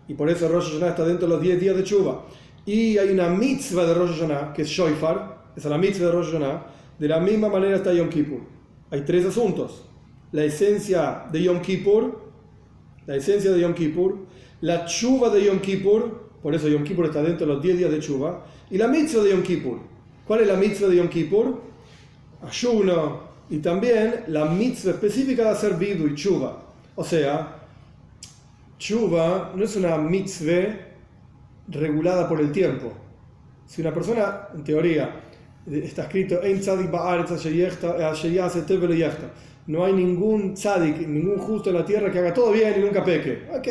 y 0.07 0.14
por 0.14 0.30
eso 0.30 0.47
rollo 0.47 0.70
Yonah 0.70 0.91
está 0.91 1.03
dentro 1.03 1.28
de 1.28 1.34
los 1.34 1.41
10 1.41 1.59
días 1.59 1.76
de 1.76 1.84
chuva, 1.84 2.24
y 2.66 2.97
hay 2.97 3.09
una 3.09 3.28
mitzvah 3.28 3.84
de 3.84 3.93
rollo 3.93 4.14
Yonah, 4.14 4.53
que 4.53 4.61
es 4.61 4.70
Shoifar, 4.70 5.43
esa 5.57 5.68
es 5.68 5.72
la 5.72 5.78
mitzvah 5.78 6.05
de 6.05 6.11
Rosh 6.14 6.32
Hashanah, 6.32 6.66
de 6.99 7.07
la 7.09 7.20
misma 7.20 7.49
manera 7.49 7.76
está 7.76 7.91
Yom 7.91 8.07
Kippur. 8.07 8.39
Hay 8.91 9.01
tres 9.01 9.26
asuntos. 9.26 9.84
La 10.32 10.45
esencia 10.45 11.26
de 11.34 11.43
Yom 11.43 11.59
Kippur, 11.59 12.18
la 13.05 13.18
esencia 13.18 13.51
de 13.51 13.59
Yom 13.59 13.74
Kippur, 13.74 14.20
la 14.61 14.86
chuva 14.86 15.30
de 15.32 15.43
Yom 15.43 15.59
Kippur, 15.59 16.30
por 16.41 16.55
eso 16.55 16.70
Yom 16.70 16.86
Kippur 16.86 17.07
está 17.07 17.22
dentro 17.22 17.45
de 17.45 17.55
los 17.55 17.61
10 17.61 17.78
días 17.78 17.91
de 17.91 17.99
chuva, 17.99 18.45
y 18.72 18.78
la 18.78 18.88
mitzvah 18.88 19.22
de 19.22 19.32
Yom 19.32 19.43
Kippur. 19.43 19.80
¿Cuál 20.26 20.39
es 20.39 20.47
la 20.47 20.55
mitzvah 20.55 20.88
de 20.88 20.95
Yom 20.95 21.09
Kippur? 21.09 21.73
Ayuno, 22.46 23.22
y 23.50 23.60
también 23.60 24.24
la 24.28 24.46
mitzvah 24.46 24.91
específica 24.91 25.44
de 25.44 25.50
hacer 25.50 25.76
vidu 25.76 26.08
y 26.08 26.16
chuva. 26.16 26.58
O 26.96 27.04
sea, 27.04 27.60
chuva 28.78 29.52
no 29.56 29.64
es 29.64 29.76
una 29.76 29.98
mitzvah 29.98 30.78
regulada 31.68 32.28
por 32.28 32.39
el 32.39 32.52
tiempo. 32.52 32.91
Si 33.66 33.82
una 33.82 33.94
persona, 33.94 34.50
en 34.54 34.64
teoría, 34.64 35.22
está 35.66 36.04
escrito 36.04 36.39
no 39.66 39.86
hay 39.86 39.94
ningún 39.94 40.56
tzadik, 40.56 41.08
ningún 41.08 41.38
justo 41.38 41.70
en 41.70 41.78
la 41.78 41.86
tierra 41.86 42.12
que 42.12 42.20
haga 42.20 42.34
todo 42.34 42.52
bien 42.52 42.74
y 42.78 42.82
nunca 42.82 43.04
peque. 43.04 43.48
Ok, 43.50 43.68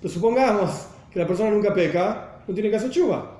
pero 0.00 0.12
supongamos 0.12 0.86
que 1.12 1.18
la 1.18 1.26
persona 1.26 1.50
nunca 1.50 1.74
peca, 1.74 2.40
no 2.46 2.54
tiene 2.54 2.70
que 2.70 2.76
hacer 2.76 2.90
chuva. 2.90 3.32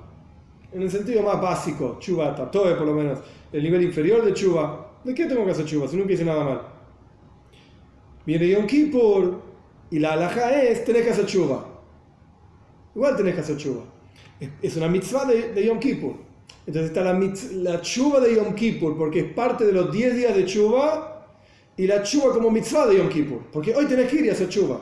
En 0.71 0.81
el 0.81 0.91
sentido 0.91 1.23
más 1.23 1.41
básico, 1.41 1.97
chuva, 1.99 2.35
tatoe 2.35 2.75
por 2.75 2.85
lo 2.85 2.93
menos, 2.93 3.19
el 3.51 3.63
nivel 3.63 3.83
inferior 3.83 4.23
de 4.23 4.33
chuva. 4.33 4.99
¿De 5.03 5.13
qué 5.13 5.25
tengo 5.25 5.45
que 5.45 5.51
hacer 5.51 5.65
chuva 5.65 5.87
si 5.87 5.97
nunca 5.97 6.13
hice 6.13 6.25
nada 6.25 6.43
mal? 6.43 6.61
Viene 8.25 8.49
Yom 8.49 8.67
Kippur 8.67 9.41
y 9.89 9.99
la 9.99 10.13
alhaja 10.13 10.61
es, 10.63 10.83
tenés 10.83 11.03
que 11.03 11.11
hacer 11.11 11.25
chuva. 11.25 11.65
Igual 12.93 13.15
tenés 13.15 13.35
que 13.35 13.41
hacer 13.41 13.57
chuva. 13.57 13.83
Es 14.61 14.75
una 14.75 14.87
mitzvah 14.87 15.25
de, 15.25 15.53
de 15.53 15.65
Yom 15.65 15.79
Kippur. 15.79 16.15
Entonces 16.65 16.91
está 16.91 17.01
la, 17.01 17.17
la 17.53 17.81
chuva 17.81 18.19
de 18.19 18.35
Yom 18.35 18.53
Kippur, 18.53 18.97
porque 18.97 19.21
es 19.21 19.33
parte 19.33 19.65
de 19.65 19.71
los 19.71 19.91
10 19.91 20.15
días 20.15 20.35
de 20.35 20.45
chuva, 20.45 21.25
y 21.77 21.87
la 21.87 22.03
chuva 22.03 22.33
como 22.33 22.51
mitzvah 22.51 22.87
de 22.87 22.97
Yom 22.97 23.07
Kippur, 23.07 23.39
porque 23.51 23.73
hoy 23.73 23.85
tenés 23.85 24.09
que 24.09 24.17
ir 24.17 24.29
a 24.29 24.33
hacer 24.33 24.49
chuva. 24.49 24.81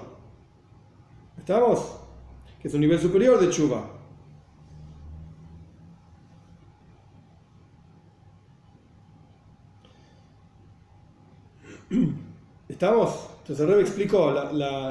¿Estamos? 1.38 1.98
Que 2.60 2.70
es 2.70 2.74
un 2.74 2.82
nivel 2.82 3.00
superior 3.00 3.40
de 3.40 3.50
chuva. 3.50 3.92
¿Estamos? 12.70 13.30
Entonces 13.42 13.64
el 13.64 13.70
Rebbe 13.70 13.82
explicó 13.84 14.34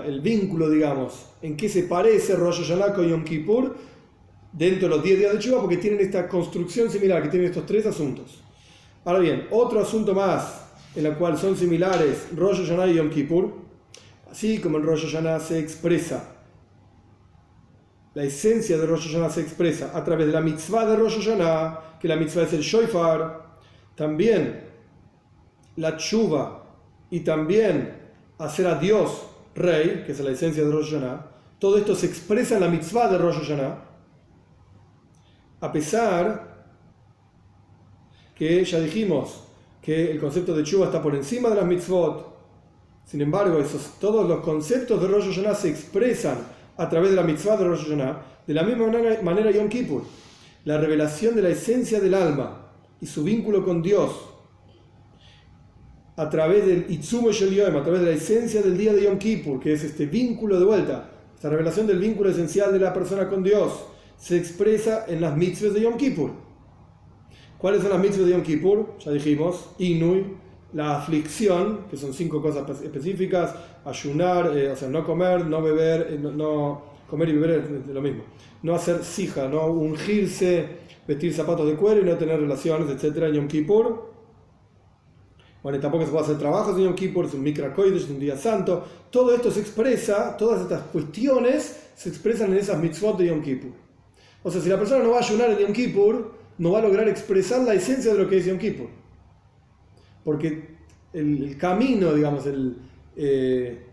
el 0.07 0.21
vínculo, 0.21 0.71
digamos, 0.71 1.27
en 1.43 1.57
qué 1.57 1.69
se 1.69 1.85
parece 1.85 2.37
Rosh 2.37 2.63
Hashanah 2.63 2.95
con 2.95 3.09
Yom 3.09 3.25
Kippur 3.25 3.77
dentro 4.53 4.89
de 4.89 4.95
los 4.95 5.03
10 5.03 5.19
días 5.19 5.33
de 5.33 5.39
Chuba 5.41 5.61
porque 5.61 5.79
tienen 5.79 6.01
esta 6.01 6.29
construcción 6.29 6.89
similar, 6.89 7.23
que 7.23 7.29
tienen 7.29 7.49
estos 7.49 7.67
tres 7.67 7.85
asuntos. 7.87 8.43
Ahora 9.05 9.19
bien, 9.19 9.49
otro 9.51 9.81
asunto 9.81 10.15
más 10.15 10.69
en 10.95 11.05
el 11.05 11.15
cual 11.15 11.37
son 11.37 11.57
similares 11.57 12.29
Rosh 12.37 12.59
Hashanah 12.59 12.87
y 12.87 12.95
Yom 12.95 13.11
Kippur, 13.11 13.53
así 14.31 14.61
como 14.61 14.79
en 14.79 14.85
Rosh 14.85 15.07
Hashanah 15.07 15.41
se 15.41 15.59
expresa, 15.59 16.31
la 18.15 18.23
esencia 18.23 18.79
de 18.79 18.87
Rosh 18.87 19.09
Hashanah 19.09 19.31
se 19.31 19.41
expresa 19.41 19.91
a 19.93 20.05
través 20.05 20.29
de 20.29 20.33
la 20.33 20.41
mitzvah 20.41 20.87
de 20.87 20.95
Rosh 20.95 21.19
Hashanah, 21.19 21.99
que 22.01 22.07
la 22.07 22.15
mitzvah 22.15 22.45
es 22.45 22.53
el 22.53 22.61
Shoifar, 22.61 23.59
también 23.97 24.61
la 25.77 25.97
Chuba 25.97 26.64
y 27.15 27.21
también 27.21 27.95
hacer 28.39 28.67
a 28.67 28.75
Dios 28.75 29.23
rey, 29.55 30.03
que 30.05 30.11
es 30.11 30.19
la 30.19 30.33
esencia 30.33 30.65
de 30.65 30.71
Rosh 30.73 30.95
Hashanah, 30.95 31.27
todo 31.61 31.79
esto 31.79 31.95
se 31.95 32.07
expresa 32.07 32.57
en 32.57 32.63
la 32.63 32.69
mitzvah 32.69 33.07
de 33.07 33.19
Rosh 33.19 33.37
Hashanah, 33.37 33.85
a 35.61 35.73
pesar 35.73 36.67
que 38.35 38.65
ya 38.65 38.81
dijimos 38.81 39.45
que 39.81 40.11
el 40.11 40.19
concepto 40.19 40.57
de 40.57 40.65
chuva 40.65 40.87
está 40.87 41.01
por 41.01 41.15
encima 41.15 41.51
de 41.51 41.55
las 41.55 41.67
mitzvot, 41.67 42.35
sin 43.05 43.21
embargo, 43.21 43.63
todos 44.01 44.29
los 44.29 44.41
conceptos 44.41 45.01
de 45.01 45.07
Rosh 45.07 45.29
Hashanah 45.29 45.55
se 45.55 45.71
expresan 45.71 46.39
a 46.77 46.89
través 46.89 47.11
de 47.11 47.17
la 47.17 47.23
mitzvah 47.23 47.57
de 47.57 47.65
Rosh 47.65 47.85
Hashanah, 47.85 48.23
de 48.45 48.55
la 48.55 48.65
misma 48.65 48.89
manera, 48.89 49.23
manera 49.23 49.53
Yom 49.53 49.69
Kippur, 49.69 50.03
la 50.65 50.79
revelación 50.79 51.37
de 51.37 51.43
la 51.43 51.51
esencia 51.51 52.01
del 52.01 52.15
alma 52.15 52.73
y 53.01 53.07
su 53.07 53.23
vínculo 53.23 53.65
con 53.65 53.83
Dios, 53.83 54.34
a 56.17 56.31
través 56.31 56.67
del 56.67 56.87
Itzumo 56.89 57.31
Yom, 57.31 57.77
a 57.77 57.83
través 57.83 58.01
de 58.01 58.07
la 58.07 58.13
esencia 58.13 58.63
del 58.63 58.79
día 58.79 58.93
de 58.93 59.03
Yom 59.03 59.19
Kippur, 59.19 59.59
que 59.59 59.73
es 59.73 59.83
este 59.83 60.07
vínculo 60.07 60.59
de 60.59 60.65
vuelta, 60.65 61.11
esta 61.35 61.51
revelación 61.51 61.87
del 61.87 61.99
vínculo 61.99 62.31
esencial 62.31 62.73
de 62.73 62.79
la 62.79 62.93
persona 62.93 63.29
con 63.29 63.43
Dios, 63.43 63.87
se 64.17 64.37
expresa 64.37 65.07
en 65.09 65.21
las 65.21 65.37
mitzvahs 65.37 65.75
de 65.75 65.81
Yom 65.81 65.97
Kippur. 65.97 66.31
¿Cuáles 67.59 67.83
son 67.83 67.91
las 67.91 68.01
mitzvahs 68.01 68.27
de 68.27 68.33
Yom 68.33 68.43
Kippur? 68.43 68.95
Ya 69.05 69.11
dijimos, 69.11 69.71
Inui, 69.79 70.37
la 70.73 70.99
aflicción, 70.99 71.87
que 71.91 71.97
son 71.97 72.15
cinco 72.15 72.41
cosas 72.41 72.69
específicas, 72.83 73.55
ayunar, 73.85 74.57
eh, 74.57 74.71
o 74.71 74.77
sea, 74.77 74.89
no 74.89 75.05
comer, 75.05 75.47
no 75.47 75.63
beber, 75.63 76.09
eh, 76.11 76.19
no, 76.19 76.83
comer 77.09 77.29
y 77.29 77.33
beber 77.33 77.83
es 77.87 77.95
lo 77.95 78.01
mismo, 78.01 78.25
no 78.63 78.75
hacer 78.75 79.03
sija, 79.05 79.49
no 79.49 79.67
ungirse, 79.67 80.67
vestir 81.07 81.35
zapatos 81.35 81.67
de 81.67 81.75
cuero 81.75 82.01
y 82.01 82.05
no 82.05 82.17
tener 82.17 82.41
relaciones, 82.41 82.89
etcétera, 82.89 83.29
en 83.29 83.35
Yom 83.35 83.49
Kippur. 83.49 84.14
Bueno, 85.65 85.81
tampoco 85.81 86.05
se 86.05 86.11
puede 86.11 86.25
hacer 86.25 86.37
trabajo 86.37 86.77
en 86.77 86.85
Yom 86.85 86.95
Kippur, 86.95 87.25
es 87.25 87.33
un 87.33 87.43
microcoides, 87.43 88.03
es 88.03 88.11
un 88.11 88.21
día 88.21 88.37
santo. 88.37 88.85
Todo 89.11 89.35
esto 89.35 89.51
se 89.51 89.61
expresa, 89.61 90.37
todas 90.37 90.61
estas 90.61 90.83
cuestiones 90.89 91.89
se 91.97 92.11
expresan 92.11 92.53
en 92.53 92.59
esas 92.59 92.79
mitzvot 92.79 93.17
de 93.17 93.29
Yom 93.29 93.41
Kippur. 93.41 93.71
O 94.43 94.51
sea, 94.51 94.61
si 94.61 94.69
la 94.69 94.77
persona 94.79 95.03
no 95.03 95.13
va 95.13 95.17
a 95.17 95.21
ayunar 95.21 95.51
en 95.53 95.61
Yom 95.61 95.73
Kippur, 95.73 96.35
no 96.59 96.73
va 96.73 96.81
a 96.81 96.83
lograr 96.83 97.09
expresar 97.09 97.63
la 97.63 97.73
esencia 97.73 98.13
de 98.13 98.23
lo 98.23 98.29
que 98.29 98.37
es 98.37 98.45
Yom 98.45 98.59
Kippur. 98.59 98.89
Porque 100.23 100.77
el, 101.15 101.57
camino, 101.57 102.13
digamos, 102.13 102.45
eh, 103.17 103.87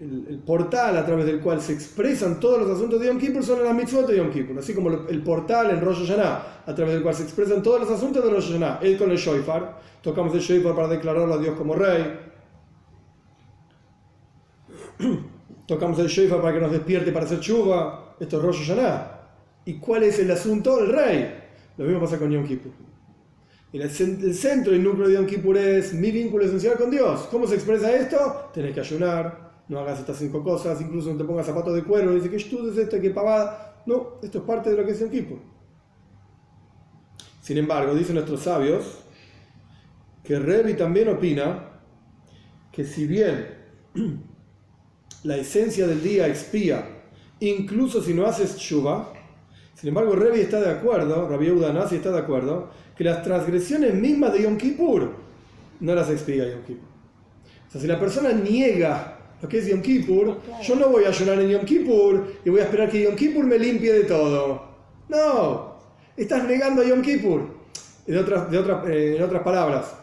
el, 0.00 0.42
portal 0.44 0.96
a 0.96 1.06
través 1.06 1.24
del 1.26 1.40
cual 1.40 1.60
se 1.60 1.72
expresan 1.72 2.40
todos 2.40 2.60
los 2.60 2.70
asuntos 2.70 3.00
de 3.00 3.06
Yom 3.06 3.18
Kippur 3.18 3.44
son 3.44 3.62
las 3.62 3.74
mitzvot 3.74 4.08
de 4.08 4.16
Yom 4.16 4.30
Kippur. 4.30 4.58
Así 4.58 4.74
como 4.74 4.90
el 4.90 5.22
portal 5.22 5.70
en 5.70 5.80
Rosh 5.80 6.06
Hashanah, 6.06 6.62
a 6.66 6.74
través 6.74 6.94
del 6.94 7.02
cual 7.02 7.14
se 7.14 7.22
expresan 7.22 7.62
todos 7.62 7.80
los 7.80 7.90
asuntos 7.90 8.24
de 8.24 8.30
Rosh 8.30 8.48
Hashanah. 8.48 8.80
Él 8.82 8.98
con 8.98 9.10
el 9.10 9.16
Shoifar, 9.16 9.80
tocamos 10.02 10.34
el 10.34 10.40
Shoifar 10.40 10.74
para 10.74 10.88
declararlo 10.88 11.34
a 11.34 11.38
Dios 11.38 11.56
como 11.56 11.74
rey. 11.74 12.20
tocamos 15.66 15.98
el 16.00 16.08
Shoifar 16.08 16.40
para 16.40 16.54
que 16.54 16.60
nos 16.60 16.72
despierte 16.72 17.12
para 17.12 17.26
hacer 17.26 17.40
chuva. 17.40 18.16
Esto 18.18 18.38
es 18.38 18.42
Rosh 18.42 18.66
Hashanah. 18.66 19.10
¿Y 19.66 19.74
cuál 19.74 20.02
es 20.02 20.18
el 20.18 20.30
asunto? 20.30 20.80
El 20.80 20.92
rey. 20.92 21.34
Lo 21.76 21.84
mismo 21.84 22.00
pasa 22.00 22.18
con 22.18 22.30
Yom 22.30 22.46
Kippur. 22.46 22.72
El, 23.72 23.90
centro 23.90 24.72
y 24.72 24.78
núcleo 24.78 25.08
de 25.08 25.14
Yom 25.14 25.26
Kippur 25.26 25.56
es 25.56 25.94
mi 25.94 26.12
vínculo 26.12 26.44
esencial 26.44 26.76
con 26.76 26.90
Dios. 26.90 27.26
¿Cómo 27.30 27.46
se 27.46 27.56
expresa 27.56 27.92
esto? 27.92 28.50
Tienes 28.52 28.72
que 28.72 28.80
ayunar, 28.80 29.43
no 29.68 29.78
hagas 29.78 30.00
estas 30.00 30.18
cinco 30.18 30.42
cosas, 30.42 30.80
incluso 30.80 31.10
no 31.10 31.16
te 31.16 31.24
pongas 31.24 31.46
zapatos 31.46 31.74
de 31.74 31.84
cuero, 31.84 32.12
dice 32.14 32.28
que 32.28 32.36
es 32.36 32.78
esto, 32.78 33.00
que 33.00 33.10
pavada. 33.10 33.82
No, 33.86 34.18
esto 34.22 34.38
es 34.38 34.44
parte 34.44 34.70
de 34.70 34.76
lo 34.76 34.84
que 34.84 34.92
es 34.92 35.00
Yom 35.00 35.10
Kippur. 35.10 35.38
Sin 37.40 37.58
embargo, 37.58 37.94
dicen 37.94 38.14
nuestros 38.14 38.40
sabios 38.40 39.04
que 40.22 40.38
Revi 40.38 40.74
también 40.74 41.08
opina 41.08 41.70
que 42.72 42.84
si 42.84 43.06
bien 43.06 43.46
la 45.24 45.36
esencia 45.36 45.86
del 45.86 46.02
día 46.02 46.26
expía, 46.26 46.86
incluso 47.40 48.02
si 48.02 48.14
no 48.14 48.26
haces 48.26 48.56
shuba, 48.56 49.12
sin 49.74 49.88
embargo 49.88 50.14
Revi 50.14 50.40
está 50.40 50.60
de 50.60 50.70
acuerdo, 50.70 51.28
Rabbi 51.28 51.50
Udanasi 51.50 51.96
está 51.96 52.10
de 52.10 52.20
acuerdo, 52.20 52.70
que 52.96 53.04
las 53.04 53.22
transgresiones 53.22 53.94
mismas 53.94 54.32
de 54.32 54.42
Yom 54.42 54.56
Kippur 54.56 55.14
no 55.80 55.94
las 55.94 56.08
expía 56.10 56.48
Yom 56.50 56.62
Kippur. 56.62 56.88
O 57.68 57.70
sea, 57.70 57.80
si 57.80 57.86
la 57.86 58.00
persona 58.00 58.32
niega 58.32 59.13
lo 59.44 59.50
que 59.50 59.58
es 59.58 59.66
Yom 59.66 59.82
Kippur, 59.82 60.40
yo 60.62 60.74
no 60.74 60.88
voy 60.88 61.04
a 61.04 61.10
llorar 61.10 61.38
en 61.42 61.50
Yom 61.50 61.64
Kippur 61.66 62.38
y 62.46 62.48
voy 62.48 62.60
a 62.60 62.64
esperar 62.64 62.88
que 62.88 63.02
Yom 63.02 63.14
Kippur 63.14 63.44
me 63.44 63.58
limpie 63.58 63.92
de 63.92 64.04
todo. 64.04 64.62
No, 65.10 65.76
estás 66.16 66.44
negando 66.44 66.80
a 66.80 66.86
Yom 66.86 67.02
Kippur. 67.02 67.42
De 68.06 68.18
otras, 68.18 68.50
de 68.50 68.56
otras, 68.56 68.88
eh, 68.88 69.16
en 69.18 69.22
otras 69.22 69.42
palabras, 69.42 69.96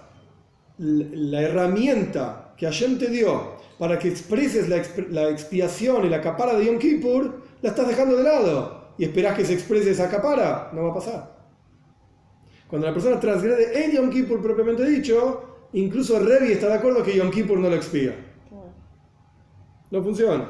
la 0.77 1.41
herramienta 1.41 2.53
que 2.55 2.67
Hashem 2.67 2.99
te 2.99 3.09
dio 3.09 3.53
para 3.79 3.97
que 3.97 4.09
expreses 4.09 4.69
la, 4.69 4.79
la, 5.09 5.29
expiación 5.29 6.05
y 6.05 6.09
la 6.09 6.21
capara 6.21 6.53
de 6.53 6.65
Yom 6.65 6.77
Kippur, 6.77 7.41
la 7.63 7.69
estás 7.69 7.87
dejando 7.87 8.17
de 8.17 8.23
lado 8.23 8.93
y 8.99 9.05
esperás 9.05 9.35
que 9.35 9.43
se 9.43 9.53
exprese 9.53 9.89
esa 9.89 10.07
capara, 10.07 10.69
no 10.71 10.83
va 10.83 10.91
a 10.91 10.93
pasar. 10.93 11.35
Cuando 12.67 12.85
la 12.85 12.93
persona 12.93 13.19
transgrede 13.19 13.85
en 13.85 13.91
Yom 13.93 14.11
Kippur 14.11 14.39
propiamente 14.39 14.85
dicho, 14.85 15.67
incluso 15.73 16.19
Revi 16.19 16.51
está 16.51 16.67
de 16.67 16.75
acuerdo 16.75 17.01
que 17.01 17.15
Yom 17.15 17.31
Kippur 17.31 17.57
no 17.57 17.69
lo 17.69 17.75
expía. 17.75 18.27
No 19.91 20.01
funciona. 20.01 20.49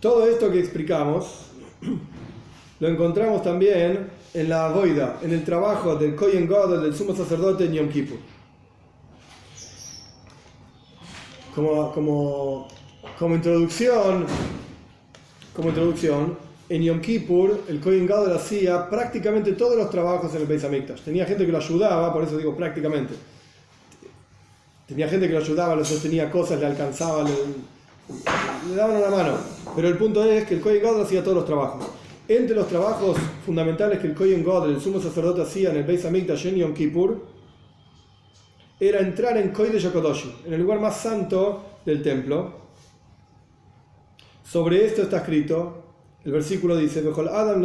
Todo 0.00 0.26
esto 0.28 0.52
que 0.52 0.60
explicamos 0.60 1.46
lo 2.80 2.88
encontramos 2.88 3.42
también 3.42 4.10
en 4.34 4.48
la 4.50 4.68
boida, 4.68 5.18
en 5.22 5.32
el 5.32 5.42
trabajo 5.44 5.96
del 5.96 6.14
Kohen 6.14 6.46
del 6.46 6.94
sumo 6.94 7.16
sacerdote 7.16 7.64
en 7.64 7.72
Yom 7.72 7.88
Kippur. 7.88 8.18
Como, 11.54 11.92
como, 11.92 12.68
como 13.18 13.34
introducción, 13.36 14.26
como 15.54 15.68
introducción, 15.70 16.36
en 16.68 16.82
Yom 16.82 17.00
Kippur 17.00 17.62
el 17.68 17.80
Kohen 17.80 18.06
Gadol 18.06 18.32
hacía 18.36 18.90
prácticamente 18.90 19.52
todos 19.52 19.76
los 19.76 19.88
trabajos 19.88 20.34
en 20.34 20.42
el 20.42 20.46
Beis 20.46 20.64
Hamikdash. 20.64 21.00
Tenía 21.02 21.24
gente 21.24 21.46
que 21.46 21.52
lo 21.52 21.58
ayudaba, 21.58 22.12
por 22.12 22.24
eso 22.24 22.36
digo 22.36 22.54
prácticamente. 22.54 23.14
Tenía 24.86 25.08
gente 25.08 25.26
que 25.26 25.32
lo 25.32 25.38
ayudaba, 25.38 25.76
le 25.76 25.84
sostenía 25.84 26.30
cosas, 26.30 26.60
le 26.60 26.66
alcanzaba, 26.66 27.22
le, 27.22 27.30
le 28.68 28.74
daban 28.74 28.96
una 28.96 29.10
mano. 29.10 29.38
Pero 29.74 29.88
el 29.88 29.96
punto 29.96 30.22
es 30.24 30.44
que 30.46 30.54
el 30.54 30.60
Kohen 30.60 30.82
Gadol 30.82 31.02
hacía 31.02 31.22
todos 31.22 31.36
los 31.38 31.46
trabajos. 31.46 31.86
Entre 32.28 32.54
los 32.54 32.68
trabajos 32.68 33.16
fundamentales 33.44 33.98
que 33.98 34.08
el 34.08 34.14
Kohen 34.14 34.44
Gadol, 34.44 34.74
el 34.74 34.80
sumo 34.80 35.00
sacerdote, 35.00 35.42
hacía 35.42 35.70
en 35.70 35.76
el 35.76 35.84
Beis 35.84 36.04
Hamikdash 36.04 36.46
en 36.46 36.56
Yom 36.56 36.74
Kippur, 36.74 37.34
era 38.80 39.00
entrar 39.00 39.36
en 39.38 39.50
Kodesh 39.50 39.82
Yokodoshi, 39.82 40.34
en 40.46 40.52
el 40.52 40.60
lugar 40.60 40.80
más 40.80 40.96
santo 40.96 41.64
del 41.86 42.02
templo. 42.02 42.64
Sobre 44.44 44.84
esto 44.84 45.02
está 45.02 45.18
escrito, 45.18 45.84
el 46.24 46.32
versículo 46.32 46.76
dice, 46.76 47.02
Adam 47.30 47.62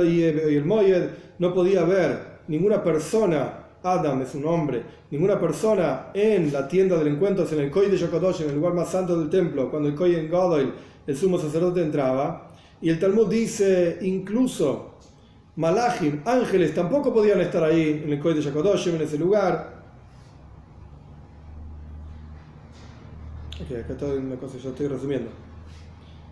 no 1.40 1.54
podía 1.54 1.82
haber 1.82 2.40
ninguna 2.48 2.84
persona, 2.84 3.59
Adam 3.84 4.22
es 4.22 4.36
un 4.36 4.46
hombre, 4.46 4.84
ninguna 5.12 5.40
persona 5.40 6.08
en 6.14 6.52
la 6.52 6.68
tienda 6.68 6.98
del 6.98 7.08
encuentro, 7.08 7.48
en 7.50 7.60
el 7.60 7.72
Kodesh 7.72 8.00
Yokodoshi, 8.00 8.44
en 8.44 8.50
el 8.50 8.56
lugar 8.56 8.74
más 8.74 8.90
santo 8.90 9.18
del 9.18 9.30
templo, 9.30 9.70
cuando 9.70 9.90
el 9.90 9.96
Kohen 9.96 10.30
Gadol, 10.30 10.74
el 11.08 11.18
sumo 11.18 11.38
sacerdote, 11.38 11.82
entraba, 11.82 12.52
y 12.82 12.90
el 12.90 13.00
Talmud 13.00 13.28
dice, 13.28 13.98
incluso 14.02 14.96
Malachim, 15.56 16.22
ángeles, 16.26 16.74
tampoco 16.74 17.14
podían 17.14 17.42
estar 17.42 17.64
ahí 17.64 18.02
en 18.04 18.12
el 18.12 18.20
Kohen 18.20 18.38
de 18.38 18.44
Yakodoshim, 18.44 18.96
en 18.96 19.02
ese 19.02 19.18
lugar. 19.18 19.80
Ok, 23.62 23.78
acá 23.78 23.94
está 23.94 24.06
una 24.06 24.36
cosa, 24.36 24.58
yo 24.58 24.70
estoy 24.70 24.88
resumiendo. 24.88 25.49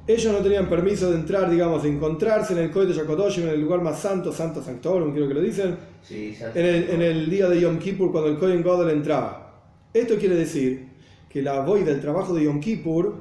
Ellos 0.08 0.32
no 0.32 0.39
tenían 0.39 0.70
permiso 0.70 1.12
de 1.12 1.18
entrar, 1.18 1.49
digamos, 1.49 1.84
de 1.84 1.89
encontrarse 1.89 2.53
en 2.53 2.60
el 2.60 2.74
de 2.74 2.93
Yakodoshim, 2.93 3.43
en 3.43 3.49
el 3.49 3.62
lugar 3.62 3.82
más 3.82 3.99
santo, 3.99 4.32
santo 4.32 4.64
sanctorum, 4.64 5.12
creo 5.12 5.28
que 5.28 5.34
lo 5.34 5.41
dicen, 5.41 5.76
Sí, 6.01 6.34
en 6.55 6.66
el, 6.66 6.89
en 6.89 7.01
el 7.01 7.30
día 7.30 7.49
de 7.49 7.60
Yom 7.60 7.78
Kippur, 7.78 8.14
cuando 8.14 8.30
el 8.30 8.38
Kohen 8.38 8.64
Gadol 8.64 8.89
entraba. 8.91 9.66
Esto 9.93 10.16
quiere 10.16 10.36
decir 10.36 10.88
que 11.30 11.41
la 11.41 11.60
voy 11.60 11.84
del 11.84 11.99
trabajo 11.99 12.34
de 12.34 12.45
Yom 12.45 12.62
Kippur 12.62 13.16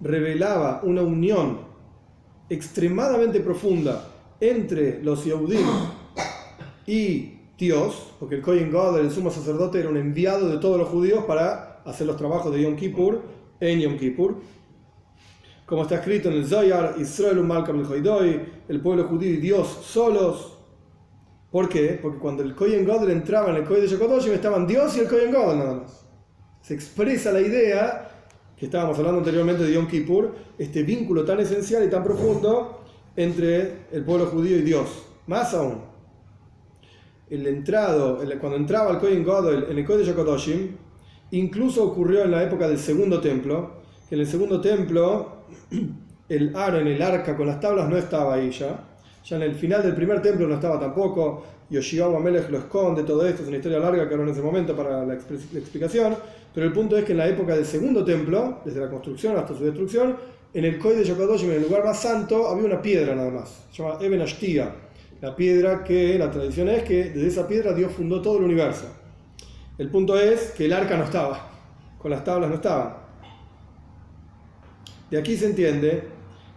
revelaba 0.00 0.80
una 0.82 1.02
unión 1.02 1.58
extremadamente 2.48 3.40
profunda 3.40 4.08
entre 4.40 5.02
los 5.02 5.24
Yehudim 5.24 5.66
y 6.86 7.34
Dios, 7.58 8.14
porque 8.18 8.36
el 8.36 8.42
Kohen 8.42 8.70
Gadol, 8.72 9.00
el 9.00 9.10
sumo 9.10 9.30
sacerdote, 9.30 9.80
era 9.80 9.90
un 9.90 9.96
enviado 9.98 10.48
de 10.48 10.58
todos 10.58 10.78
los 10.78 10.88
judíos 10.88 11.24
para 11.24 11.82
hacer 11.84 12.06
los 12.06 12.16
trabajos 12.16 12.52
de 12.54 12.62
Yom 12.62 12.76
Kippur 12.76 13.22
en 13.60 13.80
Yom 13.80 13.98
Kippur. 13.98 14.36
Como 15.66 15.82
está 15.82 15.96
escrito 15.96 16.28
en 16.28 16.34
el 16.34 16.46
Zoyar, 16.46 16.96
Israel 16.98 17.42
Malkam 17.42 17.80
el 17.80 18.46
el 18.68 18.80
pueblo 18.80 19.04
judío 19.04 19.30
y 19.30 19.36
Dios 19.38 19.66
solos. 19.82 20.58
¿Por 21.50 21.68
qué? 21.68 21.98
Porque 22.02 22.18
cuando 22.18 22.42
el 22.42 22.54
Kohen 22.54 22.84
Gadol 22.84 23.10
entraba 23.10 23.50
en 23.50 23.56
el 23.56 23.64
Kohen 23.64 23.82
de 23.82 23.88
Yokodoshim 23.88 24.32
estaban 24.32 24.66
Dios 24.66 24.96
y 24.96 25.00
el 25.00 25.08
Kohen 25.08 25.30
Gadol 25.30 25.58
nada 25.58 25.74
más. 25.74 26.06
Se 26.60 26.74
expresa 26.74 27.30
la 27.32 27.40
idea 27.40 28.10
que 28.56 28.66
estábamos 28.66 28.98
hablando 28.98 29.18
anteriormente 29.18 29.62
de 29.62 29.72
Yom 29.72 29.86
Kippur, 29.86 30.34
este 30.58 30.82
vínculo 30.82 31.24
tan 31.24 31.40
esencial 31.40 31.84
y 31.84 31.90
tan 31.90 32.04
profundo 32.04 32.80
entre 33.16 33.86
el 33.92 34.04
pueblo 34.04 34.26
judío 34.26 34.58
y 34.58 34.62
Dios. 34.62 34.88
Más 35.26 35.54
aún, 35.54 35.82
el 37.30 37.46
entrado, 37.46 38.18
cuando 38.40 38.56
entraba 38.56 38.90
el 38.90 38.98
Kohen 38.98 39.24
Gadol 39.24 39.66
en 39.70 39.78
el 39.78 39.84
Kohen 39.84 40.00
de 40.00 40.06
Yokodoshim, 40.06 40.76
incluso 41.30 41.84
ocurrió 41.84 42.24
en 42.24 42.30
la 42.32 42.42
época 42.42 42.68
del 42.68 42.78
segundo 42.78 43.20
templo, 43.20 43.82
que 44.08 44.14
en 44.14 44.20
el 44.20 44.26
segundo 44.26 44.60
templo 44.60 45.33
el 46.28 46.54
en 46.54 46.86
el 46.86 47.02
arca 47.02 47.36
con 47.36 47.46
las 47.46 47.60
tablas 47.60 47.88
no 47.88 47.96
estaba 47.96 48.34
ahí 48.34 48.50
ya, 48.50 48.84
ya 49.24 49.36
en 49.36 49.42
el 49.42 49.54
final 49.54 49.82
del 49.82 49.94
primer 49.94 50.20
templo 50.22 50.46
no 50.46 50.54
estaba 50.54 50.78
tampoco, 50.78 51.44
Yoshiawa 51.70 52.20
Melech 52.20 52.50
lo 52.50 52.58
esconde, 52.58 53.02
todo 53.04 53.26
esto 53.26 53.42
es 53.42 53.48
una 53.48 53.56
historia 53.56 53.78
larga 53.78 54.06
que 54.06 54.14
ahora 54.14 54.24
en 54.24 54.30
ese 54.30 54.42
momento 54.42 54.76
para 54.76 55.04
la, 55.04 55.14
explicación, 55.14 56.14
pero 56.52 56.66
el 56.66 56.72
punto 56.72 56.96
es 56.96 57.04
que 57.04 57.12
en 57.12 57.18
la 57.18 57.28
época 57.28 57.54
del 57.54 57.64
segundo 57.64 58.04
templo, 58.04 58.60
desde 58.64 58.80
la 58.80 58.88
construcción 58.88 59.36
hasta 59.36 59.54
su 59.54 59.64
destrucción, 59.64 60.16
en 60.52 60.64
el 60.64 60.78
Koi 60.78 60.94
de 60.96 61.04
Yokodoshim, 61.04 61.50
en 61.50 61.56
el 61.56 61.62
lugar 61.62 61.84
más 61.84 62.00
santo, 62.00 62.48
había 62.48 62.66
una 62.66 62.80
piedra 62.80 63.14
nada 63.14 63.30
más, 63.30 63.66
se 63.72 63.82
llama 63.82 63.98
Eben 64.00 64.20
Ashtia, 64.20 64.72
la 65.20 65.34
piedra 65.34 65.82
que 65.82 66.18
la 66.18 66.30
tradición 66.30 66.68
es 66.68 66.82
que 66.84 67.04
desde 67.04 67.28
esa 67.28 67.48
piedra 67.48 67.72
Dios 67.72 67.92
fundó 67.92 68.20
todo 68.20 68.38
el 68.38 68.44
universo. 68.44 68.86
El 69.78 69.88
punto 69.88 70.18
es 70.18 70.52
que 70.52 70.66
el 70.66 70.72
arca 70.72 70.96
no 70.96 71.04
estaba, 71.04 71.50
con 71.98 72.10
las 72.10 72.22
tablas 72.22 72.50
no 72.50 72.56
estaban. 72.56 73.03
De 75.10 75.18
aquí 75.18 75.36
se 75.36 75.46
entiende 75.46 76.02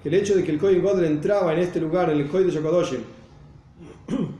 que 0.01 0.09
el 0.09 0.15
hecho 0.15 0.35
de 0.35 0.43
que 0.43 0.51
el 0.51 0.59
Kohen 0.59 0.81
Godel 0.81 1.05
entraba 1.05 1.53
en 1.53 1.59
este 1.59 1.79
lugar, 1.79 2.09
en 2.09 2.19
el 2.19 2.27
Koi 2.27 2.43
de 2.43 2.51
Yokodoshim, 2.51 3.01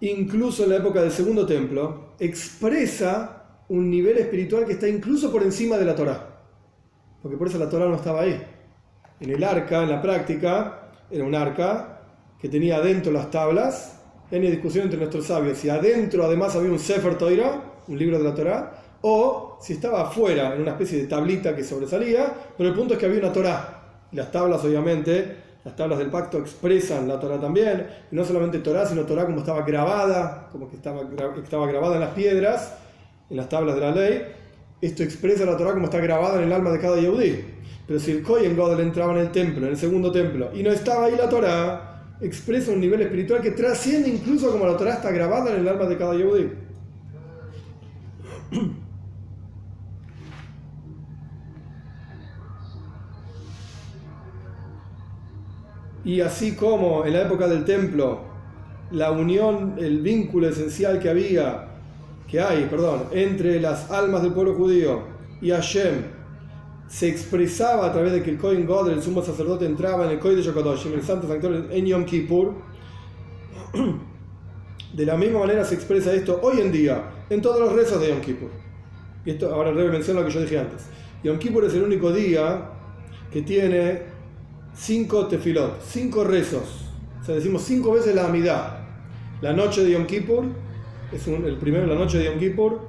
incluso 0.00 0.64
en 0.64 0.70
la 0.70 0.76
época 0.76 1.02
del 1.02 1.10
segundo 1.10 1.46
templo, 1.46 2.14
expresa 2.18 3.64
un 3.68 3.90
nivel 3.90 4.18
espiritual 4.18 4.64
que 4.64 4.72
está 4.72 4.88
incluso 4.88 5.30
por 5.32 5.42
encima 5.42 5.76
de 5.76 5.84
la 5.84 5.94
Torah. 5.94 6.36
Porque 7.22 7.36
por 7.36 7.48
eso 7.48 7.58
la 7.58 7.68
Torah 7.68 7.86
no 7.86 7.96
estaba 7.96 8.22
ahí. 8.22 8.40
En 9.20 9.30
el 9.30 9.42
arca, 9.42 9.82
en 9.82 9.90
la 9.90 10.00
práctica, 10.00 10.90
era 11.10 11.24
un 11.24 11.34
arca 11.34 12.02
que 12.40 12.48
tenía 12.48 12.76
adentro 12.76 13.12
las 13.12 13.30
tablas. 13.30 14.00
Hay 14.30 14.40
discusión 14.40 14.84
entre 14.84 14.98
nuestros 14.98 15.26
sabios 15.26 15.58
si 15.58 15.68
adentro 15.68 16.24
además 16.24 16.54
había 16.56 16.70
un 16.70 16.78
Sefer 16.78 17.16
Torah, 17.16 17.62
un 17.86 17.98
libro 17.98 18.18
de 18.18 18.24
la 18.24 18.34
Torah, 18.34 18.85
o 19.02 19.58
si 19.60 19.74
estaba 19.74 20.02
afuera, 20.02 20.54
en 20.54 20.62
una 20.62 20.72
especie 20.72 20.98
de 20.98 21.06
tablita 21.06 21.54
que 21.54 21.64
sobresalía, 21.64 22.32
pero 22.56 22.68
el 22.68 22.74
punto 22.74 22.94
es 22.94 23.00
que 23.00 23.06
había 23.06 23.18
una 23.18 23.32
Torah. 23.32 23.82
Y 24.12 24.16
las 24.16 24.30
tablas, 24.30 24.64
obviamente, 24.64 25.36
las 25.64 25.74
tablas 25.74 25.98
del 25.98 26.10
pacto 26.10 26.38
expresan 26.38 27.08
la 27.08 27.18
Torah 27.18 27.40
también, 27.40 27.86
y 28.10 28.14
no 28.14 28.24
solamente 28.24 28.60
Torah, 28.60 28.86
sino 28.86 29.02
Torah 29.02 29.26
como 29.26 29.38
estaba 29.38 29.62
grabada, 29.62 30.48
como 30.52 30.70
que 30.70 30.76
estaba, 30.76 31.02
estaba 31.42 31.66
grabada 31.66 31.94
en 31.94 32.00
las 32.00 32.10
piedras, 32.10 32.74
en 33.28 33.36
las 33.36 33.48
tablas 33.48 33.74
de 33.74 33.80
la 33.80 33.90
ley. 33.90 34.22
Esto 34.80 35.02
expresa 35.02 35.44
la 35.44 35.56
Torah 35.56 35.72
como 35.72 35.86
está 35.86 35.98
grabada 35.98 36.38
en 36.38 36.44
el 36.44 36.52
alma 36.52 36.70
de 36.70 36.78
cada 36.78 37.00
Yehudí. 37.00 37.44
Pero 37.86 37.98
si 37.98 38.12
el 38.12 38.22
Kohen 38.22 38.56
Godel 38.56 38.80
entraba 38.80 39.12
en 39.12 39.18
el 39.18 39.32
templo, 39.32 39.66
en 39.66 39.72
el 39.72 39.78
segundo 39.78 40.12
templo, 40.12 40.50
y 40.54 40.62
no 40.62 40.70
estaba 40.70 41.06
ahí 41.06 41.16
la 41.16 41.28
Torah, 41.28 42.14
expresa 42.20 42.72
un 42.72 42.80
nivel 42.80 43.00
espiritual 43.02 43.40
que 43.40 43.50
trasciende 43.50 44.08
incluso 44.08 44.50
como 44.50 44.66
la 44.66 44.76
Torah 44.76 44.94
está 44.94 45.10
grabada 45.10 45.52
en 45.52 45.60
el 45.60 45.68
alma 45.68 45.86
de 45.86 45.96
cada 45.96 46.14
Yehudí. 46.14 46.48
Y 56.06 56.20
así 56.20 56.54
como 56.54 57.04
en 57.04 57.14
la 57.14 57.22
época 57.22 57.48
del 57.48 57.64
templo, 57.64 58.20
la 58.92 59.10
unión, 59.10 59.74
el 59.76 60.02
vínculo 60.02 60.48
esencial 60.48 61.00
que 61.00 61.10
había, 61.10 61.66
que 62.30 62.40
hay, 62.40 62.66
perdón, 62.70 63.06
entre 63.10 63.58
las 63.60 63.90
almas 63.90 64.22
del 64.22 64.32
pueblo 64.32 64.54
judío 64.54 65.00
y 65.42 65.50
Hashem, 65.50 65.94
se 66.86 67.08
expresaba 67.08 67.86
a 67.86 67.92
través 67.92 68.12
de 68.12 68.22
que 68.22 68.30
el 68.30 68.38
Kohen 68.38 68.66
God, 68.66 68.90
el 68.90 69.02
sumo 69.02 69.20
sacerdote, 69.20 69.66
entraba 69.66 70.04
en 70.04 70.12
el 70.12 70.20
Kohen 70.20 70.36
de 70.36 70.42
Yokodoshim, 70.44 70.92
el 70.94 71.02
santo 71.02 71.26
sanctuario 71.26 71.64
en 71.72 71.84
Yom 71.84 72.04
Kippur. 72.04 72.54
De 74.94 75.04
la 75.04 75.16
misma 75.16 75.40
manera 75.40 75.64
se 75.64 75.74
expresa 75.74 76.14
esto 76.14 76.38
hoy 76.40 76.60
en 76.60 76.70
día 76.70 77.02
en 77.28 77.42
todos 77.42 77.58
los 77.58 77.72
rezos 77.72 78.00
de 78.00 78.10
Yom 78.10 78.20
Kippur. 78.20 78.50
Y 79.24 79.30
esto 79.30 79.52
ahora 79.52 79.72
Rebe 79.72 79.90
menciona 79.90 80.20
lo 80.20 80.26
que 80.26 80.32
yo 80.32 80.40
dije 80.40 80.60
antes. 80.60 80.86
Yom 81.24 81.36
Kippur 81.36 81.64
es 81.64 81.74
el 81.74 81.82
único 81.82 82.12
día 82.12 82.70
que 83.32 83.42
tiene 83.42 84.15
cinco 84.76 85.26
tefilot, 85.26 85.80
cinco 85.82 86.24
rezos. 86.24 86.84
O 87.20 87.24
sea, 87.24 87.34
decimos 87.34 87.62
cinco 87.62 87.92
veces 87.92 88.14
la 88.14 88.26
amidad. 88.26 88.78
La 89.40 89.52
noche 89.52 89.82
de 89.82 89.92
Yom 89.92 90.06
Kippur, 90.06 90.44
es 91.12 91.26
el 91.26 91.56
primero, 91.56 91.86
la 91.86 91.94
noche 91.94 92.18
de 92.18 92.24
Yom 92.26 92.38
Kippur, 92.38 92.80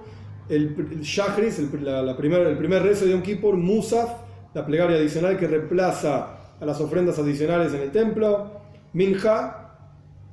el, 0.50 0.76
el 0.92 1.02
Shachris, 1.02 1.60
el, 1.60 1.68
primer, 1.68 2.84
rezo 2.84 3.06
de 3.06 3.12
Yom 3.12 3.22
Kippur, 3.22 3.56
Musaf, 3.56 4.12
la 4.54 4.66
plegaria 4.66 4.98
adicional 4.98 5.38
que 5.38 5.48
reemplaza 5.48 6.38
a 6.60 6.66
las 6.66 6.80
ofrendas 6.80 7.20
adicionales 7.20 7.74
en 7.74 7.82
el 7.82 7.92
templo, 7.92 8.52
Minja, 8.94 9.76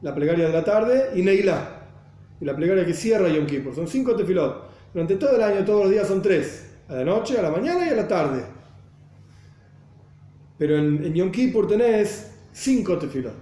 la 0.03 0.15
plegaria 0.15 0.47
de 0.47 0.53
la 0.53 0.65
tarde, 0.65 1.11
y 1.15 1.23
Neilá, 1.23 1.89
la 2.41 2.55
plegaria 2.55 2.85
que 2.85 2.95
cierra 2.95 3.29
Yom 3.29 3.47
Kippur. 3.47 3.75
Son 3.75 3.89
cinco 3.89 4.15
tefilot. 4.15 4.75
Durante 4.93 5.17
todo 5.17 5.35
el 5.37 5.43
año, 5.43 5.65
todos 5.65 5.83
los 5.83 5.91
días 5.91 6.07
son 6.07 6.23
tres. 6.23 6.71
A 6.89 6.95
la 6.95 7.05
noche, 7.05 7.39
a 7.39 7.43
la 7.43 7.51
mañana 7.51 7.87
y 7.87 7.89
a 7.89 7.97
la 7.97 8.07
tarde. 8.07 8.54
Pero 10.57 10.79
en, 10.79 11.05
en 11.05 11.15
Yom 11.15 11.31
Kippur 11.31 11.67
tenés 11.67 12.33
cinco 12.53 12.97
tefilot. 12.99 13.35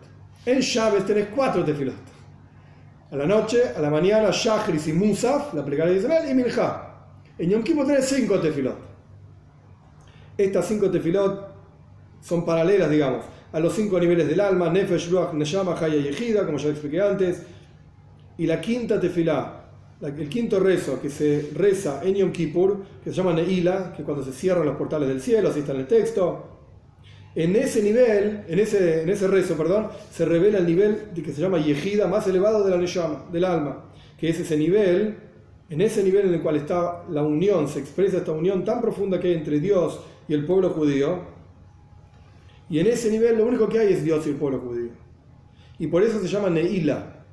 En 0.47 0.61
Shabbat 0.61 1.07
tenés 1.07 1.29
cuatro 1.35 1.65
tefilot. 1.65 1.95
A 3.11 3.17
la 3.17 3.27
noche, 3.27 3.63
a 3.77 3.81
la 3.81 3.91
mañana, 3.91 4.31
Shachris 4.31 4.89
y 4.89 4.93
Musaf, 4.95 5.53
la 5.55 5.65
plegaria 5.65 5.93
de 5.93 5.99
Israel, 5.99 6.31
y 6.31 6.35
Minja. 6.35 6.89
En 7.39 7.51
Yom 7.51 7.63
Kippur 7.63 7.87
tenés 7.87 8.09
cinco 8.09 8.41
tefilot. 8.41 8.77
Estas 10.39 10.67
cinco 10.67 10.91
tefilot 10.91 11.53
son 12.23 12.45
paralelas, 12.45 12.89
digamos, 12.89 13.25
a 13.53 13.61
los 13.61 13.75
cinco 13.75 14.01
niveles 14.01 14.27
del 14.27 14.41
alma, 14.41 14.71
Nefesh, 14.71 15.11
Ruach, 15.11 15.35
Neshama, 15.35 15.75
Haya 15.79 15.97
y 15.97 16.09
Ejida, 16.09 16.47
como 16.47 16.57
ya 16.57 16.71
expliqué 16.71 17.03
antes. 17.03 17.43
Y 18.39 18.47
la 18.47 18.61
quinta 18.61 18.99
tefilá, 18.99 19.67
el 20.01 20.29
quinto 20.31 20.59
rezo 20.59 21.01
que 21.01 21.11
se 21.11 21.51
reza 21.55 22.01
en 22.03 22.15
Yom 22.15 22.33
Kippur, 22.33 22.83
que 23.05 23.11
se 23.11 23.17
llama 23.17 23.35
Neila, 23.35 23.93
que 23.95 24.03
cuando 24.03 24.25
se 24.25 24.33
cierran 24.33 24.65
los 24.65 24.77
portales 24.77 25.09
del 25.09 25.21
cielo, 25.21 25.51
así 25.51 25.61
está 25.61 25.73
en 25.73 25.81
el 25.81 25.87
texto. 25.87 26.49
En 27.35 27.57
ese 27.57 27.83
nivel, 27.83 28.45
en 28.47 28.59
ese, 28.59 29.03
en 29.03 29.09
ese 29.09 29.27
rezo, 29.27 29.57
perdón, 29.57 29.89
se 30.11 30.25
revela 30.25 30.59
el 30.59 30.67
nivel 30.67 31.15
de 31.15 31.23
que 31.23 31.33
se 31.33 31.41
llama 31.41 31.59
Yehida 31.59 32.07
más 32.07 32.27
elevado 32.27 32.63
de 32.63 32.71
la 32.71 32.77
Neshama, 32.77 33.25
del 33.33 33.45
alma, 33.45 33.87
que 34.19 34.29
es 34.29 34.39
ese 34.39 34.57
nivel, 34.57 35.17
en 35.71 35.81
ese 35.81 36.05
nivel 36.05 36.27
en 36.27 36.35
el 36.35 36.43
cual 36.43 36.57
está 36.57 37.05
la 37.09 37.23
unión, 37.23 37.67
se 37.67 37.79
expresa 37.79 38.19
esta 38.19 38.33
unión 38.33 38.63
tan 38.63 38.83
profunda 38.83 39.19
que 39.19 39.29
hay 39.29 39.35
entre 39.35 39.59
Dios 39.59 40.01
y 40.29 40.35
el 40.35 40.45
pueblo 40.45 40.69
judío. 40.71 41.21
Y 42.69 42.79
en 42.79 42.87
ese 42.89 43.11
nivel 43.11 43.39
lo 43.39 43.47
único 43.47 43.69
que 43.69 43.79
hay 43.79 43.95
es 43.95 44.05
Dios 44.05 44.27
y 44.27 44.31
el 44.31 44.37
pueblo 44.37 44.59
judío. 44.61 44.91
Y 45.79 45.87
por 45.87 46.03
eso 46.03 46.21
se 46.21 46.29
llama 46.29 46.51
Neila. 46.51 47.25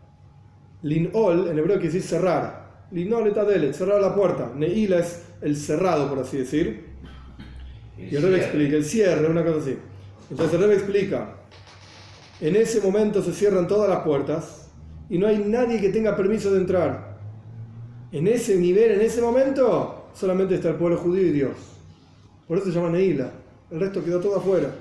Linol, 0.82 1.50
en 1.50 1.60
hebreo 1.60 1.76
quiere 1.76 1.93
decir 1.93 2.02
cerrar. 2.02 2.88
Linol 2.91 3.28
etadelet, 3.28 3.74
cerrar 3.74 4.02
la 4.02 4.16
puerta. 4.16 4.52
Neila 4.56 5.00
es 5.00 5.26
el 5.41 5.58
cerrado, 5.58 6.10
por 6.10 6.20
así 6.20 6.38
decir. 6.38 6.88
Y 8.00 8.16
el 8.16 8.22
Rebbe 8.22 8.38
explica, 8.38 8.76
el 8.76 8.86
cierre, 8.86 9.30
una 9.30 9.43
cosa 9.43 9.60
así. 9.60 9.78
Entonces 10.30 10.56
el 10.56 10.62
Rebbe 10.62 10.76
explica, 10.76 11.36
en 12.41 12.56
ese 12.56 12.80
momento 12.82 13.22
se 13.22 13.34
cierran 13.34 13.68
todas 13.68 13.89
las 13.89 14.00
puertas 14.00 14.70
y 15.10 15.18
no 15.18 15.28
hay 15.28 15.39
nadie 15.39 15.82
que 15.82 15.89
tenga 15.89 16.16
permiso 16.16 16.52
de 16.52 16.60
entrar. 16.62 17.18
En 18.12 18.28
ese 18.28 18.56
nivel, 18.58 18.91
en 18.91 19.02
ese 19.02 19.22
momento, 19.22 20.10
solamente 20.14 20.56
está 20.56 20.70
el 20.70 20.76
pueblo 20.76 20.97
judío 20.97 21.28
y 21.28 21.32
Dios. 21.32 21.58
Por 22.47 22.58
eso 22.58 22.68
se 22.68 22.72
llama 22.72 22.89
Neila. 22.89 23.32
El 23.70 23.80
resto 23.80 24.04
quedó 24.04 24.20
todo 24.20 24.38
afuera. 24.38 24.74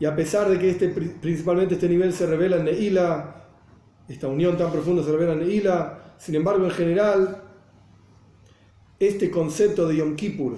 Y 0.00 0.06
a 0.06 0.16
pesar 0.16 0.48
de 0.48 0.58
que 0.58 0.70
este, 0.70 0.88
principalmente 0.88 1.74
este 1.74 1.88
nivel 1.88 2.12
se 2.12 2.26
revela 2.26 2.56
en 2.56 2.64
Neila, 2.64 3.36
esta 4.08 4.26
unión 4.28 4.56
tan 4.56 4.72
profunda 4.72 5.04
se 5.04 5.12
revela 5.12 5.34
en 5.34 5.40
Neila, 5.40 6.14
sin 6.18 6.34
embargo, 6.34 6.64
en 6.64 6.70
general, 6.70 7.42
este 8.98 9.30
concepto 9.30 9.86
de 9.86 9.96
Yom 9.96 10.16
Kippur, 10.16 10.56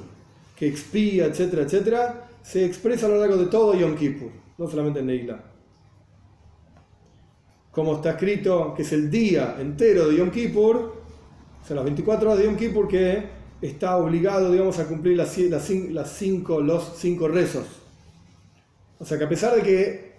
que 0.62 0.68
expía, 0.68 1.26
etcétera, 1.26 1.62
etcétera, 1.62 2.28
se 2.40 2.64
expresa 2.64 3.06
a 3.06 3.08
lo 3.08 3.18
largo 3.18 3.36
de 3.36 3.46
todo 3.46 3.74
Yom 3.74 3.96
Kippur, 3.96 4.30
no 4.58 4.68
solamente 4.68 5.00
en 5.00 5.06
Neila. 5.06 5.42
Como 7.72 7.96
está 7.96 8.10
escrito, 8.10 8.72
que 8.76 8.82
es 8.82 8.92
el 8.92 9.10
día 9.10 9.56
entero 9.58 10.06
de 10.06 10.18
Yom 10.18 10.30
Kippur, 10.30 10.76
o 10.76 11.66
sea, 11.66 11.74
las 11.74 11.84
24 11.84 12.28
horas 12.28 12.38
de 12.38 12.44
Yom 12.44 12.54
Kippur, 12.54 12.86
que 12.86 13.24
está 13.60 13.96
obligado, 13.96 14.52
digamos, 14.52 14.78
a 14.78 14.86
cumplir 14.86 15.16
las, 15.16 15.32
cinco, 16.12 16.60
los 16.60 16.92
cinco 16.96 17.26
rezos. 17.26 17.66
O 19.00 19.04
sea 19.04 19.18
que 19.18 19.24
a 19.24 19.28
pesar 19.28 19.56
de 19.56 19.62
que 19.64 20.12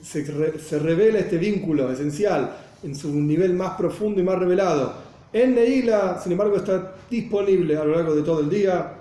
se, 0.00 0.60
se 0.60 0.78
revela 0.78 1.18
este 1.18 1.38
vínculo 1.38 1.90
esencial 1.90 2.56
en 2.84 2.94
su 2.94 3.12
nivel 3.12 3.52
más 3.54 3.76
profundo 3.76 4.20
y 4.20 4.22
más 4.22 4.38
revelado 4.38 5.10
en 5.32 5.54
Neila, 5.54 6.20
sin 6.22 6.32
embargo, 6.32 6.56
está 6.56 6.94
disponible 7.10 7.76
a 7.76 7.84
lo 7.84 7.96
largo 7.96 8.14
de 8.14 8.22
todo 8.22 8.40
el 8.40 8.50
día. 8.50 8.98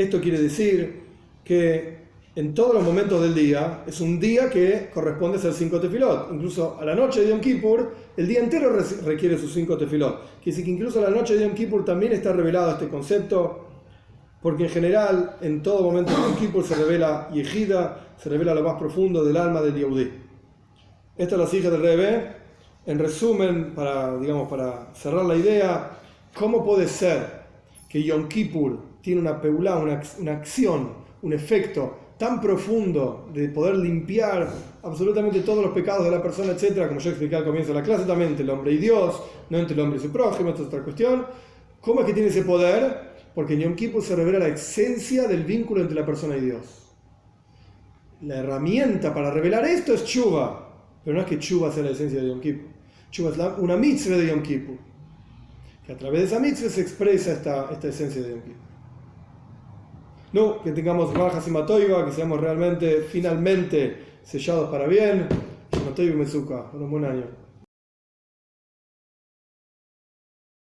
Esto 0.00 0.18
quiere 0.18 0.40
decir 0.40 1.02
que 1.44 1.98
en 2.34 2.54
todos 2.54 2.72
los 2.72 2.82
momentos 2.82 3.20
del 3.20 3.34
día 3.34 3.84
es 3.86 4.00
un 4.00 4.18
día 4.18 4.48
que 4.48 4.88
corresponde 4.94 5.36
a 5.36 5.40
ser 5.42 5.52
cinco 5.52 5.78
tefilot. 5.78 6.32
Incluso 6.32 6.78
a 6.80 6.86
la 6.86 6.94
noche 6.94 7.20
de 7.20 7.28
Yom 7.28 7.38
Kippur, 7.38 7.94
el 8.16 8.26
día 8.26 8.40
entero 8.40 8.74
requiere 9.04 9.36
sus 9.36 9.52
cinco 9.52 9.76
tefilot. 9.76 10.20
Quiere 10.42 10.56
decir 10.56 10.64
que 10.64 10.70
incluso 10.70 11.00
a 11.00 11.10
la 11.10 11.14
noche 11.14 11.36
de 11.36 11.42
Yom 11.42 11.54
Kippur 11.54 11.84
también 11.84 12.12
está 12.12 12.32
revelado 12.32 12.70
este 12.70 12.88
concepto, 12.88 13.66
porque 14.40 14.64
en 14.64 14.70
general 14.70 15.36
en 15.42 15.62
todo 15.62 15.82
momento 15.82 16.12
de 16.12 16.16
Yom 16.16 16.36
Kippur 16.36 16.64
se 16.64 16.76
revela 16.76 17.28
Yehida, 17.30 18.14
se 18.16 18.30
revela 18.30 18.54
lo 18.54 18.62
más 18.62 18.78
profundo 18.78 19.22
del 19.22 19.36
alma 19.36 19.60
del 19.60 19.74
Yehudí. 19.74 20.10
Esta 21.18 21.34
es 21.34 21.52
la 21.52 21.58
hija 21.58 21.68
del 21.68 21.82
Rebbe. 21.82 22.36
En 22.86 22.98
resumen, 22.98 23.74
para, 23.74 24.16
digamos, 24.16 24.48
para 24.48 24.94
cerrar 24.94 25.26
la 25.26 25.36
idea, 25.36 25.90
¿cómo 26.34 26.64
puede 26.64 26.88
ser 26.88 27.42
que 27.86 28.02
Yom 28.02 28.26
Kippur 28.26 28.89
tiene 29.02 29.20
una 29.20 29.40
peulá, 29.40 29.76
una, 29.76 30.00
una 30.18 30.32
acción, 30.32 30.92
un 31.22 31.32
efecto 31.32 31.98
tan 32.20 32.38
profundo 32.38 33.30
de 33.32 33.48
poder 33.48 33.76
limpiar 33.76 34.46
absolutamente 34.82 35.40
todos 35.40 35.64
los 35.64 35.72
pecados 35.72 36.04
de 36.04 36.10
la 36.10 36.22
persona, 36.22 36.52
etcétera, 36.52 36.86
como 36.86 37.00
yo 37.00 37.10
expliqué 37.10 37.34
al 37.34 37.44
comienzo 37.44 37.72
de 37.72 37.80
la 37.80 37.82
clase, 37.82 38.04
también 38.04 38.32
entre 38.32 38.44
el 38.44 38.50
hombre 38.50 38.72
y 38.72 38.76
Dios, 38.76 39.22
no 39.48 39.58
entre 39.58 39.74
el 39.74 39.80
hombre 39.80 39.98
y 39.98 40.02
su 40.02 40.12
prójimo, 40.12 40.50
esta 40.50 40.60
es 40.60 40.68
otra 40.68 40.82
cuestión. 40.82 41.24
¿Cómo 41.80 42.00
es 42.00 42.06
que 42.06 42.12
tiene 42.12 42.28
ese 42.28 42.42
poder? 42.42 43.10
Porque 43.34 43.54
en 43.54 43.60
Yom 43.60 43.74
Kippur 43.74 44.02
se 44.02 44.14
revela 44.14 44.38
la 44.38 44.48
esencia 44.48 45.26
del 45.26 45.44
vínculo 45.44 45.80
entre 45.80 45.94
la 45.94 46.04
persona 46.04 46.36
y 46.36 46.40
Dios. 46.40 46.92
La 48.20 48.36
herramienta 48.36 49.14
para 49.14 49.30
revelar 49.30 49.64
esto 49.64 49.94
es 49.94 50.04
Chuba, 50.04 50.68
pero 51.02 51.16
no 51.16 51.22
es 51.22 51.26
que 51.26 51.38
Chuba 51.38 51.72
sea 51.72 51.84
la 51.84 51.90
esencia 51.90 52.20
de 52.20 52.28
Yom 52.28 52.40
Kippur. 52.40 52.68
Chuba 53.10 53.30
es 53.30 53.38
la, 53.38 53.54
una 53.54 53.78
mitzvah 53.78 54.18
de 54.18 54.26
Yom 54.26 54.42
Kippur. 54.42 54.76
Que 55.86 55.92
a 55.92 55.96
través 55.96 56.20
de 56.20 56.26
esa 56.26 56.38
mitzvah 56.38 56.68
se 56.68 56.82
expresa 56.82 57.32
esta, 57.32 57.70
esta 57.72 57.88
esencia 57.88 58.20
de 58.20 58.28
Yom 58.28 58.40
Kippur. 58.42 58.69
No, 60.32 60.62
que 60.62 60.70
tengamos 60.72 61.12
bajas 61.12 61.46
y 61.48 61.50
matoiva, 61.50 62.04
que 62.06 62.12
seamos 62.12 62.40
realmente, 62.40 63.02
finalmente, 63.02 64.18
sellados 64.22 64.70
para 64.70 64.86
bien. 64.86 65.26
Matoiva 65.84 66.14
y 66.14 66.16
Mezuka. 66.16 66.66
Un 66.72 66.90
buen 66.90 67.04
año. 67.04 67.39